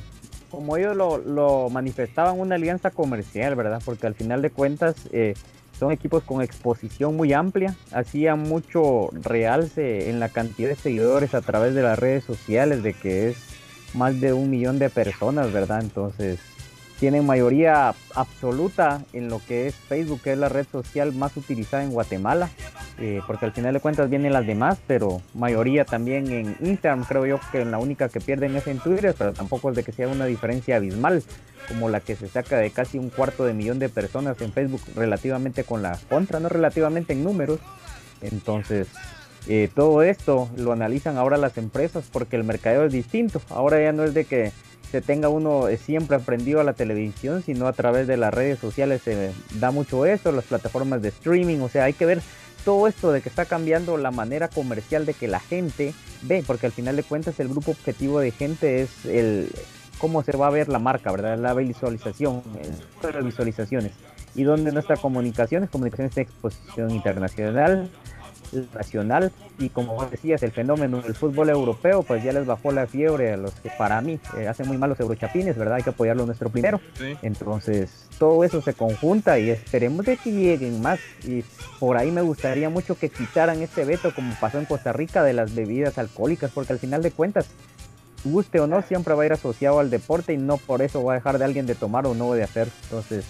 como 0.50 0.76
ellos 0.76 0.96
lo, 0.96 1.70
manifestaban, 1.70 2.38
una 2.38 2.56
alianza 2.56 2.90
comercial, 2.90 3.54
¿verdad? 3.54 3.80
Porque 3.84 4.06
al 4.06 4.14
final 4.14 4.42
de 4.42 4.50
cuentas 4.50 4.96
eh, 5.12 5.34
son 5.78 5.92
equipos 5.92 6.24
con 6.24 6.42
exposición 6.42 7.16
muy 7.16 7.32
amplia, 7.32 7.74
hacía 7.92 8.36
mucho 8.36 9.08
realce 9.12 10.10
en 10.10 10.20
la 10.20 10.28
cantidad 10.28 10.68
de 10.68 10.76
seguidores 10.76 11.34
a 11.34 11.40
través 11.40 11.74
de 11.74 11.82
las 11.82 11.98
redes 11.98 12.24
sociales, 12.24 12.82
de 12.82 12.92
que 12.92 13.30
es 13.30 13.36
más 13.94 14.20
de 14.20 14.32
un 14.32 14.50
millón 14.50 14.78
de 14.78 14.90
personas, 14.90 15.52
¿verdad? 15.52 15.80
Entonces 15.80 16.38
tienen 17.02 17.26
mayoría 17.26 17.96
absoluta 18.14 19.02
en 19.12 19.28
lo 19.28 19.40
que 19.44 19.66
es 19.66 19.74
Facebook, 19.74 20.20
que 20.22 20.34
es 20.34 20.38
la 20.38 20.48
red 20.48 20.64
social 20.70 21.12
más 21.12 21.36
utilizada 21.36 21.82
en 21.82 21.90
Guatemala, 21.90 22.48
eh, 23.00 23.20
porque 23.26 23.44
al 23.44 23.50
final 23.50 23.74
de 23.74 23.80
cuentas 23.80 24.08
vienen 24.08 24.32
las 24.32 24.46
demás, 24.46 24.78
pero 24.86 25.20
mayoría 25.34 25.84
también 25.84 26.30
en 26.30 26.56
Instagram, 26.60 27.04
creo 27.04 27.26
yo 27.26 27.40
que 27.50 27.64
la 27.64 27.78
única 27.78 28.08
que 28.08 28.20
pierden 28.20 28.54
es 28.54 28.68
en 28.68 28.78
Twitter, 28.78 29.16
pero 29.18 29.32
tampoco 29.32 29.70
es 29.70 29.74
de 29.74 29.82
que 29.82 29.90
sea 29.90 30.06
una 30.06 30.26
diferencia 30.26 30.76
abismal, 30.76 31.24
como 31.66 31.88
la 31.88 31.98
que 31.98 32.14
se 32.14 32.28
saca 32.28 32.58
de 32.58 32.70
casi 32.70 32.98
un 32.98 33.10
cuarto 33.10 33.44
de 33.44 33.52
millón 33.52 33.80
de 33.80 33.88
personas 33.88 34.40
en 34.40 34.52
Facebook 34.52 34.82
relativamente 34.94 35.64
con 35.64 35.82
la 35.82 35.98
contra, 36.08 36.38
no 36.38 36.48
relativamente 36.48 37.14
en 37.14 37.24
números. 37.24 37.58
Entonces, 38.20 38.86
eh, 39.48 39.68
todo 39.74 40.04
esto 40.04 40.48
lo 40.56 40.70
analizan 40.70 41.18
ahora 41.18 41.36
las 41.36 41.58
empresas 41.58 42.04
porque 42.12 42.36
el 42.36 42.44
mercado 42.44 42.84
es 42.84 42.92
distinto. 42.92 43.42
Ahora 43.50 43.82
ya 43.82 43.90
no 43.90 44.04
es 44.04 44.14
de 44.14 44.24
que 44.24 44.52
se 44.92 45.00
tenga 45.00 45.30
uno 45.30 45.68
eh, 45.68 45.78
siempre 45.78 46.16
aprendido 46.16 46.60
a 46.60 46.64
la 46.64 46.74
televisión, 46.74 47.42
sino 47.42 47.66
a 47.66 47.72
través 47.72 48.06
de 48.06 48.18
las 48.18 48.32
redes 48.32 48.58
sociales 48.58 49.00
se 49.02 49.32
da 49.54 49.70
mucho 49.70 50.04
eso, 50.04 50.30
las 50.32 50.44
plataformas 50.44 51.00
de 51.00 51.08
streaming, 51.08 51.60
o 51.60 51.70
sea, 51.70 51.84
hay 51.84 51.94
que 51.94 52.04
ver 52.04 52.20
todo 52.62 52.86
esto 52.86 53.10
de 53.10 53.22
que 53.22 53.30
está 53.30 53.46
cambiando 53.46 53.96
la 53.96 54.10
manera 54.10 54.48
comercial 54.48 55.06
de 55.06 55.14
que 55.14 55.28
la 55.28 55.40
gente 55.40 55.94
ve, 56.20 56.44
porque 56.46 56.66
al 56.66 56.72
final 56.72 56.94
de 56.94 57.04
cuentas 57.04 57.40
el 57.40 57.48
grupo 57.48 57.70
objetivo 57.70 58.20
de 58.20 58.32
gente 58.32 58.82
es 58.82 59.06
el 59.06 59.50
cómo 59.96 60.22
se 60.22 60.36
va 60.36 60.48
a 60.48 60.50
ver 60.50 60.68
la 60.68 60.78
marca, 60.78 61.10
¿verdad? 61.10 61.38
La 61.38 61.54
visualización, 61.54 62.42
las 63.02 63.24
visualizaciones. 63.24 63.92
Y 64.34 64.42
donde 64.42 64.72
nuestra 64.72 64.96
comunicación 64.96 65.64
es 65.64 65.70
comunicación 65.70 66.10
de 66.14 66.22
exposición 66.22 66.90
internacional, 66.90 67.90
nacional 68.74 69.32
y 69.58 69.68
como 69.68 70.04
decías, 70.06 70.42
el 70.42 70.52
fenómeno 70.52 71.00
del 71.00 71.14
fútbol 71.14 71.50
europeo, 71.50 72.02
pues 72.02 72.22
ya 72.22 72.32
les 72.32 72.46
bajó 72.46 72.72
la 72.72 72.86
fiebre 72.86 73.32
a 73.32 73.36
los 73.36 73.52
que 73.54 73.70
para 73.70 74.00
mí 74.00 74.18
eh, 74.36 74.48
hacen 74.48 74.66
muy 74.68 74.78
mal 74.78 74.90
los 74.90 75.00
eurochapines, 75.00 75.56
¿verdad? 75.56 75.76
Hay 75.76 75.82
que 75.82 75.90
apoyarlo 75.90 76.26
nuestro 76.26 76.50
primero. 76.50 76.80
Entonces, 77.22 78.08
todo 78.18 78.44
eso 78.44 78.62
se 78.62 78.74
conjunta 78.74 79.38
y 79.38 79.50
esperemos 79.50 80.06
de 80.06 80.16
que 80.16 80.32
lleguen 80.32 80.80
más. 80.82 81.00
Y 81.24 81.44
por 81.78 81.96
ahí 81.96 82.10
me 82.10 82.22
gustaría 82.22 82.68
mucho 82.70 82.96
que 82.96 83.08
quitaran 83.08 83.62
este 83.62 83.84
veto 83.84 84.14
como 84.14 84.34
pasó 84.40 84.58
en 84.58 84.64
Costa 84.64 84.92
Rica 84.92 85.22
de 85.22 85.32
las 85.32 85.54
bebidas 85.54 85.98
alcohólicas, 85.98 86.50
porque 86.52 86.72
al 86.72 86.78
final 86.78 87.02
de 87.02 87.10
cuentas, 87.10 87.46
guste 88.24 88.60
o 88.60 88.66
no, 88.66 88.82
siempre 88.82 89.14
va 89.14 89.22
a 89.22 89.26
ir 89.26 89.32
asociado 89.32 89.80
al 89.80 89.90
deporte 89.90 90.32
y 90.32 90.36
no 90.36 90.56
por 90.56 90.82
eso 90.82 91.02
va 91.02 91.12
a 91.12 91.16
dejar 91.16 91.38
de 91.38 91.44
alguien 91.44 91.66
de 91.66 91.74
tomar 91.74 92.06
o 92.06 92.14
no 92.14 92.32
de 92.32 92.42
hacer. 92.42 92.68
Entonces, 92.84 93.24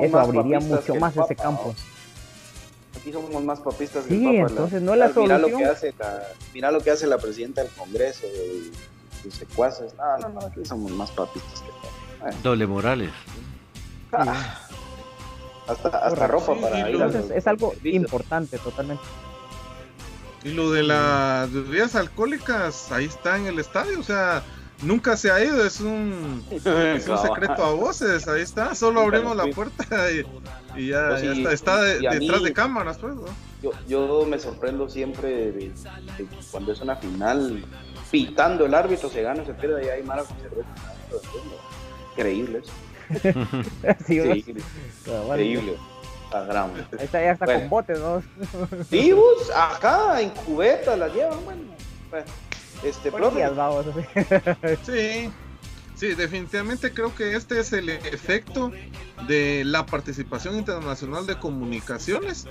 eso 0.00 0.18
abriría 0.18 0.60
mucho 0.60 0.94
más 0.96 1.16
ese 1.16 1.36
campo 1.36 1.74
y 3.06 3.12
somos 3.12 3.44
más 3.44 3.60
papistas 3.60 4.04
que 4.04 4.16
sí, 4.16 4.26
entonces 4.36 4.82
no 4.82 4.92
es 4.92 4.98
la 4.98 5.08
mira 5.14 5.38
Lo 5.38 5.46
que 5.46 5.64
hace 5.64 5.94
la, 5.96 6.22
mira 6.52 6.70
lo 6.72 6.80
que 6.80 6.90
hace 6.90 7.06
la 7.06 7.18
presidenta 7.18 7.62
del 7.62 7.70
Congreso 7.72 8.26
y 8.26 8.72
sus 9.22 9.34
secuaces. 9.34 9.94
No, 9.94 10.18
no, 10.18 10.28
no, 10.28 10.40
aquí 10.46 10.64
somos 10.64 10.90
más 10.90 11.12
papistas 11.12 11.60
que 11.60 11.68
todo. 11.68 12.42
Doble 12.42 12.66
Morales. 12.66 13.10
Ah, 14.12 14.60
hasta, 15.68 15.88
hasta 15.88 16.26
ropa 16.26 16.54
para 16.60 16.80
ir. 16.80 16.96
Entonces 16.96 17.30
es 17.30 17.46
algo 17.46 17.74
importante 17.84 18.58
totalmente. 18.58 19.04
Y 20.42 20.50
lo 20.50 20.72
de 20.72 20.82
las 20.82 21.52
bebidas 21.52 21.94
alcohólicas, 21.94 22.90
ahí 22.90 23.04
está 23.04 23.36
en 23.36 23.46
el 23.46 23.58
estadio, 23.58 24.00
o 24.00 24.02
sea, 24.02 24.42
nunca 24.82 25.16
se 25.16 25.30
ha 25.30 25.44
ido, 25.44 25.64
es 25.64 25.80
un, 25.80 26.44
es 26.50 27.08
un 27.08 27.18
secreto 27.18 27.64
a 27.64 27.72
voces, 27.72 28.26
ahí 28.28 28.42
está, 28.42 28.74
solo 28.74 29.00
abrimos 29.00 29.36
la 29.36 29.46
puerta 29.46 30.10
y, 30.10 30.24
ya, 30.76 31.08
pues 31.08 31.22
está, 31.22 31.52
está 31.52 31.82
detrás 31.82 32.42
de 32.42 32.52
cámaras, 32.52 32.98
pues, 32.98 33.14
yo, 33.62 33.70
yo 33.88 34.26
me 34.26 34.38
sorprendo 34.38 34.88
siempre 34.88 35.52
de, 35.52 35.72
cuando 36.50 36.72
es 36.72 36.80
una 36.80 36.96
final, 36.96 37.64
pitando 38.10 38.66
el 38.66 38.74
árbitro, 38.74 39.08
se 39.08 39.22
gana, 39.22 39.44
se 39.44 39.54
pierde, 39.54 39.86
y 39.86 39.88
hay 39.88 40.02
mala 40.02 40.24
con 40.24 40.36
cerveza. 40.38 40.68
Increíble 42.12 42.62
sí, 44.06 44.18
increíble. 44.18 45.76
Ahí 46.98 47.04
está, 47.04 47.22
ya 47.22 47.32
está 47.32 47.46
con 47.46 47.68
botes, 47.68 47.98
¿no? 48.00 48.22
sí, 48.90 49.12
bus, 49.12 49.50
acá 49.54 50.20
en 50.20 50.30
cubeta 50.30 50.96
la 50.96 51.08
llevan, 51.08 51.44
bueno. 51.44 51.62
Este, 52.82 53.10
sí, 54.84 55.30
sí, 55.96 56.14
definitivamente 56.14 56.92
creo 56.92 57.14
que 57.14 57.34
este 57.34 57.58
es 57.58 57.72
el 57.72 57.88
efecto 57.88 58.70
de 59.26 59.64
la 59.64 59.84
participación 59.86 60.56
internacional 60.56 61.26
de 61.26 61.38
comunicaciones 61.38 62.46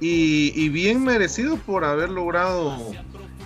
y, 0.00 0.68
bien 0.68 1.04
merecido 1.04 1.56
por 1.56 1.84
haber 1.84 2.10
logrado 2.10 2.76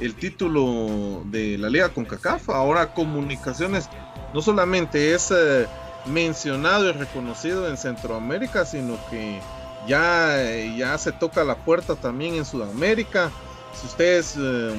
el 0.01 0.14
título 0.14 1.22
de 1.26 1.59
la 1.59 1.68
liga 1.68 1.90
con 1.90 2.05
CACAF. 2.05 2.51
Ahora 2.51 2.94
comunicaciones 2.94 3.88
no 4.32 4.42
solamente 4.42 5.14
es 5.14 5.30
eh, 5.30 5.66
mencionado 6.07 6.88
y 6.88 6.92
reconocido 6.92 7.68
en 7.68 7.76
Centroamérica, 7.76 8.64
sino 8.64 8.99
que 9.11 9.40
ya, 9.86 10.36
ya 10.76 10.97
se 10.99 11.12
toca 11.12 11.44
la 11.44 11.57
puerta 11.57 11.94
también 11.94 12.34
en 12.34 12.44
Sudamérica. 12.44 13.30
Si 13.74 13.86
ustedes 13.86 14.34
eh, 14.38 14.74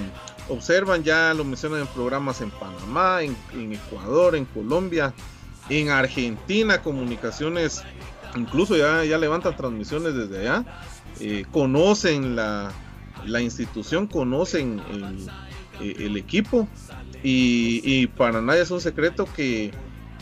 observan, 0.49 1.03
ya 1.03 1.33
lo 1.33 1.43
mencionan 1.43 1.81
en 1.81 1.87
programas 1.87 2.41
en 2.41 2.51
Panamá, 2.51 3.21
en, 3.21 3.73
Ecuador, 3.73 4.35
en 4.35 4.45
Colombia, 4.45 5.13
en 5.69 5.89
Argentina, 5.89 6.81
comunicaciones, 6.81 7.83
incluso 8.35 8.75
ya, 8.75 9.03
ya 9.03 9.17
levantan 9.17 9.55
transmisiones 9.55 10.15
desde 10.15 10.39
allá, 10.41 10.65
eh, 11.19 11.45
conocen 11.51 12.35
la, 12.35 12.71
institución, 13.41 14.07
conocen 14.07 14.81
el, 15.79 16.17
equipo 16.17 16.67
y, 17.23 18.07
para 18.07 18.41
nadie 18.41 18.61
es 18.61 18.71
un 18.71 18.81
secreto 18.81 19.27
que 19.35 19.71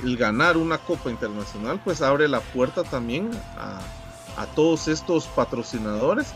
el 0.03 0.17
ganar 0.17 0.57
una 0.57 0.77
copa 0.77 1.09
internacional 1.09 1.79
pues 1.83 2.01
abre 2.01 2.27
la 2.27 2.41
puerta 2.41 2.83
también 2.83 3.31
a, 3.57 3.79
a 4.37 4.45
todos 4.47 4.89
estos 4.89 5.25
patrocinadores 5.27 6.33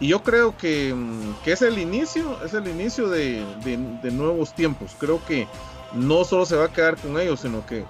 y 0.00 0.08
yo 0.08 0.22
creo 0.22 0.56
que, 0.56 0.92
mm, 0.94 1.42
que, 1.44 1.52
es 1.52 1.62
el 1.62 1.78
inicio, 1.78 2.42
es 2.44 2.54
el 2.54 2.66
inicio 2.68 3.08
de, 3.08 3.44
nuevos 4.12 4.54
tiempos. 4.54 4.92
Creo 4.98 5.24
que 5.24 5.46
no 5.92 6.24
solo 6.24 6.46
se 6.46 6.56
va 6.56 6.66
a 6.66 6.72
quedar 6.72 6.96
con 6.96 7.18
ellos, 7.18 7.40
sino 7.40 7.64
que 7.66 7.84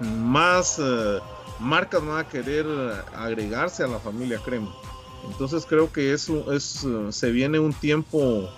más 0.00 0.78
eh, 0.78 1.18
marcas 1.58 2.04
van 2.04 2.18
a 2.18 2.28
querer 2.28 2.66
agregarse 3.14 3.82
a 3.82 3.86
la 3.86 3.98
familia 3.98 4.38
Crema. 4.44 4.74
Entonces 5.30 5.64
creo 5.66 5.90
que 5.90 6.12
eso 6.12 6.52
es, 6.52 6.84
eh, 6.84 7.08
se 7.10 7.30
viene 7.30 7.58
un 7.58 7.72
tiempo 7.72 8.48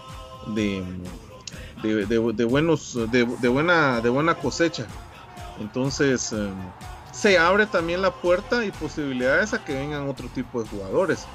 de, 0.49 0.85
de, 1.83 2.45
buenos, 2.45 2.99
de, 3.11 3.23
buena, 3.49 4.01
de 4.01 4.09
buena 4.09 4.35
cosecha. 4.35 4.87
Entonces 5.61 6.33
eh, 6.33 6.51
se 7.13 7.39
abre 7.39 7.67
también 7.67 8.03
la 8.03 8.13
puerta 8.13 8.65
y 8.65 8.73
posibilidades 8.73 9.55
a 9.55 9.65
que 9.65 9.75
vengan 9.75 10.09
otro 10.09 10.29
tipo 10.29 10.63
de 10.63 10.69
jugadores 10.69 11.27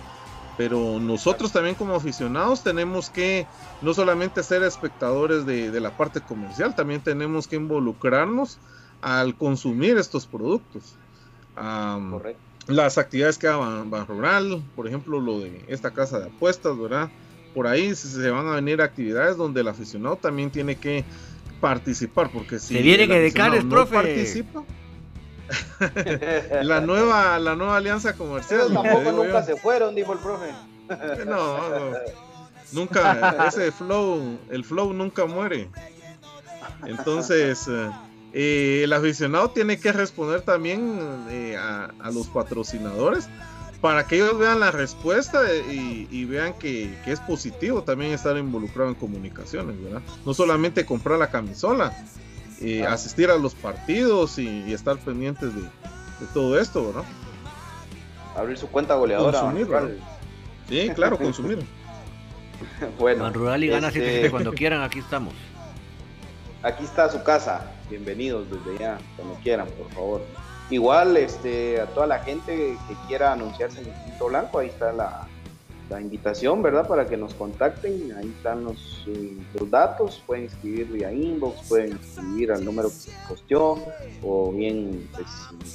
pero 0.58 1.00
nosotros 1.00 1.52
también 1.52 1.76
como 1.76 1.96
aficionados 1.96 2.64
tenemos 2.64 3.10
que 3.10 3.48
no 3.82 3.94
solamente 3.94 4.44
ser 4.44 4.64
espectadores 4.64 5.46
de, 5.46 5.80
la 5.80 5.98
parte 5.98 6.22
comercial, 6.22 6.76
también 6.76 7.02
tenemos 7.02 7.48
que 7.48 7.56
involucrarnos 7.56 8.60
al 9.02 9.36
consumir 9.36 9.98
estos 9.98 10.26
productos. 10.26 10.96
las 12.68 12.98
actividades 12.98 13.38
que 13.38 13.48
hagan 13.48 13.90
Ban 13.90 14.08
Rural, 14.08 14.64
por 14.76 14.88
ejemplo, 14.88 15.20
lo 15.20 15.40
de 15.40 15.66
esta 15.68 15.92
casa 15.92 16.20
de 16.20 16.28
apuestas, 16.28 16.78
¿verdad? 16.78 17.10
Por 17.54 17.68
ahí 17.68 17.94
se 17.96 18.30
van 18.30 18.48
a 18.48 18.56
venir 18.56 18.82
actividades 18.82 19.38
donde 19.38 19.62
el 19.62 19.68
aficionado 19.68 20.16
también 20.16 20.50
tiene 20.50 20.76
que 20.76 21.04
participar, 21.60 22.32
porque 22.32 22.60
si 22.60 22.76
se 22.76 22.82
vienen 22.82 23.12
edecanes, 23.12 23.64
profe. 23.64 23.94
participa, 23.94 24.64
la 26.64 26.82
nueva 26.82 27.38
la 27.40 27.56
nueva 27.56 27.78
alianza 27.78 28.14
comercial. 28.14 28.74
tampoco 28.74 29.12
nunca 29.12 29.44
se 29.44 29.56
fueron, 29.56 29.96
dijo 29.96 30.14
el 30.14 30.20
profe. 30.20 30.52
no, 31.26 31.58
nunca, 32.72 33.48
ese 33.48 33.72
flow, 33.72 34.40
el 34.50 34.64
flow 34.64 34.94
nunca 34.94 35.26
muere. 35.26 35.70
Entonces, 36.86 37.70
eh, 38.34 38.82
el 38.84 38.94
aficionado 38.94 39.52
tiene 39.52 39.80
que 39.80 39.92
responder 39.92 40.42
también 40.42 41.00
eh, 41.30 41.56
a, 41.56 42.12
los 42.12 42.28
patrocinadores 42.28 43.30
para 43.80 44.08
que 44.08 44.16
ellos 44.16 44.38
vean 44.40 44.60
la 44.60 44.72
respuesta 44.72 45.42
y, 45.54 46.26
vean 46.26 46.54
que, 46.54 46.98
es 47.06 47.20
positivo 47.20 47.84
también 47.84 48.12
estar 48.12 48.38
involucrado 48.38 48.90
en 48.90 48.96
comunicaciones, 48.96 49.82
¿verdad? 49.84 50.02
No 50.26 50.34
solamente 50.34 50.86
comprar 50.86 51.20
la 51.20 51.30
camisola, 51.30 51.94
asistir 52.88 53.30
a 53.30 53.38
los 53.38 53.56
partidos 53.56 54.38
y, 54.40 54.74
estar 54.74 54.98
pendientes 54.98 55.54
de, 55.56 55.62
todo 56.34 56.60
esto, 56.60 56.92
¿no? 56.96 57.04
Abrir 58.40 58.58
su 58.58 58.68
cuenta 58.68 58.96
goleadora. 58.96 59.42
Consumir, 59.42 60.00
Sí, 60.70 60.90
claro, 60.96 61.18
consumir. 61.18 61.60
bueno. 63.00 63.30
Rural 63.32 63.64
y 63.64 63.68
gana 63.68 63.90
este... 63.90 64.32
cuando 64.32 64.54
quieran, 64.56 64.82
aquí 64.82 65.00
estamos. 65.00 65.34
Aquí 66.64 66.84
está 66.86 67.12
su 67.12 67.22
casa. 67.24 67.72
Bienvenidos 67.90 68.48
desde 68.50 68.80
ya, 68.80 68.98
cuando 69.18 69.36
quieran, 69.44 69.68
por 69.68 69.92
favor. 69.92 70.22
Igual, 70.70 71.18
este, 71.18 71.82
a 71.82 71.86
toda 71.88 72.08
la 72.08 72.20
gente 72.20 72.78
que 72.88 72.96
quiera 73.08 73.34
anunciarse 73.34 73.82
en 73.82 73.88
el 73.88 74.04
Quinto 74.06 74.28
Blanco, 74.28 74.60
ahí 74.60 74.68
está 74.70 74.94
la, 74.94 75.28
la 75.90 76.02
invitación, 76.02 76.62
¿verdad? 76.62 76.88
Para 76.88 77.06
que 77.08 77.18
nos 77.18 77.34
contacten. 77.34 78.14
Ahí 78.18 78.34
están 78.38 78.64
los, 78.64 79.06
eh, 79.08 79.38
los, 79.54 79.70
datos. 79.70 80.24
Pueden 80.26 80.46
escribir 80.46 80.88
vía 80.88 81.12
inbox, 81.12 81.68
pueden 81.68 81.94
escribir 81.94 82.52
al 82.52 82.64
número 82.64 82.90
que 82.90 82.96
se 82.96 83.12
posteó, 83.28 83.78
o 84.22 84.52
bien 84.52 85.08
pues, 85.14 85.28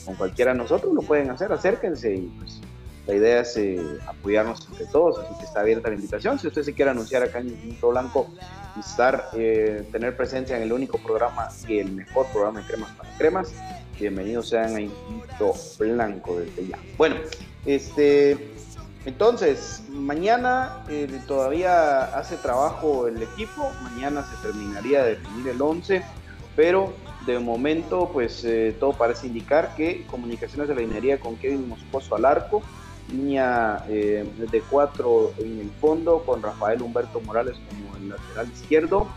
con 0.04 0.14
cualquiera 0.16 0.52
de 0.52 0.58
nosotros 0.58 0.92
lo 0.94 1.02
pueden 1.02 1.30
hacer. 1.30 1.52
Acérquense 1.52 2.14
y 2.14 2.20
pues 2.38 2.60
la 3.06 3.14
idea 3.14 3.40
es 3.40 3.56
eh, 3.56 3.80
apoyarnos 4.06 4.68
entre 4.70 4.84
todos, 4.86 5.18
así 5.18 5.34
que 5.38 5.44
está 5.46 5.60
abierta 5.60 5.88
la 5.88 5.94
invitación. 5.94 6.38
Si 6.38 6.46
usted 6.46 6.62
se 6.62 6.74
quiere 6.74 6.90
anunciar 6.90 7.22
acá 7.22 7.38
en 7.38 7.48
el 7.48 7.76
Blanco 7.80 8.28
y 8.76 8.80
estar, 8.80 9.30
eh, 9.34 9.88
tener 9.90 10.14
presencia 10.14 10.56
en 10.56 10.62
el 10.62 10.72
único 10.72 10.98
programa 10.98 11.48
y 11.66 11.78
el 11.78 11.90
mejor 11.92 12.26
programa 12.26 12.60
de 12.60 12.66
cremas 12.66 12.90
para 12.92 13.16
cremas, 13.16 13.54
bienvenidos 13.98 14.50
sean 14.50 14.74
a 14.74 14.78
Quinto 14.78 15.54
Blanco 15.78 16.38
desde 16.38 16.66
ya. 16.68 16.78
Bueno, 16.98 17.16
este 17.64 18.57
entonces, 19.08 19.82
mañana 19.88 20.82
eh, 20.90 21.08
todavía 21.26 22.04
hace 22.14 22.36
trabajo 22.36 23.08
el 23.08 23.22
equipo, 23.22 23.72
mañana 23.82 24.22
se 24.22 24.46
terminaría 24.46 25.02
de 25.02 25.16
definir 25.16 25.48
el 25.48 25.62
11, 25.62 26.02
pero 26.54 26.92
de 27.24 27.38
momento 27.38 28.10
pues 28.12 28.44
eh, 28.44 28.76
todo 28.78 28.92
parece 28.92 29.28
indicar 29.28 29.74
que 29.74 30.04
Comunicaciones 30.10 30.68
de 30.68 30.74
la 30.74 30.82
Minería 30.82 31.18
con 31.18 31.36
Kevin 31.36 31.70
Moscoso 31.70 32.16
al 32.16 32.26
arco, 32.26 32.62
línea 33.10 33.82
eh, 33.88 34.30
de 34.36 34.60
cuatro 34.60 35.32
en 35.38 35.58
el 35.58 35.70
fondo 35.80 36.22
con 36.26 36.42
Rafael 36.42 36.82
Humberto 36.82 37.22
Morales 37.22 37.56
como 37.66 37.96
el 37.96 38.10
lateral 38.10 38.52
izquierdo, 38.52 39.08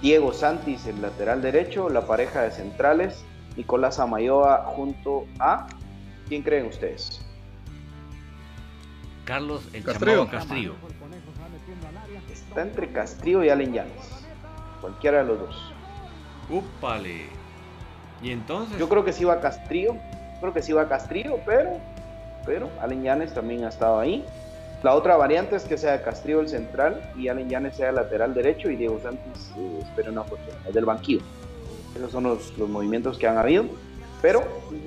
Diego 0.00 0.32
Santis 0.32 0.86
el 0.86 1.02
lateral 1.02 1.42
derecho, 1.42 1.88
la 1.88 2.06
pareja 2.06 2.42
de 2.42 2.52
centrales, 2.52 3.24
Nicolás 3.56 3.98
Amayoa 3.98 4.58
junto 4.76 5.26
a, 5.40 5.66
¿quién 6.28 6.42
creen 6.42 6.66
ustedes? 6.66 7.20
Carlos 9.24 9.62
el 9.72 9.82
Castrillo. 9.84 10.28
Castrillo. 10.28 10.74
Está 12.30 12.62
entre 12.62 12.92
Castrillo 12.92 13.42
y 13.42 13.50
Allen 13.50 13.72
Llanes. 13.72 14.24
Cualquiera 14.80 15.18
de 15.18 15.24
los 15.24 15.40
dos. 15.40 15.72
Upale. 16.50 17.26
Y 18.22 18.30
entonces. 18.30 18.78
Yo 18.78 18.88
creo 18.88 19.04
que 19.04 19.12
sí 19.12 19.24
va 19.24 19.34
a 19.34 19.40
Castrillo. 19.40 19.96
Creo 20.40 20.52
que 20.52 20.62
sí 20.62 20.72
va 20.72 20.82
a 20.82 20.88
Castrillo, 20.88 21.38
pero. 21.46 21.80
Pero 22.44 22.68
Allen 22.80 23.02
Llanes 23.02 23.32
también 23.32 23.64
ha 23.64 23.68
estado 23.68 23.98
ahí. 23.98 24.24
La 24.82 24.94
otra 24.94 25.16
variante 25.16 25.56
es 25.56 25.64
que 25.64 25.78
sea 25.78 26.02
Castrillo 26.02 26.40
el 26.40 26.48
central 26.48 27.10
y 27.16 27.28
Allen 27.28 27.48
Llanes 27.48 27.76
sea 27.76 27.88
el 27.88 27.94
lateral 27.94 28.34
derecho 28.34 28.68
y 28.68 28.76
Diego 28.76 29.00
Santos 29.02 29.50
eh, 29.56 29.78
espera 29.82 30.10
una 30.10 30.20
oportunidad 30.20 30.70
del 30.70 30.84
banquillo. 30.84 31.22
Esos 31.96 32.12
son 32.12 32.24
los, 32.24 32.56
los 32.58 32.68
movimientos 32.68 33.16
que 33.16 33.26
han 33.26 33.38
habido. 33.38 33.64
Pero, 34.22 34.42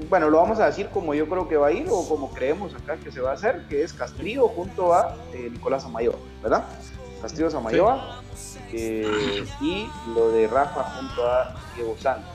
bueno, 0.09 0.29
lo 0.29 0.37
vamos 0.37 0.59
a 0.59 0.65
decir 0.65 0.87
como 0.89 1.13
yo 1.13 1.27
creo 1.29 1.47
que 1.47 1.57
va 1.57 1.67
a 1.67 1.71
ir 1.71 1.87
o 1.89 2.07
como 2.09 2.31
creemos 2.31 2.73
acá 2.73 2.97
que 2.97 3.11
se 3.11 3.21
va 3.21 3.31
a 3.31 3.33
hacer, 3.33 3.65
que 3.69 3.83
es 3.83 3.93
Castrillo 3.93 4.47
junto 4.47 4.93
a 4.93 5.15
eh, 5.33 5.49
Nicolás 5.51 5.85
Amayoa, 5.85 6.15
¿verdad? 6.41 6.65
Castillo 7.21 7.55
Amayoa 7.55 8.21
eh, 8.71 9.45
y 9.61 9.87
lo 10.13 10.29
de 10.29 10.47
Rafa 10.47 10.83
junto 10.83 11.27
a 11.27 11.55
Diego 11.75 11.95
Santos. 11.99 12.33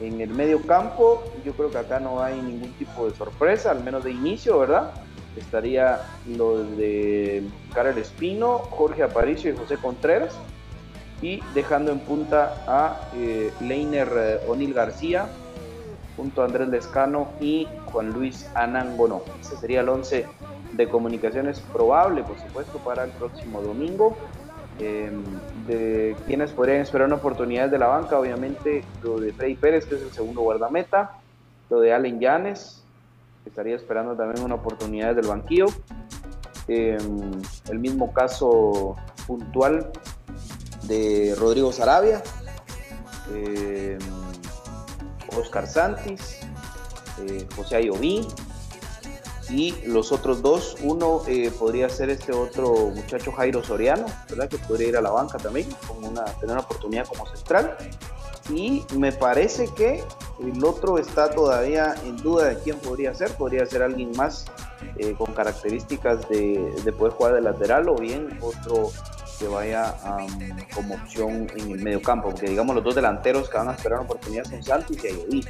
En 0.00 0.20
el 0.20 0.30
medio 0.30 0.62
campo, 0.62 1.22
yo 1.44 1.52
creo 1.52 1.70
que 1.70 1.78
acá 1.78 2.00
no 2.00 2.22
hay 2.22 2.40
ningún 2.40 2.72
tipo 2.74 3.08
de 3.08 3.14
sorpresa, 3.14 3.70
al 3.70 3.84
menos 3.84 4.02
de 4.04 4.10
inicio, 4.10 4.58
¿verdad? 4.58 4.92
Estaría 5.36 6.00
lo 6.26 6.64
de 6.64 7.44
Karel 7.74 7.98
Espino, 7.98 8.58
Jorge 8.58 9.02
Aparicio 9.02 9.52
y 9.52 9.56
José 9.56 9.76
Contreras. 9.76 10.34
Y 11.22 11.42
dejando 11.54 11.92
en 11.92 12.00
punta 12.00 12.64
a 12.66 13.10
eh, 13.14 13.52
Leiner 13.60 14.08
eh, 14.16 14.40
O'Neill 14.48 14.72
García, 14.72 15.28
junto 16.20 16.42
a 16.42 16.44
Andrés 16.44 16.68
Lescano 16.68 17.28
y 17.40 17.66
Juan 17.86 18.10
Luis 18.10 18.46
Anangono. 18.54 19.22
Ese 19.40 19.56
sería 19.56 19.80
el 19.80 19.88
11 19.88 20.26
de 20.74 20.88
comunicaciones 20.88 21.60
probable, 21.60 22.22
por 22.22 22.38
supuesto, 22.38 22.78
para 22.78 23.04
el 23.04 23.10
próximo 23.12 23.62
domingo. 23.62 24.14
Em, 24.78 25.24
de 25.66 26.14
quienes 26.26 26.52
podrían 26.52 26.82
esperar 26.82 27.06
una 27.06 27.16
oportunidad 27.16 27.70
de 27.70 27.78
la 27.78 27.86
banca, 27.86 28.18
obviamente 28.18 28.84
lo 29.02 29.18
de 29.18 29.32
Freddy 29.32 29.54
Pérez, 29.54 29.86
que 29.86 29.94
es 29.94 30.02
el 30.02 30.10
segundo 30.10 30.42
guardameta, 30.42 31.12
lo 31.70 31.80
de 31.80 31.94
Allen 31.94 32.20
Llanes, 32.20 32.82
que 33.42 33.48
estaría 33.48 33.76
esperando 33.76 34.14
también 34.14 34.44
una 34.44 34.56
oportunidad 34.56 35.14
del 35.14 35.26
banquillo. 35.26 35.66
Em, 36.68 37.30
el 37.70 37.78
mismo 37.78 38.12
caso 38.12 38.94
puntual 39.26 39.90
de 40.82 41.34
Rodrigo 41.38 41.72
Sarabia, 41.72 42.22
em, 43.34 43.98
Oscar 45.36 45.66
Santis, 45.66 46.38
eh, 47.18 47.46
José 47.56 47.76
Ayoví, 47.76 48.26
y 49.52 49.74
los 49.86 50.12
otros 50.12 50.42
dos, 50.42 50.76
uno 50.82 51.22
eh, 51.26 51.50
podría 51.58 51.88
ser 51.88 52.10
este 52.10 52.32
otro 52.32 52.92
muchacho 52.94 53.32
Jairo 53.32 53.64
Soriano, 53.64 54.06
¿verdad? 54.28 54.48
Que 54.48 54.58
podría 54.58 54.88
ir 54.88 54.96
a 54.96 55.00
la 55.00 55.10
banca 55.10 55.38
también, 55.38 55.68
con 55.86 56.04
una, 56.04 56.24
tener 56.24 56.52
una 56.52 56.60
oportunidad 56.60 57.06
como 57.06 57.26
central. 57.26 57.76
Y 58.52 58.84
me 58.96 59.12
parece 59.12 59.68
que 59.74 60.02
el 60.40 60.64
otro 60.64 60.98
está 60.98 61.30
todavía 61.30 61.94
en 62.04 62.16
duda 62.16 62.46
de 62.46 62.58
quién 62.58 62.78
podría 62.78 63.14
ser, 63.14 63.32
podría 63.32 63.66
ser 63.66 63.82
alguien 63.82 64.12
más 64.16 64.44
eh, 64.96 65.14
con 65.16 65.32
características 65.32 66.28
de, 66.28 66.72
de, 66.84 66.92
poder 66.92 67.12
jugar 67.14 67.34
de 67.34 67.42
lateral 67.42 67.88
o 67.88 67.96
bien 67.96 68.38
otro 68.40 68.90
que 69.40 69.48
vaya 69.48 69.94
como 70.74 70.94
opción 70.94 71.50
en 71.56 71.70
el 71.70 71.82
medio 71.82 72.02
campo, 72.02 72.28
porque 72.28 72.50
digamos 72.50 72.74
los 72.76 72.84
dos 72.84 72.94
delanteros 72.94 73.48
que 73.48 73.56
van 73.56 73.70
a 73.70 73.72
esperar 73.72 74.00
una 74.00 74.08
oportunidad 74.08 74.44
son 74.44 74.62
Santos 74.62 74.96
y 75.02 75.06
Ayoví. 75.06 75.44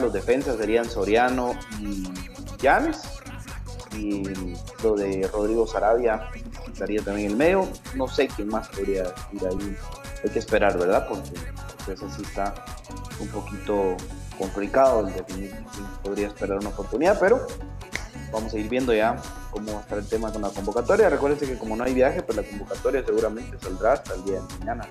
Los 0.00 0.12
defensas 0.14 0.56
serían 0.56 0.86
Soriano 0.86 1.52
y 1.78 2.08
Llanes. 2.62 3.02
Y 3.94 4.24
lo 4.82 4.94
de 4.94 5.28
Rodrigo 5.32 5.66
Sarabia 5.66 6.30
estaría 6.66 7.02
también 7.02 7.26
en 7.26 7.32
el 7.32 7.38
medio. 7.38 7.68
No 7.94 8.08
sé 8.08 8.28
quién 8.28 8.48
más 8.48 8.68
podría 8.68 9.04
ir 9.32 9.46
ahí. 9.46 9.76
Hay 10.24 10.30
que 10.30 10.38
esperar, 10.38 10.78
¿verdad? 10.78 11.06
Porque, 11.08 11.30
eso 11.92 12.10
sí 12.10 12.22
está 12.22 12.54
un 13.20 13.28
poquito 13.28 13.96
complicado 14.38 15.06
el 15.06 15.14
definir 15.14 15.54
podría 16.02 16.26
esperar 16.26 16.58
una 16.58 16.70
oportunidad, 16.70 17.18
pero 17.18 17.46
vamos 18.32 18.52
a 18.52 18.58
ir 18.58 18.68
viendo 18.68 18.92
ya 18.94 19.16
cómo 19.50 19.72
va 19.72 19.78
a 19.78 19.82
estar 19.82 19.98
el 19.98 20.06
tema 20.06 20.32
con 20.32 20.42
la 20.42 20.50
convocatoria. 20.50 21.08
Recuérdense 21.08 21.46
que 21.46 21.58
como 21.58 21.76
no 21.76 21.84
hay 21.84 21.94
viaje, 21.94 22.22
pues 22.22 22.36
la 22.36 22.42
convocatoria 22.42 23.04
seguramente 23.04 23.56
saldrá 23.60 23.94
hasta 23.94 24.14
el 24.14 24.24
día 24.24 24.40
de 24.40 24.58
mañana 24.58 24.88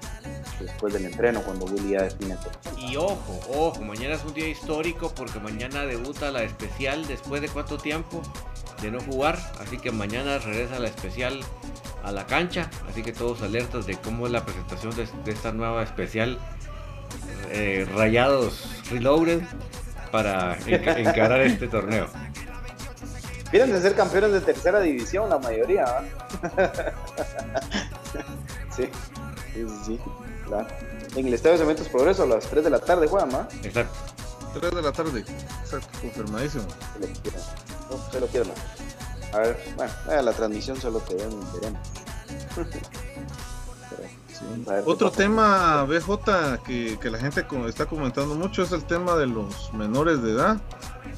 después 0.60 0.94
del 0.94 1.06
entreno, 1.06 1.42
cuando 1.42 1.66
Willy 1.66 1.92
ya 1.92 2.04
define 2.04 2.36
todo. 2.36 2.80
Y 2.80 2.96
ojo, 2.96 3.40
ojo, 3.50 3.82
mañana 3.82 4.16
es 4.16 4.24
un 4.24 4.34
día 4.34 4.48
histórico 4.48 5.12
porque 5.16 5.40
mañana 5.40 5.86
debuta 5.86 6.32
la 6.32 6.44
especial 6.44 7.06
después 7.08 7.42
de 7.42 7.50
cuánto 7.50 7.78
tiempo 7.78 8.22
de 8.82 8.92
no 8.92 9.00
jugar, 9.02 9.38
así 9.60 9.78
que 9.78 9.92
mañana 9.92 10.38
regresa 10.40 10.80
la 10.80 10.88
especial 10.88 11.40
a 12.04 12.12
la 12.12 12.26
cancha, 12.26 12.70
así 12.90 13.02
que 13.02 13.14
todos 13.14 13.42
alertas 13.42 13.88
de 13.88 13.96
cómo 13.96 14.28
es 14.28 14.32
la 14.32 14.46
presentación 14.46 14.94
de, 14.96 15.32
esta 15.32 15.52
nueva 15.52 15.82
especial 15.84 16.38
eh, 17.52 17.88
Rayados 17.96 18.84
Reloaded 18.92 19.42
para 20.12 20.58
encarar 20.68 21.42
este 21.42 21.68
torneo. 21.68 22.08
Vienen 23.52 23.72
de 23.72 23.82
ser 23.82 23.96
campeones 23.96 24.32
de 24.32 24.42
tercera 24.42 24.80
división 24.80 25.30
la 25.30 25.38
mayoría, 25.38 25.86
sí, 28.76 28.90
sí, 29.54 29.66
sí. 29.86 30.00
En 31.16 31.28
el 31.28 31.34
Estadio 31.34 31.54
de 31.54 31.60
Cementos 31.60 31.88
Progreso 31.88 32.24
a 32.24 32.26
las 32.26 32.46
3 32.48 32.64
de 32.64 32.70
la 32.70 32.80
tarde 32.80 33.08
juegan, 33.08 33.30
¿no? 33.30 33.48
Exacto. 33.64 33.94
3 34.60 34.76
de 34.76 34.82
la 34.82 34.92
tarde, 34.92 35.20
exacto, 35.20 35.88
confirmadísimo. 36.02 36.66
Se 36.94 37.00
lo 37.00 37.08
quiero. 37.22 37.38
No, 37.90 38.12
se 38.12 38.20
lo 38.20 38.28
quiero 38.28 38.46
A 39.34 39.38
ver, 39.40 39.58
bueno, 39.76 40.22
la 40.22 40.34
transmisión 40.34 40.80
solo 40.80 41.00
te 41.00 41.16
ven, 41.16 41.30
veremos. 41.54 41.82
Otro 44.86 45.12
tema, 45.12 45.84
BJ, 45.84 46.64
que, 46.66 47.00
que, 47.00 47.10
la 47.10 47.20
gente 47.20 47.46
está 47.68 47.86
comentando 47.86 48.36
mucho 48.36 48.64
es 48.64 48.72
el 48.72 48.84
tema 48.86 49.16
de 49.16 49.28
los 49.28 49.74
menores 49.74 50.22
de 50.22 50.32
edad. 50.32 50.58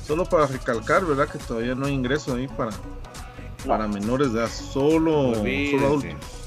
Solo 0.08 0.24
para 0.26 0.48
recalcar, 0.48 1.06
¿verdad? 1.06 1.28
Que 1.28 1.38
todavía 1.38 1.76
no 1.76 1.86
hay 1.86 1.94
ingreso 1.94 2.36
ahí 2.36 2.48
para, 2.48 2.72
para 3.68 3.88
menores 3.90 4.32
de 4.32 4.40
edad, 4.40 4.50
solo, 4.50 5.36
solo 5.36 5.86
adultos. 5.86 6.38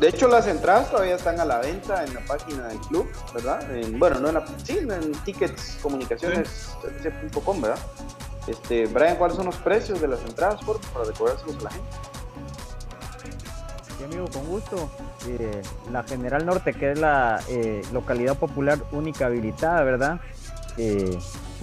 De 0.00 0.08
hecho, 0.08 0.26
las 0.26 0.48
entradas 0.48 0.90
todavía 0.90 1.14
están 1.14 1.38
a 1.38 1.44
la 1.44 1.58
venta 1.60 2.04
en 2.04 2.14
la 2.14 2.20
página 2.24 2.66
del 2.66 2.78
club, 2.80 3.08
¿verdad? 3.32 3.64
bueno, 3.98 4.18
no 4.18 4.28
en 4.28 4.34
la, 4.34 4.44
sí, 4.64 4.78
en 4.78 5.12
tickets 5.24 5.78
comunicaciones 5.80 6.74
¿verdad? 7.60 7.78
Este, 8.48 8.86
Brian, 8.86 9.14
¿cuáles 9.16 9.36
son 9.36 9.46
los 9.46 9.54
precios 9.56 10.00
de 10.00 10.08
las 10.08 10.20
entradas 10.22 10.60
por, 10.64 10.80
para 10.92 11.06
decorárselos 11.06 11.56
a 11.58 11.62
la 11.62 11.70
gente? 11.70 11.88
Sí, 13.96 14.04
amigo, 14.04 14.26
con 14.32 14.44
gusto. 14.46 14.90
Eh, 15.28 15.62
la 15.92 16.02
General 16.02 16.44
Norte, 16.44 16.74
que 16.74 16.90
es 16.90 16.98
la 16.98 17.40
eh, 17.48 17.82
localidad 17.92 18.36
popular 18.36 18.78
única 18.90 19.26
habilitada, 19.26 19.84
¿verdad? 19.84 20.20
Eh, 20.76 21.16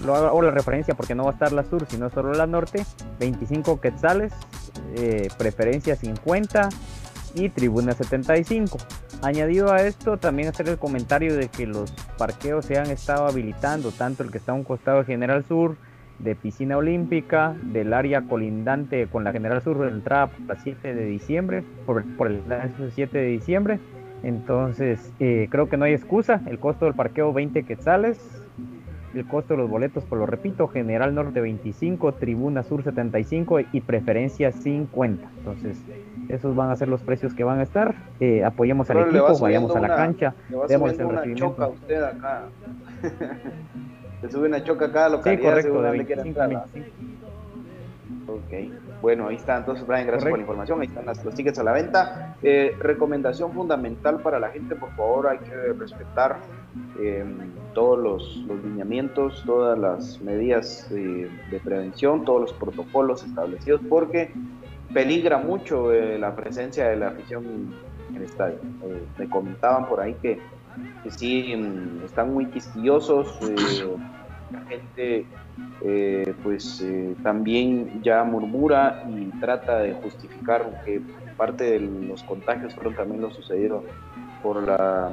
lo 0.06 0.16
hago 0.16 0.42
la 0.42 0.52
referencia 0.52 0.96
porque 0.96 1.16
no 1.16 1.24
va 1.24 1.32
a 1.32 1.34
estar 1.34 1.52
la 1.52 1.64
sur, 1.64 1.86
sino 1.90 2.10
solo 2.10 2.34
la 2.34 2.48
norte. 2.48 2.86
25 3.20 3.80
quetzales, 3.82 4.34
preferencia 5.38 5.96
50 5.96 6.70
y 7.36 7.50
Tribuna 7.50 7.94
75. 7.94 8.78
Añadido 9.22 9.72
a 9.72 9.82
esto, 9.82 10.18
también 10.18 10.48
hacer 10.48 10.70
el 10.70 10.78
comentario 10.78 11.36
de 11.36 11.50
que 11.50 11.68
los 11.68 11.92
parqueos 12.18 12.66
se 12.66 12.78
han 12.78 12.90
estado 12.90 13.28
habilitando, 13.28 13.92
tanto 13.92 14.24
el 14.24 14.32
que 14.32 14.38
está 14.38 14.54
a 14.54 14.56
un 14.56 14.64
costado 14.64 15.00
de 15.00 15.06
General 15.06 15.44
Sur, 15.46 15.76
de 16.20 16.36
Piscina 16.36 16.78
Olímpica, 16.78 17.56
del 17.64 17.94
área 17.94 18.22
colindante 18.22 19.08
con 19.08 19.24
la 19.24 19.32
General 19.32 19.62
Sur, 19.62 19.80
de 19.80 19.90
entrada 19.90 20.28
por 20.28 20.56
el 20.56 20.62
7 20.62 20.94
de 20.94 21.06
diciembre, 21.06 21.64
por, 21.86 22.04
el 22.28 22.44
7 22.94 23.18
de 23.18 23.26
diciembre. 23.26 23.80
Entonces, 24.24 25.14
eh, 25.20 25.48
creo 25.50 25.70
que 25.70 25.78
no 25.78 25.86
hay 25.86 25.94
excusa. 25.94 26.42
El 26.46 26.60
costo 26.60 26.86
del 26.86 26.94
parqueo 26.94 27.32
20 27.32 27.64
quetzales, 27.64 28.20
el 29.14 29.28
costo 29.28 29.54
de 29.54 29.62
los 29.62 29.70
boletos, 29.70 30.04
por 30.04 30.18
lo 30.18 30.26
repito, 30.26 30.68
General 30.68 31.14
Norte 31.14 31.42
25, 31.42 32.14
Tribuna 32.14 32.64
Sur 32.64 32.84
75 32.84 33.60
y 33.72 33.82
Preferencia 33.82 34.52
50. 34.52 35.28
Entonces, 35.38 35.82
esos 36.28 36.56
van 36.56 36.70
a 36.70 36.76
ser 36.76 36.88
los 36.88 37.02
precios 37.02 37.34
que 37.34 37.44
van 37.44 37.60
a 37.60 37.64
estar. 37.64 37.96
Eh, 38.20 38.44
apoyemos 38.44 38.90
al 38.90 39.00
equipo, 39.00 39.38
vayamos 39.40 39.76
a 39.76 39.80
la 39.80 39.96
cancha, 39.96 40.36
demos 40.68 40.98
el 40.98 41.06
una 41.06 41.34
choca 41.34 41.68
usted 41.68 42.04
acá. 42.04 42.44
Se 44.22 44.30
sube 44.30 44.48
una 44.48 44.62
choca 44.64 44.92
cada 44.92 45.10
localidad. 45.10 45.42
Sí, 45.42 45.70
correcto, 45.70 45.82
de 45.82 45.92
25 45.92 46.42
Ok, 48.28 49.02
bueno, 49.02 49.28
ahí 49.28 49.38
está. 49.38 49.58
Entonces, 49.58 49.88
Brian, 49.88 50.06
gracias 50.06 50.30
por 50.30 50.38
la 50.38 50.44
información. 50.44 50.82
Ahí 50.82 50.88
están 50.88 51.06
las, 51.06 51.24
los 51.24 51.34
tickets 51.34 51.58
a 51.58 51.64
la 51.64 51.72
venta. 51.72 52.36
Eh, 52.44 52.76
recomendación 52.80 53.54
fundamental 53.54 54.20
para 54.20 54.40
la 54.40 54.50
gente, 54.50 54.76
por 54.76 54.92
favor, 54.92 55.28
hay 55.28 55.40
que 55.40 55.56
respetar 55.74 56.38
eh, 57.00 57.26
todos 57.74 58.00
los, 58.00 58.64
lineamientos, 58.64 59.44
todas 59.46 59.78
las 59.78 60.22
medidas 60.22 60.88
de 60.90 61.60
prevención, 61.64 62.26
todos 62.26 62.42
los 62.42 62.54
protocolos 62.54 63.24
establecidos, 63.24 63.82
porque 63.90 64.32
peligra 64.94 65.38
mucho 65.38 65.94
eh, 65.94 66.18
la 66.20 66.36
presencia 66.36 66.90
de 66.90 66.98
la 66.98 67.08
afición 67.10 67.74
en 68.10 68.16
el 68.16 68.24
estadio. 68.24 68.58
Eh, 68.84 69.04
me 69.18 69.30
comentaban 69.30 69.88
por 69.88 70.02
ahí 70.02 70.16
que, 70.22 70.40
sí, 71.10 71.54
mm, 71.56 72.06
están 72.06 72.34
muy 72.34 72.46
quisquillosos, 72.48 73.40
la 74.52 74.62
gente 74.62 75.26
pues 76.44 76.84
también 77.24 78.02
ya 78.02 78.24
murmura 78.24 79.04
y 79.08 79.26
trata 79.40 79.80
de 79.80 79.94
justificar 79.94 80.84
que 80.84 81.02
parte 81.38 81.64
de 81.64 81.80
los 81.80 82.24
contagios 82.24 82.74
fueron 82.74 82.96
también 82.96 83.22
lo 83.22 83.32
sucedieron 83.32 83.84
por 84.42 84.62
la, 84.64 85.12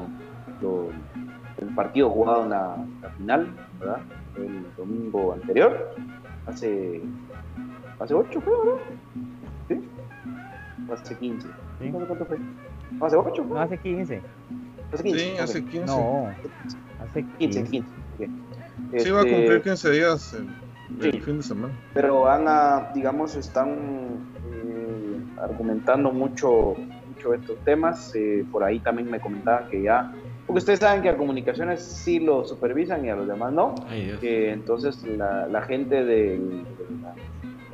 el 1.59 1.75
partido 1.75 2.11
jugado 2.11 2.45
en 2.45 2.51
la, 2.51 2.77
final, 3.17 3.55
¿verdad? 3.81 4.01
El 4.37 4.67
domingo 4.77 5.33
anterior, 5.33 5.95
hace, 6.47 7.01
hace 7.99 8.15
ocho 8.15 8.41
creo, 8.41 8.65
¿no? 8.65 8.79
¿Sí? 9.69 9.89
Hace 10.93 11.17
15. 11.17 11.49
¿Sí? 11.81 11.91
¿Cuánto 11.91 12.25
fue? 12.27 12.39
¿Hace 13.01 13.17
8? 13.17 13.45
No, 13.45 13.61
hace 13.61 13.79
15. 13.79 14.23
¿Hace 14.93 15.03
15? 15.03 15.19
Sí, 15.19 15.39
hace 15.39 15.65
15. 15.65 15.87
No, 15.87 16.29
hace 17.01 17.25
15. 17.39 17.65
15, 17.65 17.65
15. 17.65 17.97
Sí, 18.99 19.11
va 19.11 19.21
a 19.21 19.25
cumplir 19.25 19.53
este, 19.53 19.63
15 19.63 19.91
días 19.91 20.37
el, 21.01 21.23
fin 21.23 21.39
de 21.39 21.43
semana. 21.43 21.75
Pero 21.93 22.31
Ana, 22.31 22.91
digamos, 22.95 23.35
están 23.35 23.71
eh, 24.53 25.19
argumentando 25.43 26.13
mucho, 26.13 26.75
mucho 27.09 27.35
estos 27.35 27.59
temas. 27.65 28.15
Eh, 28.15 28.45
por 28.51 28.63
ahí 28.63 28.79
también 28.81 29.11
me 29.11 29.21
comentaban 29.21 29.69
que 29.69 29.83
ya 29.83 30.13
porque 30.47 30.59
ustedes 30.59 30.79
saben 30.79 31.03
que 31.03 31.09
a 31.09 31.17
comunicaciones 31.17 31.83
sí 31.83 32.21
lo 32.21 32.45
supervisan 32.45 33.05
y 33.05 33.11
a 33.11 33.17
los 33.17 33.27
demás 33.27 33.53
no. 33.53 33.75
que 34.21 34.53
entonces 34.53 35.03
la, 35.05 35.47
la 35.49 35.63
gente 35.63 36.05
del, 36.05 36.65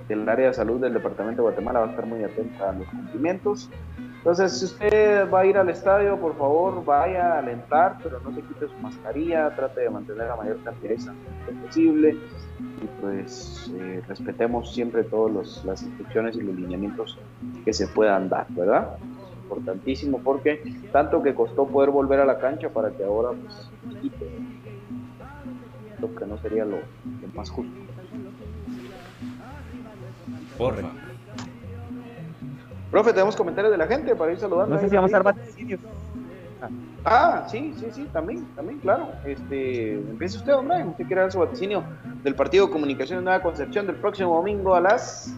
del, 0.08 0.28
área 0.28 0.48
de 0.48 0.54
salud 0.54 0.80
del 0.80 0.94
Departamento 0.94 1.42
de 1.42 1.48
Guatemala 1.48 1.80
va 1.80 1.86
a 1.86 1.90
estar 1.90 2.06
muy 2.06 2.24
atenta 2.24 2.70
a 2.70 2.72
los 2.72 2.88
cumplimientos. 2.88 3.68
Entonces, 4.18 4.56
si 4.56 4.66
usted 4.66 5.28
va 5.30 5.40
a 5.40 5.46
ir 5.46 5.58
al 5.58 5.68
estadio, 5.68 6.16
por 6.16 6.38
favor, 6.38 6.84
vaya 6.84 7.34
a 7.34 7.38
alentar, 7.40 7.98
pero 8.02 8.20
no 8.20 8.32
se 8.32 8.40
quite 8.40 8.68
su 8.68 8.76
mascarilla, 8.80 9.54
trate 9.56 9.80
de 9.80 9.90
mantener 9.90 10.28
la 10.28 10.36
mayor 10.36 10.62
cantidad 10.62 10.94
de 10.96 11.52
posible 11.66 12.16
y 12.82 13.00
pues 13.00 13.70
eh, 13.74 14.00
respetemos 14.06 14.72
siempre 14.72 15.02
todas 15.02 15.64
las 15.64 15.82
instrucciones 15.82 16.36
y 16.36 16.40
los 16.40 16.54
lineamientos 16.54 17.18
que 17.64 17.72
se 17.72 17.88
puedan 17.88 18.28
dar, 18.28 18.46
¿verdad? 18.50 18.96
Importantísimo 19.52 20.20
porque 20.22 20.62
tanto 20.92 21.22
que 21.22 21.34
costó 21.34 21.66
poder 21.66 21.90
volver 21.90 22.20
a 22.20 22.24
la 22.24 22.38
cancha 22.38 22.70
para 22.70 22.90
que 22.90 23.04
ahora 23.04 23.30
pues 23.30 23.70
quite 24.00 24.26
lo 26.00 26.14
que 26.14 26.26
no 26.26 26.38
sería 26.38 26.64
lo, 26.64 26.78
más 27.34 27.48
justo. 27.50 27.72
Porra. 30.58 30.90
Profe, 32.90 33.12
tenemos 33.12 33.36
comentarios 33.36 33.70
de 33.70 33.78
la 33.78 33.86
gente 33.86 34.14
para 34.16 34.32
ir 34.32 34.38
saludando. 34.38 34.74
No 34.74 34.80
sé 34.80 34.88
si 34.88 34.96
vamos 34.96 35.14
a 35.14 35.20
dar 35.20 35.34
Ah, 37.04 37.46
sí, 37.48 37.74
sí, 37.78 37.86
sí, 37.92 38.08
también, 38.12 38.44
también, 38.54 38.78
claro. 38.78 39.08
Este, 39.24 39.94
empieza 39.94 40.38
usted, 40.38 40.54
hombre, 40.54 40.84
usted 40.84 41.06
quiere 41.06 41.22
dar 41.22 41.32
su 41.32 41.38
vaticinio 41.38 41.82
del 42.22 42.34
partido 42.34 42.70
Comunicaciones 42.70 43.24
Nueva 43.24 43.42
Concepción 43.42 43.86
del 43.86 43.96
próximo 43.96 44.36
domingo 44.36 44.74
a 44.74 44.80
las 44.80 45.34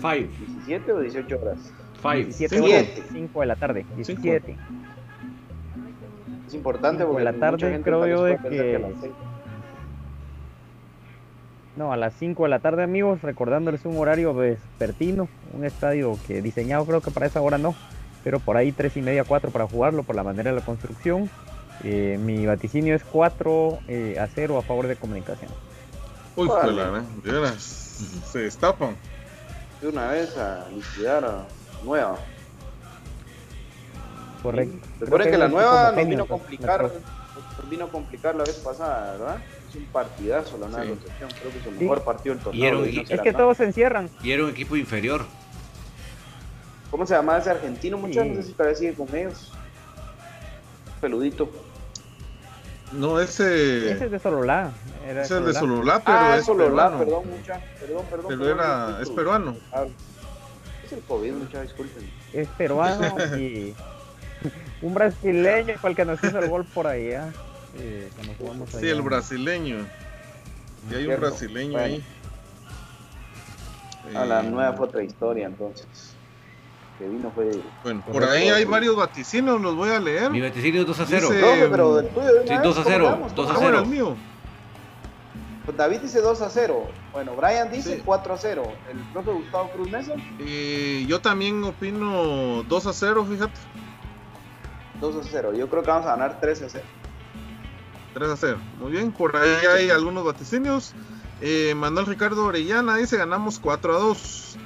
5. 0.00 0.08
17 0.10 0.92
o 0.92 1.00
18 1.00 1.38
horas. 1.38 1.83
5 3.12 3.40
de 3.40 3.46
la 3.46 3.56
tarde. 3.56 3.86
17. 3.96 4.56
Es 6.46 6.54
importante 6.54 7.04
porque 7.04 7.24
la 7.24 7.32
tarde 7.32 7.80
creo 7.82 8.06
yo 8.06 8.24
de 8.24 8.38
que... 8.38 9.12
No, 11.76 11.92
a 11.92 11.96
las 11.96 12.14
5 12.14 12.44
de 12.44 12.48
la 12.48 12.60
tarde, 12.60 12.84
amigos, 12.84 13.22
recordándoles 13.22 13.84
un 13.84 13.96
horario 13.96 14.32
vespertino, 14.32 15.28
un 15.52 15.64
estadio 15.64 16.16
que 16.26 16.40
diseñado 16.40 16.84
creo 16.86 17.00
que 17.00 17.10
para 17.10 17.26
esa 17.26 17.40
hora 17.40 17.58
no, 17.58 17.74
pero 18.22 18.38
por 18.38 18.56
ahí 18.56 18.70
3 18.70 18.96
y 18.98 19.02
media, 19.02 19.24
4 19.24 19.50
para 19.50 19.66
jugarlo 19.66 20.04
por 20.04 20.14
la 20.14 20.22
manera 20.22 20.52
de 20.52 20.60
la 20.60 20.64
construcción. 20.64 21.28
Eh, 21.82 22.16
mi 22.22 22.46
vaticinio 22.46 22.94
es 22.94 23.02
4 23.02 23.78
eh, 23.88 24.16
a 24.20 24.28
0 24.28 24.58
a 24.58 24.62
favor 24.62 24.86
de 24.86 24.94
comunicación. 24.94 25.50
Uy, 26.36 26.46
vale. 26.46 26.82
¿eh? 27.00 27.54
se 27.58 28.38
destapan. 28.38 28.94
De 29.80 29.88
una 29.88 30.08
vez 30.08 30.36
a 30.36 30.68
liquidar 30.70 31.24
a 31.24 31.44
nueva. 31.84 32.18
Correcto. 34.42 34.86
Recuerden 35.00 35.30
que, 35.30 35.38
la 35.38 35.48
nueva 35.48 35.92
nos 35.92 36.06
vino 36.06 36.24
a 36.24 36.26
complicar, 36.26 36.90
vino 37.70 37.84
a 37.86 37.88
complicar 37.88 38.34
la 38.34 38.44
vez 38.44 38.56
pasada, 38.56 39.12
¿verdad? 39.12 39.38
Es 39.70 39.76
un 39.76 39.86
partidazo 39.86 40.58
la 40.58 40.68
nueva 40.68 40.86
Concepción, 40.86 41.30
creo 41.40 41.52
que 41.52 41.58
es 41.58 41.66
el 41.66 41.74
mejor 41.74 42.04
partido 42.04 42.34
del 42.34 42.44
torneo. 42.44 42.84
es 42.84 43.20
que 43.20 43.32
todos 43.32 43.56
se 43.56 43.64
encierran. 43.64 44.10
Y 44.22 44.32
era 44.32 44.44
un 44.44 44.50
equipo 44.50 44.76
inferior. 44.76 45.22
¿Cómo 46.90 47.06
se 47.06 47.14
llama 47.14 47.38
ese 47.38 47.50
argentino? 47.50 47.98
Muchas 47.98 48.26
no 48.26 48.34
sé 48.36 48.42
si 48.44 48.52
todavía 48.52 48.76
sigue 48.76 48.94
con 48.94 49.08
ellos. 49.16 49.50
Peludito. 51.00 51.50
No, 52.92 53.18
ese. 53.18 53.90
Ese 53.90 54.04
es 54.04 54.10
de 54.10 54.18
Sololá. 54.18 54.72
ese 55.08 55.38
es 55.38 55.44
de 55.44 55.54
Sololá, 55.54 56.00
pero 56.04 56.18
ah, 56.18 56.36
es 56.36 56.44
Sololá, 56.44 56.96
perdón, 56.96 57.24
mucha. 57.28 57.60
Perdón, 57.80 58.04
perdón. 58.08 58.26
Pero 58.28 58.48
era, 58.48 58.98
es 59.02 59.10
peruano. 59.10 59.56
Ah, 59.72 59.86
es 60.84 60.92
el 60.92 61.00
COVID, 61.00 61.32
muchas 61.32 61.62
disculpen. 61.62 62.10
Es 62.32 62.48
peruano 62.48 63.16
y 63.38 63.74
un 64.82 64.94
brasileño 64.94 65.74
fue 65.80 65.90
el 65.90 65.96
que 65.96 66.04
nos 66.04 66.22
hizo 66.22 66.38
el 66.38 66.48
gol 66.48 66.64
por 66.64 66.86
allá. 66.86 67.32
Eh, 67.78 68.08
sí, 68.78 68.88
el 68.88 69.02
brasileño. 69.02 69.86
Y 70.90 70.94
hay 70.94 71.06
un 71.06 71.20
brasileño 71.20 71.78
ahí. 71.78 72.04
A 74.14 74.24
la 74.24 74.40
eh, 74.40 74.50
nueva 74.50 74.72
fue 74.74 74.86
otra 74.86 75.02
historia 75.02 75.46
entonces. 75.46 76.14
Que 76.98 77.08
vino 77.08 77.32
fue. 77.34 77.50
Bueno, 77.82 78.04
por 78.12 78.22
ahí 78.24 78.48
hay 78.48 78.64
varios 78.64 78.94
vaticinios, 78.94 79.60
los 79.60 79.74
voy 79.74 79.90
a 79.90 79.98
leer. 79.98 80.30
Mi 80.30 80.40
vaticinio 80.40 80.82
es 80.82 80.86
2 80.86 81.00
a 81.00 81.06
0. 81.06 81.28
Dice, 81.30 81.68
pero 81.70 81.96
del 81.96 82.08
tuyo, 82.08 82.28
sí, 82.46 82.54
2 82.62 82.78
a 82.78 82.84
0. 82.84 83.28
2 83.34 83.50
a 83.50 83.56
0. 83.58 83.86
mío. 83.86 84.16
Pues 85.64 85.76
David 85.76 86.00
dice 86.00 86.20
2 86.20 86.42
a 86.42 86.50
0. 86.50 86.88
Bueno, 87.12 87.34
Brian 87.36 87.70
dice 87.70 88.02
4 88.04 88.34
a 88.34 88.38
0. 88.38 88.62
¿El 88.90 88.98
profe 89.12 89.30
Gustavo 89.32 89.70
Cruz 89.70 89.90
Mesa? 89.90 90.14
Eh, 90.38 91.04
yo 91.08 91.20
también 91.20 91.64
opino 91.64 92.62
2 92.64 92.86
a 92.86 92.92
0, 92.92 93.26
fíjate. 93.30 93.54
2 95.00 95.16
a 95.16 95.28
0. 95.30 95.54
Yo 95.54 95.68
creo 95.70 95.82
que 95.82 95.90
vamos 95.90 96.06
a 96.06 96.10
ganar 96.10 96.38
3 96.40 96.62
a 96.62 96.68
0. 96.68 96.84
3 98.12 98.30
a 98.30 98.36
0. 98.36 98.58
Muy 98.78 98.92
bien, 98.92 99.10
por 99.10 99.36
ahí 99.36 99.66
hay 99.66 99.90
algunos 99.90 100.24
vaticinios. 100.24 100.94
Eh, 101.40 101.74
Manuel 101.74 102.06
Ricardo 102.06 102.44
Orellana 102.44 102.96
dice 102.96 103.16
ganamos 103.16 103.58
4 103.58 103.96
a 103.96 103.98
2. 103.98 104.56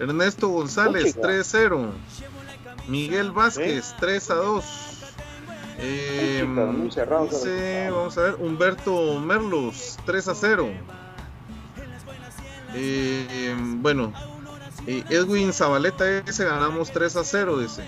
Ernesto 0.00 0.48
González 0.48 1.16
3 1.20 1.40
a 1.40 1.44
0. 1.44 1.92
Miguel 2.88 3.30
Vázquez 3.30 3.94
3 4.00 4.30
a 4.30 4.34
2. 4.34 4.87
Eh, 5.80 6.44
dice, 6.82 7.90
vamos 7.90 8.18
a 8.18 8.22
ver, 8.22 8.34
Humberto 8.40 9.20
Merlos, 9.20 9.96
3 10.04 10.28
a 10.28 10.34
0. 10.34 10.68
Eh, 12.74 13.56
bueno, 13.58 14.12
Edwin 14.86 15.52
Zabaleta 15.52 16.04
dice 16.22 16.44
ganamos 16.44 16.90
3 16.90 17.16
a 17.16 17.24
0, 17.24 17.58
dice. 17.58 17.84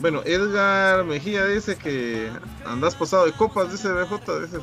Bueno, 0.00 0.22
Edgar 0.24 1.04
Mejía 1.04 1.46
dice 1.46 1.76
que 1.76 2.28
andas 2.66 2.96
pasado 2.96 3.26
de 3.26 3.32
copas, 3.32 3.70
dice 3.70 3.88
BJ, 3.92 4.40
dice, 4.40 4.58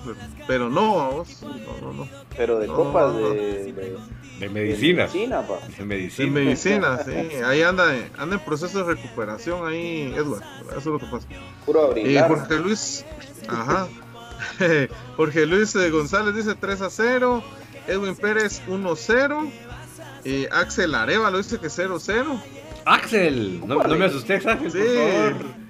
pero, 0.45 0.69
no, 0.69 0.95
vamos, 0.95 1.41
no, 1.41 1.53
no, 1.81 1.93
no. 1.93 2.07
Pero 2.35 2.59
de 2.59 2.67
copas 2.67 3.15
de, 3.15 3.71
de, 3.71 3.97
medicina. 4.49 5.07
De 5.07 5.13
medicina, 5.13 5.41
pa. 5.41 5.59
De 5.77 5.85
medicina. 5.85 6.25
De 6.25 6.31
medicina, 6.31 6.99
sí. 7.03 7.35
Ahí 7.43 7.61
anda, 7.61 7.93
anda 8.17 8.35
en 8.35 8.41
proceso 8.41 8.83
de 8.83 8.95
recuperación 8.95 9.67
ahí, 9.67 10.13
Edward. 10.15 10.43
Eso 10.69 10.77
es 10.77 10.85
lo 10.85 10.99
que 10.99 11.05
pasa. 11.05 11.27
Puro 11.65 11.95
eh, 11.95 12.23
Jorge 12.27 12.55
Luis, 12.55 13.05
ajá. 13.47 13.87
Jorge 15.17 15.45
Luis 15.45 15.75
eh, 15.75 15.89
González 15.89 16.35
dice 16.35 16.55
3 16.55 16.81
a 16.81 16.89
0. 16.89 17.43
Edwin 17.87 18.15
Pérez 18.15 18.61
1 18.67 18.91
a 18.91 18.95
0. 18.95 19.51
Eh, 20.23 20.47
Axel 20.51 20.93
Areva 20.95 21.31
lo 21.31 21.37
dice 21.37 21.59
que 21.59 21.69
0 21.69 21.95
a 21.95 21.99
0. 21.99 22.41
Axel, 22.85 23.61
no, 23.67 23.83
no 23.83 23.95
me 23.95 24.05
asustes, 24.05 24.45
Axel, 24.45 24.71
sí. 24.71 24.79
por 24.79 24.97
favor. 24.97 25.61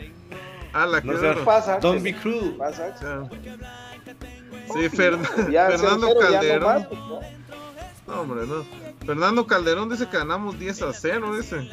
A 0.74 0.86
la 0.86 1.02
no 1.02 1.20
que 1.20 1.42
pasa, 1.44 1.80
Don't 1.80 2.02
be 2.02 2.14
cruel. 2.14 2.56
Pasa, 2.58 2.96
Sí, 4.74 4.90
Fernando 4.90 6.16
Calderón. 6.20 6.88
No, 8.12 8.22
hombre, 8.22 8.46
no. 8.46 8.66
Fernando 9.06 9.48
Calderón 9.48 9.90
dice 9.90 10.08
que 10.10 10.18
ganamos 10.18 10.60
10 10.60 10.82
a 10.82 10.94
0, 10.94 11.38
dice. 11.38 11.70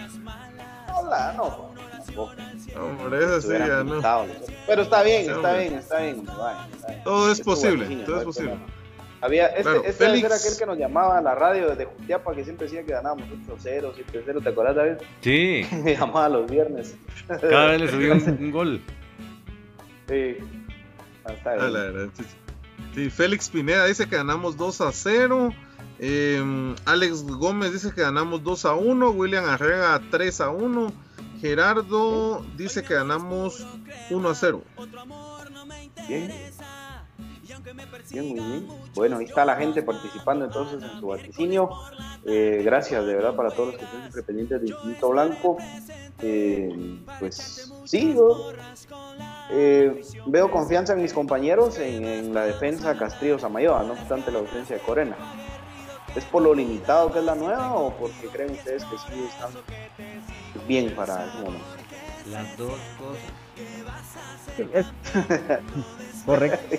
Hola, 0.95 1.35
no. 1.37 1.73
Hombre, 2.81 3.19
eso 3.25 3.41
sí, 3.43 3.49
ya 3.59 3.83
no. 3.83 4.01
Pero 4.67 4.83
está 4.83 5.03
bien, 5.03 5.31
está 5.31 5.57
bien, 5.57 5.75
está 5.75 5.99
bien. 5.99 6.27
Todo 7.03 7.33
es 7.33 7.41
posible, 7.41 8.05
todo 8.07 8.19
es 8.19 8.25
posible. 8.25 8.57
Había, 9.21 9.49
este, 9.49 9.89
este 9.89 10.05
era 10.05 10.37
aquel 10.37 10.57
que 10.57 10.65
nos 10.65 10.79
llamaba 10.79 11.19
a 11.19 11.21
la 11.21 11.35
radio 11.35 11.71
desde 11.71 11.87
Jutiapa 11.87 12.37
que 12.37 12.45
siempre 12.45 12.69
decía 12.69 12.85
que 12.85 12.93
ganábamos 12.93 13.27
8-0, 13.49 13.93
7-0, 14.13 14.43
¿te 14.45 14.49
acuerdas, 14.49 14.77
David? 14.77 14.93
Sí. 15.23 15.67
Me 15.83 15.97
llamaba 15.97 16.29
los 16.29 16.49
viernes. 16.49 16.97
Cada 17.27 17.73
vez 17.73 17.81
le 17.81 17.91
subía 17.91 18.13
un, 18.13 18.53
gol. 18.53 18.81
Sí. 20.09 20.37
Hasta 21.25 21.55
ah, 21.55 22.09
sí, 22.95 23.11
Félix 23.11 23.49
Pineda 23.49 23.87
dice 23.87 24.09
que 24.09 24.17
ganamos 24.17 24.57
2 24.57 24.81
a 24.83 24.93
0. 24.93 25.53
Em, 25.99 26.77
Alex 26.85 27.25
Gómez 27.25 27.73
dice 27.73 27.93
que 27.93 28.03
ganamos 28.03 28.43
2 28.43 28.65
a 28.65 28.75
1. 28.75 29.11
William 29.11 29.45
Arrega 29.45 30.01
3 30.11 30.41
a 30.41 30.51
1. 30.51 30.93
Gerardo 31.41 32.45
dice 32.57 32.83
que 32.83 32.95
ganamos 32.95 33.67
1 34.11 34.29
a 34.29 34.35
0. 34.35 34.63
Bien. 36.09 36.33
Bien, 38.11 38.29
muy 38.29 38.41
bien. 38.41 38.69
Bueno, 38.95 39.19
ahí 39.19 39.25
está 39.25 39.45
la 39.45 39.57
gente 39.57 39.83
participando 39.83 40.45
entonces 40.45 40.83
en 40.83 41.01
su 41.01 41.07
vaticinio. 41.09 41.71
Eh, 42.25 42.63
gracias 42.65 43.05
de 43.07 43.15
verdad 43.15 43.35
para 43.35 43.51
todos 43.51 43.69
los 43.69 43.77
que 43.77 43.85
están 43.85 44.01
siempre 44.03 44.23
pendientes 44.23 44.61
de 44.61 44.69
Infinito 44.69 45.11
Blanco. 45.11 45.59
Eh, 46.21 47.01
pues 47.21 47.71
sí, 47.85 48.17
eh, 49.51 50.03
veo 50.27 50.51
confianza 50.51 50.95
en 50.95 51.03
mis 51.03 51.13
compañeros 51.13 51.79
en, 51.79 52.35
la 52.35 52.43
defensa 52.43 52.97
Castrillo 52.97 53.39
Samayoa, 53.39 53.85
no 53.85 53.93
obstante 53.93 54.33
la 54.33 54.41
ausencia 54.41 54.77
de 54.77 54.83
Corena. 54.83 55.17
¿Es 56.17 56.25
por 56.25 56.43
lo 56.43 56.55
limitado 56.55 57.13
que 57.13 57.19
es 57.19 57.25
la 57.25 57.35
nueva 57.35 57.75
o 57.75 57.93
porque 57.95 58.29
creen 58.29 58.53
ustedes 58.53 58.85
que 58.85 58.97
sí 58.99 59.29
están 59.29 59.51
bien 60.67 60.95
para 60.95 61.27
ese 61.27 61.39
momento? 61.39 61.67
Las 62.31 62.57
dos 62.57 62.79
cosas. 62.99 64.75
Es... 64.75 64.87
Correcto. 66.27 66.77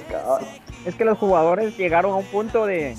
Es 0.86 0.96
que 0.96 1.06
los 1.06 1.18
jugadores 1.18 1.78
llegaron 1.78 2.12
a 2.14 2.16
un 2.16 2.26
punto 2.26 2.66
de, 2.66 2.96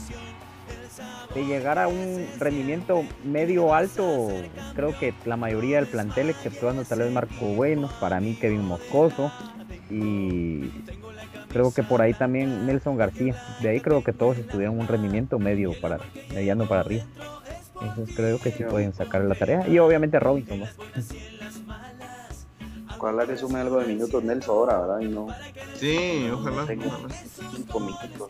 de 1.35 1.45
llegar 1.45 1.79
a 1.79 1.89
un 1.89 2.27
rendimiento 2.39 3.05
medio 3.25 3.75
alto. 3.75 4.29
Creo 4.75 4.99
que 4.99 5.15
la 5.25 5.37
mayoría 5.37 5.77
del 5.77 5.87
plantel, 5.87 6.31
exceptuando 6.31 6.85
tal 6.85 7.01
vez 7.01 7.13
Marco 7.13 7.47
Bueno, 7.47 7.91
para 8.01 8.21
mí 8.21 8.35
Kevin 8.35 8.65
Moscoso 8.65 9.31
y 9.91 10.71
creo 11.51 11.73
que 11.73 11.83
por 11.83 12.01
ahí 12.01 12.15
también 12.15 12.67
Nelson 12.67 12.97
García. 12.97 13.35
De 13.61 13.69
ahí 13.69 13.81
creo 13.81 14.03
que 14.03 14.13
todos 14.13 14.39
estuvieron 14.39 14.79
un 14.79 14.89
rendimiento 14.89 15.39
medio 15.39 15.73
para 15.81 15.99
mediano 16.33 16.67
para 16.67 16.83
arriba. 16.83 17.05
Entonces 17.83 18.15
creo 18.15 18.39
que 18.39 18.53
sí 18.53 18.65
pueden 18.65 18.95
sacar 18.95 19.23
la 19.23 19.35
tarea. 19.35 19.69
Y 19.69 19.79
obviamente 19.79 20.19
Robinson, 20.21 20.61
¿no? 20.61 20.67
Ojalá 22.99 23.27
que 23.27 23.37
sume 23.37 23.59
algo 23.61 23.79
de 23.79 23.87
minutos 23.87 24.23
Nelson 24.23 24.55
ahora, 24.55 24.81
¿verdad? 24.81 25.01
Y 25.01 25.09
no. 25.09 25.29
Sí, 25.77 26.29
ojalá. 26.31 26.67
Cinco 26.67 27.81
minutos. 27.81 28.29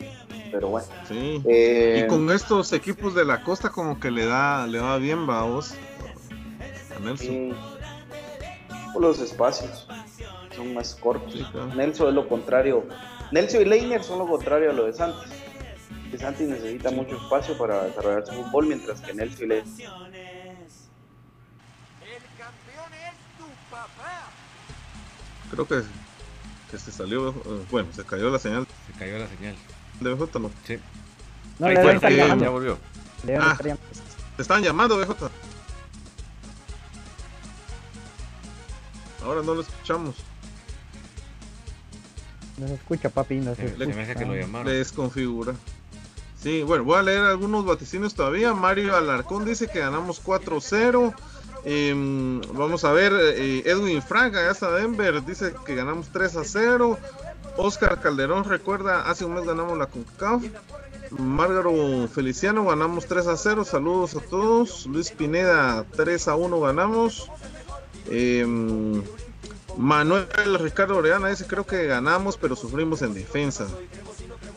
Pero 0.52 0.68
bueno. 0.68 0.86
Sí. 1.08 1.42
Eh, 1.44 2.02
y 2.04 2.08
con 2.08 2.30
estos 2.30 2.72
equipos 2.72 3.14
de 3.14 3.24
la 3.24 3.42
costa 3.42 3.70
como 3.70 3.98
que 3.98 4.12
le 4.12 4.26
da, 4.26 4.66
le 4.68 4.78
va 4.78 4.96
bien, 4.98 5.28
va 5.28 5.40
a 5.40 5.44
vos. 5.44 5.74
A 6.96 7.00
Nelson. 7.00 7.26
Sí. 7.26 7.52
Por 8.92 9.02
los 9.02 9.20
espacios. 9.20 9.88
Son 10.54 10.74
más 10.74 10.94
cortos. 10.94 11.34
Nelson 11.76 12.08
es 12.08 12.14
lo 12.14 12.28
contrario. 12.28 12.84
Nelson 13.32 13.62
y 13.62 13.64
Leiner 13.64 14.02
son 14.02 14.18
lo 14.18 14.26
contrario 14.26 14.70
a 14.70 14.72
lo 14.72 14.86
de 14.86 14.92
Santos. 14.92 15.26
Que 16.10 16.18
Santos 16.18 16.42
necesita 16.42 16.90
mucho 16.90 17.16
espacio 17.16 17.56
para 17.56 17.84
desarrollar 17.84 18.26
su 18.26 18.32
fútbol, 18.32 18.66
mientras 18.66 19.00
que 19.00 19.14
Nelson 19.14 19.44
y 19.44 19.48
Leiner 19.48 19.64
creo 25.50 25.66
que, 25.66 25.82
que 26.70 26.78
se 26.78 26.92
salió, 26.92 27.30
eh, 27.30 27.66
bueno, 27.70 27.88
se 27.92 28.04
cayó 28.04 28.30
la 28.30 28.38
señal. 28.38 28.66
Se 28.86 28.98
cayó 28.98 29.18
la 29.18 29.28
señal. 29.28 29.56
¿De 30.00 30.14
BJ 30.14 30.38
no? 30.38 30.50
Sí. 30.66 30.78
No. 31.58 31.70
Ya 31.70 32.50
volvió. 32.50 32.78
Ah, 33.38 33.58
te 34.36 34.42
estaban 34.42 34.62
llamando, 34.62 34.96
BJ. 34.96 35.30
Ahora 39.22 39.42
no 39.42 39.54
lo 39.54 39.60
escuchamos. 39.60 40.16
No 42.60 42.68
se 42.68 42.74
escucha, 42.74 43.08
papi. 43.08 43.36
No 43.36 43.54
se, 43.54 43.68
se 43.68 43.84
escucha. 43.84 44.14
que 44.14 44.26
lo 44.26 44.36
llamaron. 44.36 44.66
Le 44.66 44.78
desconfigura. 44.78 45.54
Sí, 46.42 46.62
bueno, 46.62 46.84
voy 46.84 46.98
a 46.98 47.02
leer 47.02 47.20
algunos 47.20 47.64
vaticinios 47.64 48.14
todavía. 48.14 48.52
Mario 48.54 48.96
Alarcón 48.96 49.44
dice 49.44 49.66
que 49.68 49.80
ganamos 49.80 50.22
4-0. 50.22 51.14
Em, 51.64 52.40
vamos 52.54 52.84
a 52.84 52.92
ver, 52.92 53.12
eh, 53.14 53.62
Edwin 53.66 54.00
Franca, 54.00 54.48
hasta 54.48 54.70
Denver, 54.72 55.22
dice 55.24 55.54
que 55.66 55.74
ganamos 55.74 56.08
3 56.12 56.36
a 56.36 56.44
0. 56.44 56.98
Oscar 57.56 58.00
Calderón 58.00 58.44
recuerda, 58.44 59.02
hace 59.10 59.24
un 59.24 59.34
mes 59.34 59.44
ganamos 59.44 59.76
la 59.76 59.86
CONCACAF. 59.86 60.42
Márgaro 61.18 62.08
Feliciano 62.08 62.64
ganamos 62.64 63.06
3 63.06 63.26
a 63.26 63.36
0. 63.36 63.64
Saludos 63.64 64.16
a 64.16 64.20
todos. 64.20 64.86
Luis 64.86 65.10
Pineda 65.10 65.84
3 65.96 66.28
a 66.28 66.36
1 66.36 66.60
ganamos. 66.60 67.30
Em, 68.10 69.02
Manuel 69.80 70.58
Ricardo 70.58 70.98
Oreana 70.98 71.28
dice 71.28 71.46
creo 71.46 71.66
que 71.66 71.86
ganamos 71.86 72.36
pero 72.36 72.54
sufrimos 72.54 73.00
en 73.02 73.14
defensa. 73.14 73.66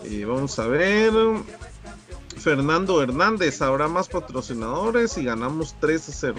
Y 0.04 0.24
vamos 0.26 0.60
a 0.60 0.68
ver. 0.68 1.14
Fernando 2.38 3.02
Hernández, 3.02 3.62
habrá 3.62 3.88
más 3.88 4.10
patrocinadores 4.10 5.18
y 5.18 5.24
ganamos 5.24 5.76
3 5.80 6.10
a 6.10 6.12
0. 6.12 6.36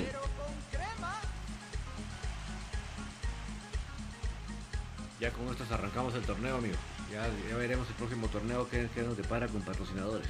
ya 5.24 5.30
con 5.30 5.48
estos 5.48 5.70
arrancamos 5.70 6.14
el 6.14 6.22
torneo, 6.22 6.56
amigo. 6.56 6.74
Ya, 7.10 7.56
veremos 7.56 7.88
el 7.88 7.94
próximo 7.94 8.28
torneo 8.28 8.68
que, 8.68 8.86
nos 9.02 9.16
depara 9.16 9.48
con 9.48 9.62
patrocinadores. 9.62 10.26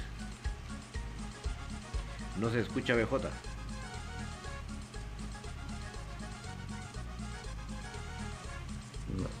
No 2.39 2.49
se 2.49 2.61
escucha 2.61 2.95
BJ. 2.95 3.29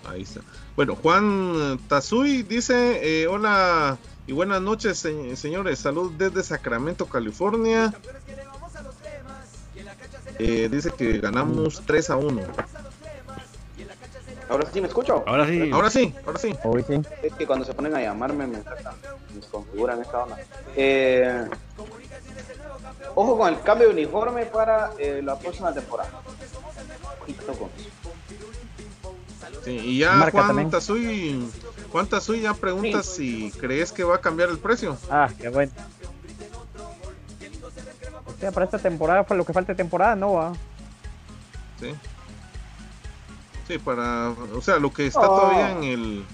Ahí 0.07 0.21
está. 0.23 0.41
Bueno, 0.75 0.95
Juan 0.95 1.79
Tazui 1.87 2.43
dice, 2.43 3.23
eh, 3.23 3.27
hola 3.27 3.97
y 4.27 4.33
buenas 4.33 4.61
noches, 4.61 5.05
señores. 5.35 5.79
Salud 5.79 6.11
desde 6.17 6.43
Sacramento, 6.43 7.05
California. 7.05 7.93
Eh, 10.39 10.67
dice 10.69 10.91
que 10.91 11.19
ganamos 11.19 11.81
3 11.85 12.09
a 12.09 12.17
1. 12.17 12.41
Ahora 14.49 14.67
sí 14.71 14.81
me 14.81 14.87
escucho. 14.87 15.23
Ahora 15.25 15.47
sí. 15.47 15.69
Ahora 15.71 15.89
sí, 15.89 16.13
ahora 16.23 16.39
sí. 16.39 16.53
Es 17.23 17.33
que 17.33 17.47
cuando 17.47 17.65
se 17.65 17.73
ponen 17.73 17.95
a 17.95 18.01
llamarme 18.01 18.45
me, 18.47 18.57
me 18.57 19.41
configuran 19.51 20.01
esta 20.01 20.23
onda. 20.23 20.37
Eh, 20.75 21.47
ojo 23.15 23.37
con 23.37 23.53
el 23.53 23.61
cambio 23.61 23.87
de 23.87 23.93
uniforme 23.93 24.45
para 24.45 24.91
eh, 24.99 25.21
la 25.23 25.37
próxima 25.37 25.73
temporada. 25.73 26.09
Sí, 29.65 29.71
y 29.71 29.97
ya 29.97 30.29
Juan 30.29 30.69
Tazui, 30.69 31.43
Juan 31.91 32.05
Tazui 32.05 32.41
ya 32.41 32.53
pregunta 32.53 33.01
si 33.01 33.51
crees 33.59 33.91
que 33.91 34.03
va 34.03 34.17
a 34.17 34.21
cambiar 34.21 34.49
el 34.49 34.59
precio. 34.59 34.95
Ah, 35.09 35.27
qué 35.41 35.49
bueno. 35.49 35.71
O 38.27 38.39
sea, 38.39 38.51
para 38.51 38.65
esta 38.65 38.77
temporada, 38.77 39.23
para 39.23 39.39
lo 39.39 39.43
que 39.43 39.53
falta 39.53 39.73
de 39.73 39.77
temporada, 39.77 40.15
no 40.15 40.33
va. 40.33 40.53
Sí. 41.79 41.95
Sí, 43.67 43.79
para. 43.79 44.29
O 44.53 44.61
sea, 44.61 44.77
lo 44.77 44.93
que 44.93 45.07
está 45.07 45.21
todavía 45.21 45.71
en 45.71 45.83
el. 45.83 46.25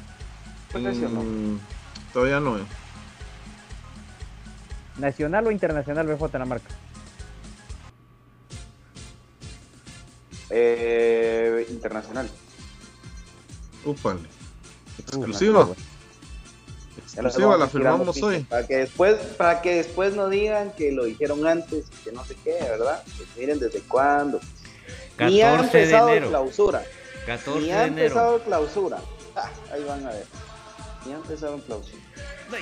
todavía 2.11 2.41
no 2.41 2.57
es. 2.57 2.63
¿Nacional 4.97 5.47
o 5.47 5.51
internacional 5.51 6.05
BJ 6.05 6.37
la 6.37 6.45
marca? 6.45 6.67
Eh, 10.49 11.65
internacional. 11.69 12.29
Upale. 13.85 14.19
Exclusiva. 14.99 15.69
Exclusiva 16.97 17.57
la 17.57 17.67
firmamos 17.67 18.21
hoy. 18.21 18.41
Para 18.43 18.65
que 18.67 18.77
después, 18.77 19.15
para 19.37 19.61
que 19.61 19.75
después 19.75 20.13
no 20.13 20.29
digan 20.29 20.71
que 20.73 20.91
lo 20.91 21.05
dijeron 21.05 21.45
antes, 21.45 21.85
que 22.03 22.11
no 22.11 22.23
sé 22.25 22.35
qué, 22.43 22.53
¿verdad? 22.61 23.03
Que 23.17 23.39
miren 23.39 23.59
desde 23.59 23.79
cuándo. 23.81 24.39
Ni 25.19 25.41
ha 25.41 25.59
empezado 25.59 26.07
de 26.07 26.17
enero. 26.17 26.29
clausura. 26.29 26.83
14 27.25 27.59
Ni 27.59 27.71
ha 27.71 27.85
empezado 27.85 28.41
clausura. 28.43 28.99
Ah, 29.35 29.49
ahí 29.71 29.83
van 29.83 30.05
a 30.05 30.09
ver. 30.09 30.25
Ni 31.05 31.13
ha 31.13 31.15
empezado 31.17 31.55
en 31.55 31.61
clausura. 31.61 32.01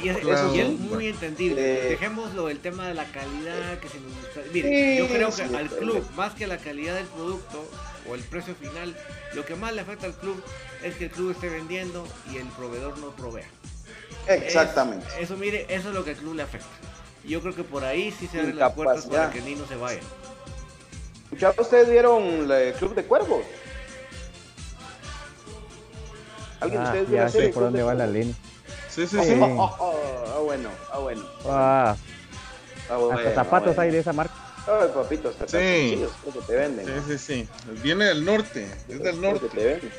y, 0.03 0.09
es, 0.09 0.79
muy 0.79 1.07
entendible. 1.07 1.61
Dejémoslo 1.61 2.49
el 2.49 2.59
tema 2.59 2.87
de 2.87 2.95
la 2.95 3.05
calidad 3.05 3.79
que 3.79 3.87
se 3.87 3.99
nos 3.99 4.13
gusta. 4.13 4.41
Mire, 4.51 4.97
yo 4.97 5.07
creo 5.07 5.29
que 5.29 5.57
al 5.57 5.69
club, 5.69 6.05
más 6.15 6.33
que 6.33 6.47
la 6.47 6.57
calidad 6.57 6.95
del 6.95 7.07
producto 7.07 7.69
o 8.10 8.15
el 8.15 8.22
precio 8.22 8.56
final, 8.56 8.95
lo 9.34 9.45
que 9.45 9.56
más 9.56 9.73
le 9.73 9.81
afecta 9.81 10.07
al 10.07 10.14
club 10.14 10.41
es 10.84 10.95
que 10.95 11.06
el 11.06 11.11
club 11.11 11.31
esté 11.31 11.49
vendiendo 11.49 12.07
y 12.31 12.38
el 12.38 12.48
proveedor 12.48 12.98
no 12.98 13.11
provea. 13.11 13.48
Exactamente. 14.27 15.06
eso, 15.19 15.38
mire, 15.38 15.65
eso 15.69 15.90
es 15.90 15.95
lo 15.95 16.03
que 16.03 16.11
al 16.11 16.18
club 16.18 16.36
le 16.36 16.44
afecta. 16.44 16.68
Yo 17.26 17.41
creo 17.41 17.56
que 17.56 17.64
por 17.64 17.84
ahí 17.84 18.11
sí 18.11 18.27
se 18.27 18.40
abren 18.40 18.57
las 18.57 18.73
puertas 18.73 19.06
para 19.06 19.30
que 19.30 19.41
Nino 19.41 19.68
se 19.68 19.76
vaya. 19.76 19.99
¿Ya 21.38 21.53
ustedes 21.57 21.90
vieron 21.90 22.52
el 22.52 22.73
Club 22.73 22.95
de 22.95 23.03
Cuervos? 23.03 23.44
¿Alguien 26.60 26.81
de 26.81 26.88
ah, 26.88 26.91
ustedes 26.91 27.10
ya 27.10 27.30
sé 27.30 27.49
por 27.49 27.64
dónde 27.64 27.84
va 27.84 27.94
la 27.94 28.07
línea. 28.07 28.34
Sí, 28.90 29.06
sí, 29.07 29.18
sí. 29.22 29.40
Ah, 29.41 30.40
bueno, 30.44 30.69
ah, 30.91 30.99
bueno. 30.99 31.26
Ah. 31.45 31.95
ah 32.90 32.98
bueno 32.98 33.18
hasta 33.18 33.34
zapatos 33.36 33.77
hay 33.77 33.91
de 33.91 33.99
esa 33.99 34.11
marca. 34.11 34.34
Ay, 34.69 34.89
papito, 34.93 35.29
hasta 35.29 35.47
sí. 35.47 35.57
que 36.33 36.39
te 36.45 36.55
venden. 36.55 36.85
Sí, 36.85 36.93
sí, 37.07 37.17
sí. 37.17 37.49
Viene 37.81 38.05
del 38.05 38.23
norte, 38.23 38.67
es 38.87 39.01
del 39.01 39.19
norte. 39.19 39.47
te 39.49 39.65
venden. 39.65 39.91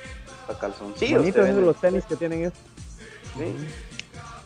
Hasta 0.43 0.59
calzoncillos. 0.59 1.19
Bonitos 1.19 1.49
esos 1.49 1.63
los 1.63 1.81
tenis 1.81 2.05
que 2.05 2.17
tienen 2.17 2.45
eso. 2.45 2.57
Sí. 3.37 3.55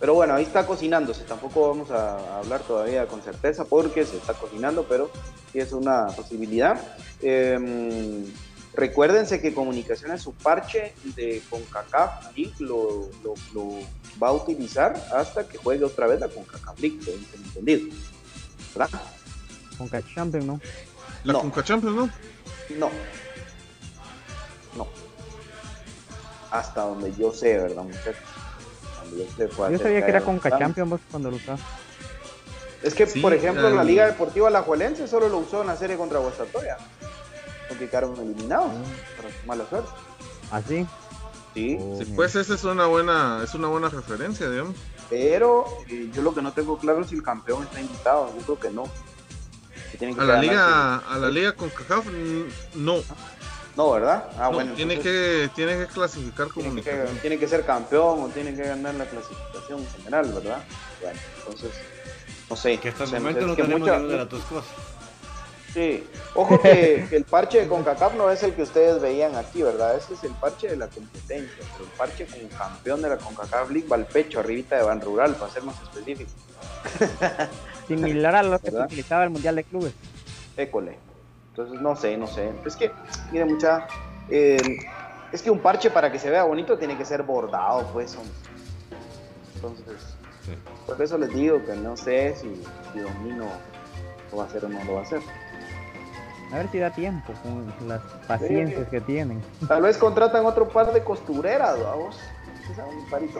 Pero 0.00 0.14
bueno, 0.14 0.34
ahí 0.34 0.44
está 0.44 0.66
cocinándose. 0.66 1.24
Tampoco 1.24 1.68
vamos 1.68 1.90
a 1.90 2.38
hablar 2.38 2.62
todavía 2.62 3.06
con 3.06 3.22
certeza 3.22 3.64
porque 3.64 4.04
se 4.04 4.16
está 4.16 4.34
cocinando, 4.34 4.86
pero 4.88 5.10
sí 5.52 5.60
es 5.60 5.72
una 5.72 6.06
posibilidad. 6.06 6.80
Eh, 7.22 8.24
Recuérdense 8.76 9.40
que 9.40 9.54
Comunicaciones 9.54 10.22
su 10.22 10.32
parche 10.32 10.94
de 11.14 11.40
CONCACAF 11.48 12.36
League 12.36 12.54
lo, 12.58 13.08
lo, 13.22 13.34
lo, 13.54 13.78
va 14.20 14.28
a 14.28 14.32
utilizar 14.32 14.94
hasta 15.14 15.46
que 15.46 15.58
juegue 15.58 15.84
otra 15.84 16.08
vez 16.08 16.18
la 16.18 16.28
CONCACAF 16.28 16.80
League, 16.80 16.98
entendido. 17.54 17.94
¿Verdad? 18.74 19.00
CONCACAF 19.78 20.34
¿no? 20.34 20.60
¿La 21.24 21.32
no. 21.32 21.40
CONCACAF 21.40 21.82
no? 21.84 22.10
No. 22.78 22.90
No. 24.76 24.88
Hasta 26.50 26.82
donde 26.82 27.14
yo 27.14 27.32
sé, 27.32 27.58
¿verdad, 27.58 27.82
muchachos? 27.82 28.16
Yo, 29.38 29.70
yo 29.70 29.78
sabía 29.78 30.04
que 30.04 30.10
era 30.10 30.20
CONCACHAMPIONS 30.22 31.00
cuando 31.10 31.30
lo 31.30 31.36
usaba. 31.36 31.58
Es 32.82 32.94
que, 32.94 33.06
por 33.06 33.32
ejemplo, 33.32 33.70
la 33.70 33.82
Liga 33.82 34.06
Deportiva 34.06 34.50
La 34.50 34.62
Juelense 34.62 35.08
solo 35.08 35.28
lo 35.28 35.38
usó 35.38 35.62
en 35.62 35.68
la 35.68 35.76
serie 35.76 35.96
contra 35.96 36.18
Guastatoya 36.18 36.76
porque 37.68 37.88
quedaron 37.88 38.16
eliminados 38.18 38.72
para 39.16 39.28
mala 39.46 39.66
suerte. 39.68 39.88
¿Así? 40.50 40.86
Sí. 41.54 41.78
sí. 41.98 42.12
Pues 42.14 42.34
esa 42.36 42.54
es 42.54 42.64
una 42.64 42.86
buena, 42.86 43.40
es 43.42 43.54
una 43.54 43.68
buena 43.68 43.88
referencia, 43.88 44.50
digamos. 44.50 44.76
Pero 45.08 45.66
eh, 45.88 46.10
yo 46.12 46.22
lo 46.22 46.34
que 46.34 46.42
no 46.42 46.52
tengo 46.52 46.78
claro 46.78 47.00
es 47.02 47.08
si 47.08 47.14
el 47.16 47.22
campeón 47.22 47.62
está 47.62 47.80
invitado. 47.80 48.32
Yo 48.36 48.42
creo 48.44 48.60
que 48.60 48.70
no. 48.70 48.84
Que 49.98 50.06
a 50.06 50.24
la 50.24 50.40
liga, 50.40 50.96
a 50.96 51.18
la 51.18 51.30
liga 51.30 51.52
con 51.52 51.70
CACAF, 51.70 52.06
no. 52.74 53.02
No, 53.76 53.90
¿verdad? 53.90 54.30
Ah, 54.38 54.48
bueno. 54.48 54.72
Tiene, 54.74 54.98
que, 55.00 55.50
tiene 55.54 55.76
que 55.76 55.86
clasificar 55.86 56.48
como 56.48 56.66
tiene 56.66 56.82
que, 56.82 56.92
tiene 57.20 57.38
que, 57.38 57.48
ser 57.48 57.64
campeón 57.64 58.22
o 58.22 58.28
tiene 58.28 58.54
que 58.54 58.62
ganar 58.62 58.94
la 58.94 59.04
clasificación 59.04 59.84
general, 59.96 60.32
¿verdad? 60.32 60.64
Bueno, 61.02 61.20
entonces, 61.38 61.70
no 62.48 62.56
sé. 62.56 62.78
Que 62.78 62.90
hasta 62.90 63.04
el 63.04 63.10
momento 63.10 63.46
no 63.46 63.56
tenemos 63.56 63.80
mucha, 63.80 63.98
de 63.98 64.16
las 64.16 64.28
dos 64.28 64.42
cosas. 64.44 64.70
Sí, 65.72 66.06
ojo 66.34 66.60
que, 66.62 67.04
el 67.10 67.24
parche 67.24 67.62
de 67.62 67.68
CONCACAF 67.68 68.14
no 68.14 68.30
es 68.30 68.44
el 68.44 68.54
que 68.54 68.62
ustedes 68.62 69.00
veían 69.00 69.34
aquí, 69.34 69.62
¿verdad? 69.62 69.96
Ese 69.96 70.14
es 70.14 70.22
el 70.22 70.32
parche 70.32 70.68
de 70.68 70.76
la 70.76 70.86
competencia, 70.86 71.64
pero 71.72 71.84
el 71.84 71.96
parche 71.96 72.26
como 72.26 72.48
campeón 72.56 73.02
de 73.02 73.08
la 73.08 73.16
CONCACAF 73.16 73.70
League 73.70 73.88
va 73.88 73.96
al 73.96 74.06
pecho, 74.06 74.38
arribita 74.38 74.76
de 74.76 74.84
Ban 74.84 75.00
Rural, 75.00 75.34
para 75.34 75.50
ser 75.50 75.64
más 75.64 75.74
específico. 75.82 76.30
Similar 77.86 78.34
a 78.36 78.42
lo 78.42 78.58
que 78.58 78.70
se 78.70 78.80
utilizaba 78.80 79.24
el 79.24 79.30
Mundial 79.30 79.56
de 79.56 79.64
Clubes. 79.64 79.94
École. 80.56 80.98
Entonces, 81.50 81.80
no 81.80 81.94
sé, 81.96 82.16
no 82.16 82.26
sé. 82.26 82.50
Es 82.64 82.76
que, 82.76 82.90
mire, 83.30 83.44
mucha. 83.44 83.86
Eh, 84.28 84.78
es 85.32 85.42
que 85.42 85.50
un 85.50 85.60
parche 85.60 85.90
para 85.90 86.10
que 86.10 86.18
se 86.18 86.30
vea 86.30 86.44
bonito 86.44 86.78
tiene 86.78 86.96
que 86.96 87.04
ser 87.04 87.22
bordado, 87.22 87.86
pues. 87.92 88.16
Entonces, 89.56 90.16
por 90.86 91.00
eso 91.00 91.18
les 91.18 91.32
digo 91.32 91.64
que 91.64 91.74
no 91.74 91.96
sé 91.96 92.34
si, 92.36 92.62
si 92.92 92.98
Domino 92.98 93.46
lo 94.30 94.36
va 94.36 94.44
a 94.44 94.46
hacer 94.46 94.64
o 94.64 94.68
no 94.68 94.82
lo 94.84 94.94
va 94.94 95.00
a 95.00 95.02
hacer. 95.02 95.20
A 96.52 96.58
ver 96.58 96.70
si 96.70 96.78
da 96.78 96.90
tiempo 96.90 97.32
con 97.42 97.88
las 97.88 98.00
paciencias 98.28 98.88
que 98.88 99.00
tienen. 99.00 99.42
Tal 99.66 99.82
vez 99.82 99.96
contratan 99.96 100.44
otro 100.46 100.68
par 100.68 100.92
de 100.92 101.02
costureras, 101.02 101.82
vamos. 101.82 102.18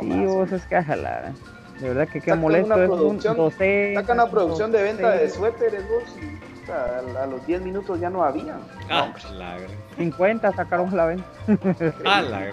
Sí, 0.01 0.25
vos 0.27 0.53
es 0.53 0.65
que 0.67 0.83
jalar. 0.83 1.33
De 1.81 1.89
verdad 1.89 2.09
que 2.09 2.21
qué 2.21 2.35
molesto 2.35 2.83
es 2.83 2.91
un 2.91 3.21
Sacan 3.21 4.21
una 4.21 4.31
producción 4.31 4.71
de 4.73 4.83
venta 4.83 5.11
de 5.11 5.29
suéteres 5.29 5.89
vos 5.89 6.05
y 6.21 6.71
a, 6.71 7.27
los 7.27 7.47
10 7.47 7.63
minutos 7.63 8.01
ya 8.01 8.11
no 8.11 8.23
había. 8.25 8.57
Ah, 8.89 9.13
no, 9.33 9.97
50 9.97 10.53
sacaron 10.53 10.97
la 10.97 11.07
venta. 11.07 11.27
ah, 12.05 12.23
la 12.23 12.53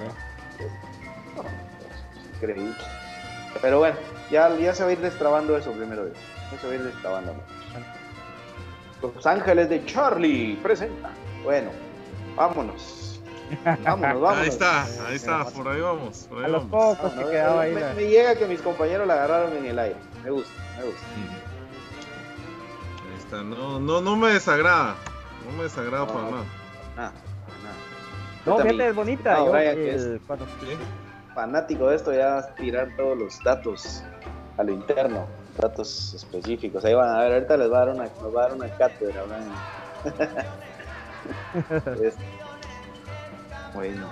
Increíble. 2.36 2.74
Pero 3.62 3.80
bueno, 3.80 3.96
ya, 4.32 4.56
ya 4.58 4.74
se 4.74 4.84
va 4.84 4.90
a 4.90 4.94
ir 4.94 5.00
destrabando 5.00 5.56
eso 5.56 5.72
primero. 5.72 6.08
Ya 6.08 6.58
se 6.60 6.68
va 6.68 6.74
a 6.74 6.76
ir 6.76 6.84
destrabando. 6.84 7.36
Los 9.02 9.26
Ángeles 9.26 9.70
de 9.70 9.86
Charlie 9.86 10.60
presenta. 10.62 11.10
Bueno, 11.44 11.70
vámonos. 12.36 13.01
Vámonos, 13.84 13.84
vámonos. 14.22 14.38
Ahí 14.38 14.50
está, 14.50 14.84
ahí 14.84 15.16
está, 15.16 15.46
por 15.46 15.68
ahí 15.68 15.82
vamos. 15.82 16.28
Por 16.30 16.40
ahí 16.40 16.46
a 16.46 16.48
los 16.50 16.64
pocos 16.66 17.12
que 17.14 17.26
quedaba 17.26 17.62
ahí. 17.62 17.74
Me, 17.74 18.08
llega 18.08 18.36
que 18.36 18.48
mis 18.48 18.62
compañeros 18.62 19.08
la 19.08 19.14
agarraron 19.14 19.58
en 19.58 19.66
el 19.66 19.80
aire. 19.80 19.98
Me 20.24 20.32
gusta, 20.32 20.52
me 20.78 20.86
gusta. 20.86 21.02
Ahí 23.10 23.18
está, 23.18 23.44
no, 23.44 23.80
no, 23.80 24.02
no 24.02 24.16
me 24.16 24.34
desagrada. 24.34 24.96
No 25.46 25.58
me 25.58 25.64
desagrada 25.64 26.08
para 26.08 26.22
nada. 26.22 26.44
Nada, 26.96 27.12
No, 28.46 28.58
gente 28.60 28.88
es 28.88 28.96
bonita. 28.96 29.38
No, 29.38 29.46
yo, 29.46 29.52
que 29.54 29.96
es 29.96 30.22
fanático 31.34 31.88
de 31.88 31.96
esto, 31.96 32.14
ya 32.14 32.54
tirar 32.56 32.90
todos 32.98 33.18
los 33.18 33.42
datos 33.44 34.04
a 34.58 34.64
lo 34.64 34.74
interno 34.74 35.26
datos 35.58 36.14
específicos. 36.14 36.86
Ahí 36.86 36.94
van 36.94 37.16
a 37.16 37.20
ver, 37.20 37.34
ahorita 37.34 37.58
les 37.58 37.72
va 37.72 37.82
a 37.82 37.86
dar 37.86 37.96
una, 37.96 38.04
nos 38.04 38.36
va 38.36 38.42
a 38.42 38.48
dar 38.48 38.56
una 38.56 38.70
cátedra. 38.78 39.24
bueno. 43.74 44.08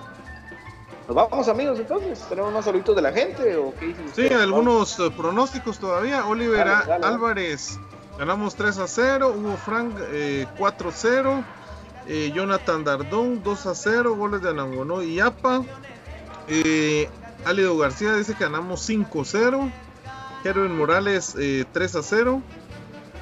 Nos 1.07 1.15
vamos 1.15 1.47
amigos 1.47 1.79
entonces, 1.79 2.19
tenemos 2.29 2.53
más 2.53 2.65
saluditos 2.65 2.95
de 2.95 3.01
la 3.01 3.11
gente 3.11 3.55
o 3.55 3.73
qué 3.79 3.87
dicen 3.87 4.05
Sí, 4.13 4.27
algunos 4.33 4.99
eh, 4.99 5.09
pronósticos 5.09 5.79
todavía. 5.79 6.25
Oliver 6.25 6.67
Álvarez, 6.67 7.79
ganamos 8.19 8.55
3 8.55 8.77
a 8.77 8.87
0, 8.87 9.33
Hugo 9.35 9.57
Frank 9.57 9.95
4 10.57 10.89
a 10.89 10.91
0, 10.91 11.43
eh, 12.11 12.31
Jonathan 12.33 12.83
Dardón 12.83 13.43
2 13.43 13.65
a 13.67 13.75
0, 13.75 14.15
goles 14.15 14.41
de 14.41 14.49
Anangonó 14.49 15.03
y 15.03 15.15
Yapa. 15.15 15.63
Eh, 16.47 17.07
Alido 17.45 17.77
García 17.77 18.15
dice 18.15 18.33
que 18.33 18.45
ganamos 18.45 18.81
5 18.81 19.21
a 19.21 19.25
0. 19.25 19.71
Herbert 20.43 20.71
Morales 20.71 21.33
3 21.33 21.37
eh, 21.37 21.99
a 21.99 22.01
0. 22.01 22.41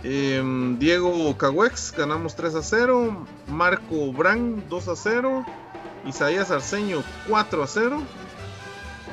Em, 0.04 0.80
Diego 0.80 1.38
Cahuex 1.38 1.94
ganamos 1.98 2.38
3 2.38 2.56
a 2.56 2.64
0. 2.64 3.26
Marco 3.48 4.14
Brand 4.14 4.64
2 4.70 4.88
a 4.88 4.96
0. 4.96 5.46
Isaías 6.08 6.52
Arceño 6.52 7.04
4 7.28 7.64
a 7.64 7.68
0. 7.68 8.02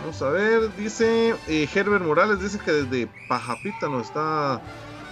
Vamos 0.01 0.23
a 0.23 0.29
ver, 0.31 0.75
dice 0.77 1.35
eh, 1.49 1.69
Herbert 1.75 2.05
Morales, 2.05 2.41
dice 2.41 2.59
que 2.59 2.73
desde 2.73 3.09
Pajapita 3.29 3.89
nos 3.89 4.07
está 4.07 4.61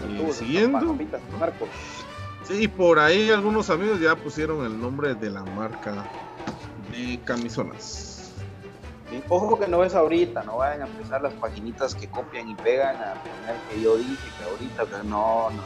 eh, 0.05 0.33
siguiendo. 0.33 0.97
Sí, 2.45 2.65
y 2.65 2.69
por 2.69 2.99
ahí 2.99 3.31
algunos 3.31 3.71
amigos 3.71 4.01
ya 4.01 4.17
pusieron 4.17 4.65
el 4.67 4.81
nombre 4.81 5.15
de 5.15 5.31
la 5.31 5.43
marca 5.43 6.05
de 6.91 7.19
camisolas. 7.25 8.33
Ojo 9.29 9.59
que 9.59 9.69
no 9.69 9.85
es 9.85 9.95
ahorita, 9.95 10.43
no 10.43 10.59
vayan 10.59 10.83
a 10.83 10.87
empezar 10.87 11.23
las 11.23 11.35
paginitas 11.35 11.95
que 11.95 12.09
copian 12.09 12.49
y 12.49 12.55
pegan 12.55 12.97
a 12.97 13.15
poner 13.15 13.57
que 13.71 13.81
yo 13.81 13.97
dije 13.97 14.17
que 14.39 14.45
ahorita, 14.45 15.03
no, 15.05 15.51
no, 15.51 15.57
no. 15.57 15.63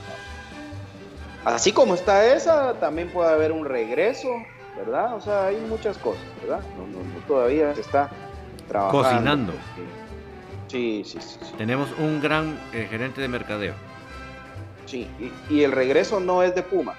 Así 1.45 1.73
como 1.73 1.95
está 1.95 2.35
esa, 2.35 2.75
también 2.75 3.09
puede 3.13 3.31
haber 3.31 3.53
un 3.53 3.65
regreso, 3.65 4.29
¿verdad? 4.77 5.15
O 5.15 5.21
sea, 5.21 5.47
hay 5.47 5.57
muchas 5.69 5.99
cosas, 5.99 6.23
¿verdad? 6.43 6.61
No, 6.77 6.87
no, 6.87 7.27
todavía 7.27 7.75
se 7.75 7.81
está 7.81 8.11
trabajando. 8.69 9.03
Cocinando. 9.03 9.53
Sí, 10.69 11.03
sí, 11.05 11.19
sí, 11.21 11.39
Tenemos 11.57 11.89
un 11.99 12.21
gran 12.21 12.59
eh, 12.73 12.87
gerente 12.91 13.21
de 13.21 13.29
mercadeo. 13.29 13.75
Sí, 14.85 15.09
y, 15.51 15.63
el 15.63 15.73
regreso 15.73 16.21
no 16.21 16.43
es 16.43 16.55
de 16.55 16.63
Puma, 16.63 16.95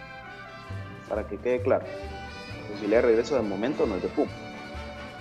para 1.08 1.28
que 1.28 1.38
quede 1.38 1.62
claro. 1.62 1.86
La 1.86 2.68
posibilidad 2.72 3.02
de 3.02 3.08
regreso 3.08 3.36
de 3.36 3.42
momento 3.44 3.86
no 3.86 3.96
es 3.96 4.04
de 4.04 4.10
Puma, 4.10 4.32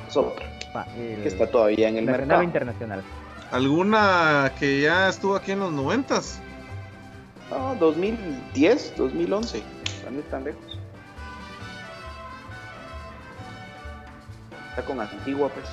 es 0.09 0.17
otra 0.17 0.47
que 0.95 1.27
está 1.29 1.47
todavía 1.47 1.89
en 1.89 1.97
el 1.97 2.05
mercado 2.05 2.43
internacional. 2.43 3.03
¿Alguna 3.51 4.53
que 4.59 4.81
ya 4.81 5.09
estuvo 5.09 5.37
aquí 5.37 5.53
en 5.53 5.61
los 5.61 5.73
noventas? 5.73 6.41
No, 7.51 7.77
2010, 7.77 8.95
2011. 8.97 9.63
¿Dónde 10.05 10.21
están 10.21 10.45
lejos? 10.45 10.76
Está 14.77 14.87
con 14.87 15.01
Antigua, 15.01 15.49
pues. 15.49 15.67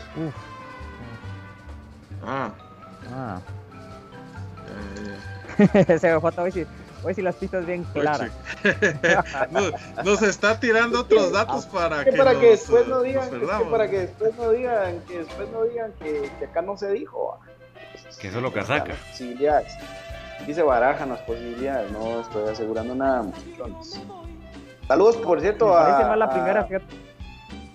Ah. 2.25 2.51
Ah. 3.13 3.41
Eh. 5.59 5.97
Se 5.99 6.09
me 6.09 6.21
fue 6.21 6.31
a 6.37 6.43
Hoy 7.03 7.13
si 7.13 7.21
las 7.21 7.35
pistas 7.35 7.65
bien 7.65 7.83
claras. 7.91 8.31
nos, 10.05 10.21
está 10.21 10.57
tirando 10.57 11.01
otros 11.01 11.33
datos 11.33 11.65
para 11.65 12.05
que, 12.05 12.13
para 12.13 12.39
que 12.39 12.51
después 12.51 12.87
no 12.87 13.01
digan 13.01 13.29
que 13.29 13.45
para 13.69 13.89
que 13.89 13.99
después 13.99 14.37
no 14.37 14.51
digan 14.51 15.01
que 15.01 15.17
después 15.17 15.49
no 15.49 15.63
digan 15.65 15.91
que, 15.99 16.31
acá 16.45 16.61
no 16.61 16.77
se 16.77 16.89
dijo. 16.93 17.37
Que 18.21 18.29
eso 18.29 18.37
es 18.37 18.43
lo 18.43 18.53
que 18.53 18.63
saca. 18.63 18.93
Posibilidades. 19.09 19.73
Aquí 20.39 20.53
se 20.53 20.63
barajan 20.63 21.09
las 21.09 21.19
posibilidades, 21.23 21.91
no 21.91 22.21
estoy 22.21 22.49
asegurando 22.49 22.95
nada, 22.95 23.23
muchachones. 23.23 23.99
Saludos, 24.87 25.17
por 25.17 25.41
cierto, 25.41 25.77
a. 25.77 26.15
la 26.15 26.29
primera, 26.29 26.65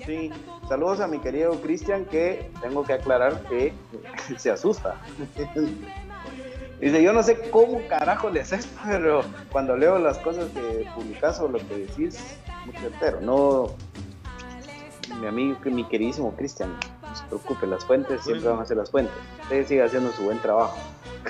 Sí, 0.08 0.30
saludos 0.66 1.00
a 1.00 1.06
mi 1.06 1.18
querido 1.18 1.60
Cristian, 1.60 2.06
que 2.06 2.50
tengo 2.62 2.82
que 2.82 2.94
aclarar 2.94 3.42
que 3.42 3.74
se 4.38 4.50
asusta. 4.50 4.96
Dice, 6.80 7.02
yo 7.02 7.12
no 7.12 7.22
sé 7.22 7.50
cómo 7.50 7.86
carajo 7.88 8.30
le 8.30 8.40
haces, 8.40 8.66
pero 8.86 9.20
cuando 9.52 9.76
leo 9.76 9.98
las 9.98 10.16
cosas 10.16 10.46
que 10.52 10.88
publicas 10.94 11.38
o 11.40 11.48
lo 11.48 11.58
que 11.58 11.76
decís, 11.80 12.38
muy 12.64 12.74
certero. 12.76 13.20
No, 13.20 13.74
mi 15.20 15.26
amigo, 15.26 15.58
mi 15.66 15.84
queridísimo 15.84 16.34
Cristian, 16.36 16.70
no 17.02 17.14
se 17.14 17.24
preocupe, 17.26 17.66
las 17.66 17.84
fuentes 17.84 18.22
siempre 18.22 18.48
van 18.48 18.60
a 18.60 18.64
ser 18.64 18.78
las 18.78 18.90
fuentes. 18.90 19.14
Usted 19.42 19.66
sigue 19.66 19.82
haciendo 19.82 20.10
su 20.12 20.22
buen 20.22 20.38
trabajo. 20.38 20.78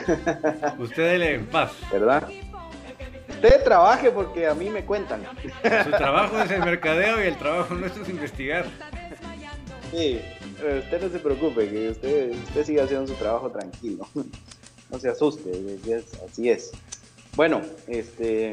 Usted 0.78 1.18
le 1.18 1.34
en 1.34 1.46
paz. 1.46 1.72
¿Verdad? 1.90 2.28
Usted 3.38 3.64
trabaje 3.64 4.10
porque 4.10 4.46
a 4.46 4.54
mí 4.54 4.70
me 4.70 4.84
cuentan. 4.84 5.22
Su 5.84 5.90
trabajo 5.90 6.40
es 6.40 6.50
el 6.50 6.64
mercadeo 6.64 7.22
y 7.22 7.28
el 7.28 7.36
trabajo 7.38 7.74
nuestro 7.74 8.02
es 8.02 8.08
investigar. 8.08 8.66
Sí, 9.90 10.20
usted 10.54 11.02
no 11.02 11.08
se 11.08 11.18
preocupe, 11.18 11.68
que 11.68 11.90
usted, 11.90 12.30
usted 12.30 12.64
siga 12.64 12.84
haciendo 12.84 13.06
su 13.06 13.14
trabajo 13.14 13.50
tranquilo 13.50 14.06
no 14.90 14.98
se 14.98 15.08
asuste, 15.08 15.50
así 16.26 16.50
es. 16.50 16.70
Bueno, 17.36 17.62
este, 17.86 18.52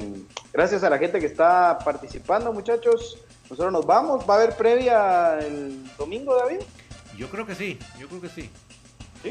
gracias 0.54 0.84
a 0.84 0.90
la 0.90 0.98
gente 0.98 1.20
que 1.20 1.26
está 1.26 1.80
participando, 1.84 2.54
muchachos. 2.54 3.18
Nosotros 3.50 3.72
nos 3.72 3.86
vamos. 3.86 4.26
¿Va 4.30 4.36
a 4.36 4.38
haber 4.38 4.56
previa 4.56 5.40
el 5.40 5.84
domingo, 5.98 6.36
David? 6.36 6.60
Yo 7.18 7.30
creo 7.30 7.46
que 7.46 7.56
sí, 7.56 7.80
yo 8.00 8.08
creo 8.08 8.22
que 8.22 8.30
sí. 8.30 8.50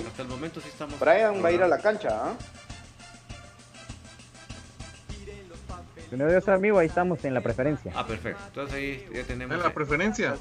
Hasta 0.06 0.22
el 0.22 0.28
momento 0.28 0.60
sí 0.60 0.68
estamos. 0.68 0.98
Brian 0.98 1.44
va 1.44 1.48
a 1.48 1.52
ir 1.52 1.62
a 1.62 1.68
la 1.68 1.78
cancha, 1.78 2.09
¿ah? 2.10 2.32
Uno 2.32 2.39
de 6.16 6.39
esos 6.39 6.49
amigos, 6.49 6.81
ahí 6.81 6.86
estamos 6.86 7.24
en 7.24 7.35
la 7.35 7.41
preferencia. 7.41 7.93
Ah, 7.95 8.07
perfecto. 8.07 8.43
Entonces 8.47 8.74
ahí 8.74 9.07
ya 9.12 9.24
tenemos. 9.24 9.57
¿En 9.57 9.62
la 9.62 9.73
preferencia? 9.73 10.36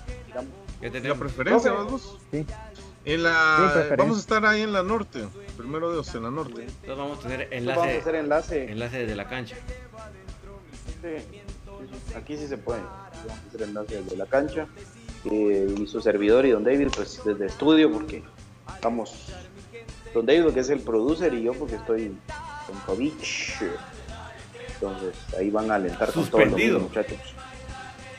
Ya 0.81 0.87
¿En 0.87 1.09
la 1.09 1.15
preferencia, 1.15 1.71
vamos? 1.71 2.17
Sí. 2.31 2.45
En 3.05 3.23
la, 3.23 3.91
vamos 3.97 4.17
a 4.17 4.19
estar 4.21 4.45
ahí 4.45 4.61
en 4.61 4.71
la 4.71 4.81
norte, 4.81 5.25
primero 5.57 5.91
Dios, 5.91 6.13
en 6.15 6.23
la 6.23 6.31
norte. 6.31 6.61
Entonces 6.63 6.97
vamos 6.97 7.19
a 7.19 7.21
tener 7.27 7.47
enlace, 7.51 7.79
vamos 7.79 7.95
a 7.95 7.99
hacer 7.99 8.15
enlace. 8.15 8.71
enlace 8.71 8.97
desde 8.99 9.15
la 9.15 9.27
cancha. 9.27 9.57
Sí, 11.01 12.15
aquí 12.15 12.37
sí 12.37 12.47
se 12.47 12.57
puede. 12.57 12.81
Vamos 12.81 13.43
a 13.43 13.47
hacer 13.47 13.61
enlace 13.63 14.01
desde 14.01 14.15
la 14.15 14.25
cancha. 14.25 14.67
Eh, 15.25 15.75
y 15.77 15.87
su 15.87 16.01
servidor 16.01 16.45
y 16.45 16.51
Don 16.51 16.63
David, 16.63 16.89
pues 16.95 17.21
desde 17.25 17.45
estudio, 17.45 17.91
porque 17.91 18.23
estamos. 18.73 19.33
Don 20.13 20.25
David, 20.25 20.53
que 20.53 20.61
es 20.61 20.69
el 20.69 20.79
producer, 20.79 21.33
y 21.33 21.43
yo, 21.43 21.53
porque 21.53 21.75
estoy 21.75 22.15
con 22.67 22.79
COVID. 22.85 23.13
Entonces 24.83 25.15
ahí 25.39 25.49
van 25.49 25.71
a 25.71 25.75
alentar 25.75 26.11
con 26.11 26.25
todos 26.27 26.45
los 26.45 26.81
muchachos. 26.81 27.17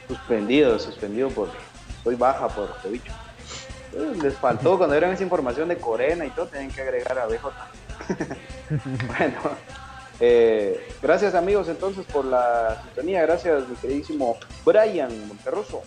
Suspendido, 0.08 0.78
suspendido 0.78 1.28
por. 1.28 1.50
Estoy 1.98 2.14
baja 2.14 2.48
por. 2.48 2.70
Eh, 2.86 3.00
les 4.22 4.34
faltó 4.34 4.78
cuando 4.78 4.94
dieron 4.94 5.12
esa 5.12 5.22
información 5.22 5.68
de 5.68 5.76
Corena 5.76 6.24
y 6.24 6.30
todo, 6.30 6.46
tienen 6.46 6.70
que 6.70 6.80
agregar 6.80 7.18
a 7.18 7.26
BJ. 7.26 7.44
bueno, 9.06 9.40
eh, 10.20 10.88
gracias 11.02 11.34
amigos 11.34 11.68
entonces 11.68 12.06
por 12.06 12.24
la 12.24 12.82
sintonía, 12.84 13.22
gracias 13.22 13.68
mi 13.68 13.76
queridísimo 13.76 14.38
Brian 14.64 15.28
Monterroso. 15.28 15.82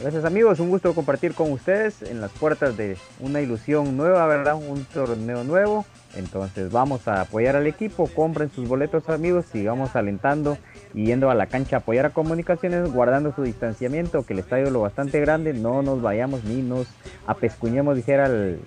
Gracias 0.00 0.24
amigos, 0.24 0.60
un 0.60 0.70
gusto 0.70 0.94
compartir 0.94 1.34
con 1.34 1.52
ustedes 1.52 2.00
en 2.00 2.22
las 2.22 2.30
puertas 2.30 2.74
de 2.74 2.96
una 3.20 3.42
ilusión 3.42 3.98
nueva, 3.98 4.26
¿verdad? 4.26 4.54
Un 4.54 4.86
torneo 4.86 5.44
nuevo. 5.44 5.84
Entonces 6.16 6.72
vamos 6.72 7.06
a 7.06 7.20
apoyar 7.20 7.54
al 7.54 7.66
equipo, 7.66 8.06
compren 8.06 8.50
sus 8.50 8.66
boletos 8.66 9.10
amigos, 9.10 9.44
sigamos 9.52 9.94
alentando 9.96 10.56
y 10.94 11.04
yendo 11.04 11.28
a 11.30 11.34
la 11.34 11.48
cancha 11.48 11.76
a 11.76 11.78
apoyar 11.80 12.06
a 12.06 12.10
comunicaciones, 12.10 12.90
guardando 12.90 13.34
su 13.34 13.42
distanciamiento, 13.42 14.24
que 14.24 14.32
el 14.32 14.38
estadio 14.38 14.70
lo 14.70 14.80
bastante 14.80 15.20
grande, 15.20 15.52
no 15.52 15.82
nos 15.82 16.00
vayamos 16.00 16.44
ni 16.44 16.62
nos 16.62 16.86
apescuñemos, 17.26 17.94
dijera 17.94 18.24
el, 18.24 18.58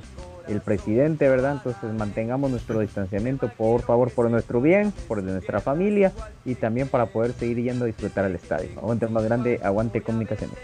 el 0.47 0.61
presidente, 0.61 1.27
¿verdad? 1.30 1.53
Entonces 1.53 1.91
mantengamos 1.93 2.51
nuestro 2.51 2.80
distanciamiento, 2.80 3.49
por 3.49 3.81
favor, 3.81 4.11
por 4.11 4.30
nuestro 4.30 4.61
bien, 4.61 4.93
por 5.07 5.23
nuestra 5.23 5.61
familia 5.61 6.11
y 6.45 6.53
también 6.53 6.89
para 6.89 7.07
poder 7.07 7.34
seguir 7.34 7.57
yendo 7.57 7.85
a 7.85 7.88
disfrutar 7.88 8.26
al 8.26 8.35
estadio. 8.35 8.69
Aguante 8.77 9.07
más 9.07 9.23
grande, 9.23 9.60
aguante 9.64 10.01
comunicaciones. 10.01 10.60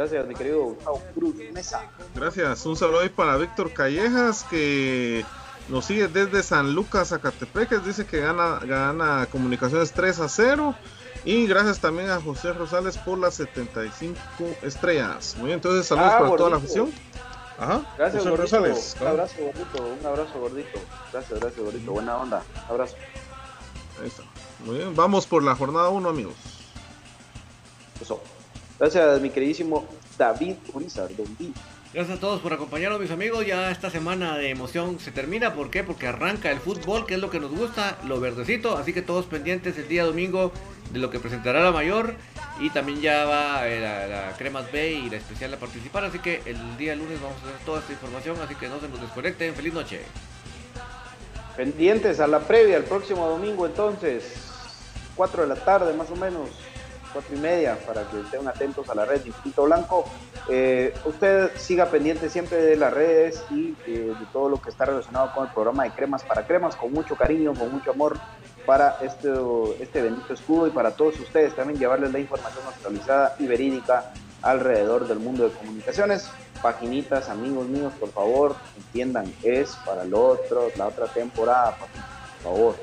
Gracias, 0.00 0.26
mi 0.26 0.34
querido 0.34 0.62
Gustavo 0.62 1.02
Cruz 1.14 1.34
Mesa. 1.52 1.82
Gracias. 2.14 2.64
Un 2.64 2.74
saludo 2.74 3.00
ahí 3.00 3.10
para 3.10 3.36
Víctor 3.36 3.70
Callejas, 3.74 4.44
que 4.44 5.26
nos 5.68 5.84
sigue 5.84 6.08
desde 6.08 6.42
San 6.42 6.72
Lucas, 6.74 7.08
Zacatepec. 7.08 7.82
Dice 7.82 8.06
que 8.06 8.20
gana, 8.20 8.60
gana 8.60 9.28
Comunicaciones 9.30 9.92
3 9.92 10.20
a 10.20 10.28
0. 10.30 10.74
Y 11.26 11.46
gracias 11.46 11.80
también 11.80 12.08
a 12.08 12.18
José 12.18 12.54
Rosales 12.54 12.96
por 12.96 13.18
las 13.18 13.34
75 13.34 14.16
estrellas. 14.62 15.34
Muy 15.36 15.48
bien, 15.48 15.56
entonces 15.56 15.86
saludos 15.86 16.12
Ah, 16.14 16.18
para 16.20 16.34
toda 16.34 16.48
la 16.48 16.56
afición. 16.56 16.90
Ajá. 17.58 17.82
Gracias, 17.98 18.22
José 18.22 18.30
gordito. 18.30 18.56
Rosales. 18.56 18.96
Un 18.98 19.06
abrazo, 19.06 19.34
gordito. 19.38 19.96
Un 20.00 20.06
abrazo, 20.06 20.40
gordito. 20.40 20.80
Gracias, 21.12 21.40
gracias, 21.40 21.62
gordito. 21.62 21.92
Buena 21.92 22.16
onda. 22.16 22.42
Abrazo. 22.70 22.96
Ahí 24.00 24.08
está. 24.08 24.22
Muy 24.64 24.78
bien, 24.78 24.96
vamos 24.96 25.26
por 25.26 25.42
la 25.42 25.54
jornada 25.54 25.90
1, 25.90 26.08
amigos. 26.08 26.36
Eso. 28.00 28.22
Gracias, 28.80 29.20
mi 29.20 29.28
queridísimo 29.28 29.86
David 30.16 30.54
Urizar, 30.72 31.14
Don. 31.14 31.26
Gracias 31.92 32.16
a 32.16 32.18
todos 32.18 32.40
por 32.40 32.54
acompañarnos, 32.54 32.98
mis 32.98 33.10
amigos. 33.10 33.46
Ya 33.46 33.70
esta 33.70 33.90
semana 33.90 34.38
de 34.38 34.48
emoción 34.48 34.98
se 34.98 35.12
termina. 35.12 35.52
¿Por 35.52 35.70
qué? 35.70 35.84
Porque 35.84 36.06
arranca 36.06 36.50
el 36.50 36.60
fútbol, 36.60 37.04
que 37.04 37.12
es 37.12 37.20
lo 37.20 37.28
que 37.28 37.40
nos 37.40 37.50
gusta, 37.50 37.98
lo 38.06 38.20
verdecito. 38.20 38.78
Así 38.78 38.94
que 38.94 39.02
todos 39.02 39.26
pendientes 39.26 39.76
el 39.76 39.86
día 39.86 40.04
domingo 40.04 40.50
de 40.94 40.98
lo 40.98 41.10
que 41.10 41.20
presentará 41.20 41.62
la 41.62 41.72
mayor. 41.72 42.14
Y 42.58 42.70
también 42.70 43.02
ya 43.02 43.26
va 43.26 43.68
eh, 43.68 43.80
la, 43.80 44.06
la 44.06 44.36
Cremas 44.38 44.72
B 44.72 44.92
y 44.92 45.10
la 45.10 45.18
especial 45.18 45.52
a 45.52 45.58
participar. 45.58 46.04
Así 46.04 46.18
que 46.18 46.40
el 46.46 46.78
día 46.78 46.96
lunes 46.96 47.20
vamos 47.20 47.36
a 47.42 47.46
tener 47.48 47.58
toda 47.66 47.80
esta 47.80 47.92
información. 47.92 48.38
Así 48.40 48.54
que 48.54 48.66
no 48.70 48.80
se 48.80 48.88
nos 48.88 48.98
desconecten. 49.02 49.54
Feliz 49.54 49.74
noche. 49.74 50.00
Pendientes 51.54 52.18
a 52.18 52.26
la 52.26 52.38
previa 52.38 52.78
el 52.78 52.84
próximo 52.84 53.28
domingo, 53.28 53.66
entonces, 53.66 54.36
4 55.16 55.42
de 55.42 55.48
la 55.48 55.56
tarde 55.56 55.92
más 55.92 56.10
o 56.10 56.16
menos, 56.16 56.48
4 57.12 57.36
y 57.36 57.38
media, 57.38 57.78
para 57.86 58.02
que 58.08 58.20
estén 58.20 58.46
atentos 58.46 58.88
a 58.88 58.94
la 58.94 59.04
red 59.04 59.20
Distrito 59.20 59.64
Blanco. 59.64 60.04
Eh, 60.48 60.94
usted 61.04 61.50
siga 61.56 61.86
pendiente 61.86 62.28
siempre 62.28 62.56
de 62.58 62.76
las 62.76 62.92
redes 62.92 63.44
y 63.50 63.76
eh, 63.86 64.14
de 64.18 64.26
todo 64.32 64.48
lo 64.48 64.60
que 64.60 64.70
está 64.70 64.84
relacionado 64.84 65.32
con 65.34 65.46
el 65.46 65.52
programa 65.52 65.84
de 65.84 65.90
Cremas 65.90 66.22
para 66.24 66.46
Cremas, 66.46 66.76
con 66.76 66.92
mucho 66.92 67.16
cariño, 67.16 67.54
con 67.54 67.70
mucho 67.70 67.90
amor 67.90 68.18
para 68.66 68.98
este, 69.02 69.28
este 69.80 70.02
bendito 70.02 70.32
escudo 70.32 70.66
y 70.66 70.70
para 70.70 70.92
todos 70.92 71.18
ustedes 71.18 71.54
también 71.54 71.78
llevarles 71.78 72.12
la 72.12 72.18
información 72.18 72.64
actualizada 72.68 73.34
y 73.38 73.46
verídica 73.46 74.12
alrededor 74.42 75.06
del 75.06 75.18
mundo 75.18 75.44
de 75.44 75.50
comunicaciones. 75.50 76.30
Paginitas, 76.62 77.28
amigos 77.30 77.66
míos, 77.68 77.92
por 77.98 78.10
favor, 78.10 78.54
entiendan, 78.76 79.32
es 79.42 79.76
para 79.86 80.02
el 80.02 80.12
otro, 80.12 80.68
la 80.76 80.88
otra 80.88 81.06
temporada, 81.06 81.76
por 81.76 81.88
favor. 82.42 82.76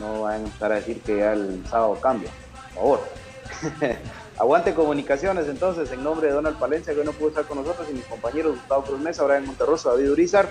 No 0.00 0.22
vayan 0.22 0.42
a 0.42 0.44
empezar 0.46 0.72
a 0.72 0.74
decir 0.76 1.00
que 1.00 1.18
ya 1.18 1.32
el 1.34 1.64
sábado 1.68 1.96
cambia, 2.00 2.30
por 2.52 2.74
favor. 2.74 3.19
Aguante 4.38 4.74
comunicaciones 4.74 5.48
entonces, 5.48 5.90
en 5.92 6.02
nombre 6.02 6.28
de 6.28 6.32
Donald 6.32 6.58
Palencia, 6.58 6.94
que 6.94 7.04
no 7.04 7.12
pudo 7.12 7.28
estar 7.28 7.44
con 7.44 7.58
nosotros, 7.58 7.88
y 7.90 7.94
mis 7.94 8.04
compañeros 8.04 8.56
Gustavo 8.56 8.84
Cruz 8.84 9.00
Mesa, 9.00 9.24
Brian 9.24 9.46
Monterroso, 9.46 9.90
David 9.90 10.12
Urizar 10.12 10.48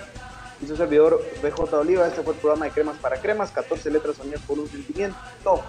y 0.62 0.66
su 0.66 0.76
servidor 0.76 1.20
BJ 1.42 1.76
Oliva. 1.76 2.06
Este 2.06 2.22
fue 2.22 2.34
el 2.34 2.40
programa 2.40 2.66
de 2.66 2.70
Cremas 2.70 2.96
para 2.98 3.20
Cremas, 3.20 3.50
14 3.50 3.90
letras 3.90 4.18
unidas 4.20 4.40
por 4.46 4.58
un 4.58 4.68
sentimiento. 4.68 5.62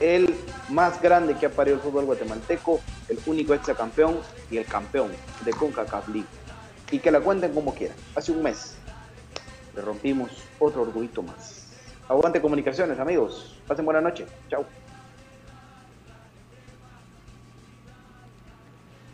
El 0.00 0.34
más 0.68 1.00
grande 1.00 1.36
que 1.36 1.46
ha 1.46 1.50
parido 1.50 1.76
el 1.76 1.82
fútbol 1.82 2.06
guatemalteco, 2.06 2.80
el 3.08 3.18
único 3.26 3.54
campeón 3.76 4.18
y 4.50 4.56
el 4.56 4.64
campeón 4.64 5.12
de 5.44 5.52
CONCACAF 5.52 6.08
League. 6.08 6.28
Y 6.90 6.98
que 6.98 7.10
la 7.10 7.20
cuenten 7.20 7.54
como 7.54 7.74
quieran. 7.74 7.96
Hace 8.16 8.32
un 8.32 8.42
mes 8.42 8.74
le 9.74 9.80
rompimos 9.80 10.30
otro 10.58 10.82
orgullito 10.82 11.22
más. 11.22 11.66
Aguante 12.08 12.42
comunicaciones, 12.42 12.98
amigos. 12.98 13.56
Pasen 13.66 13.84
buena 13.84 14.00
noche. 14.00 14.26
Chao. 14.50 14.66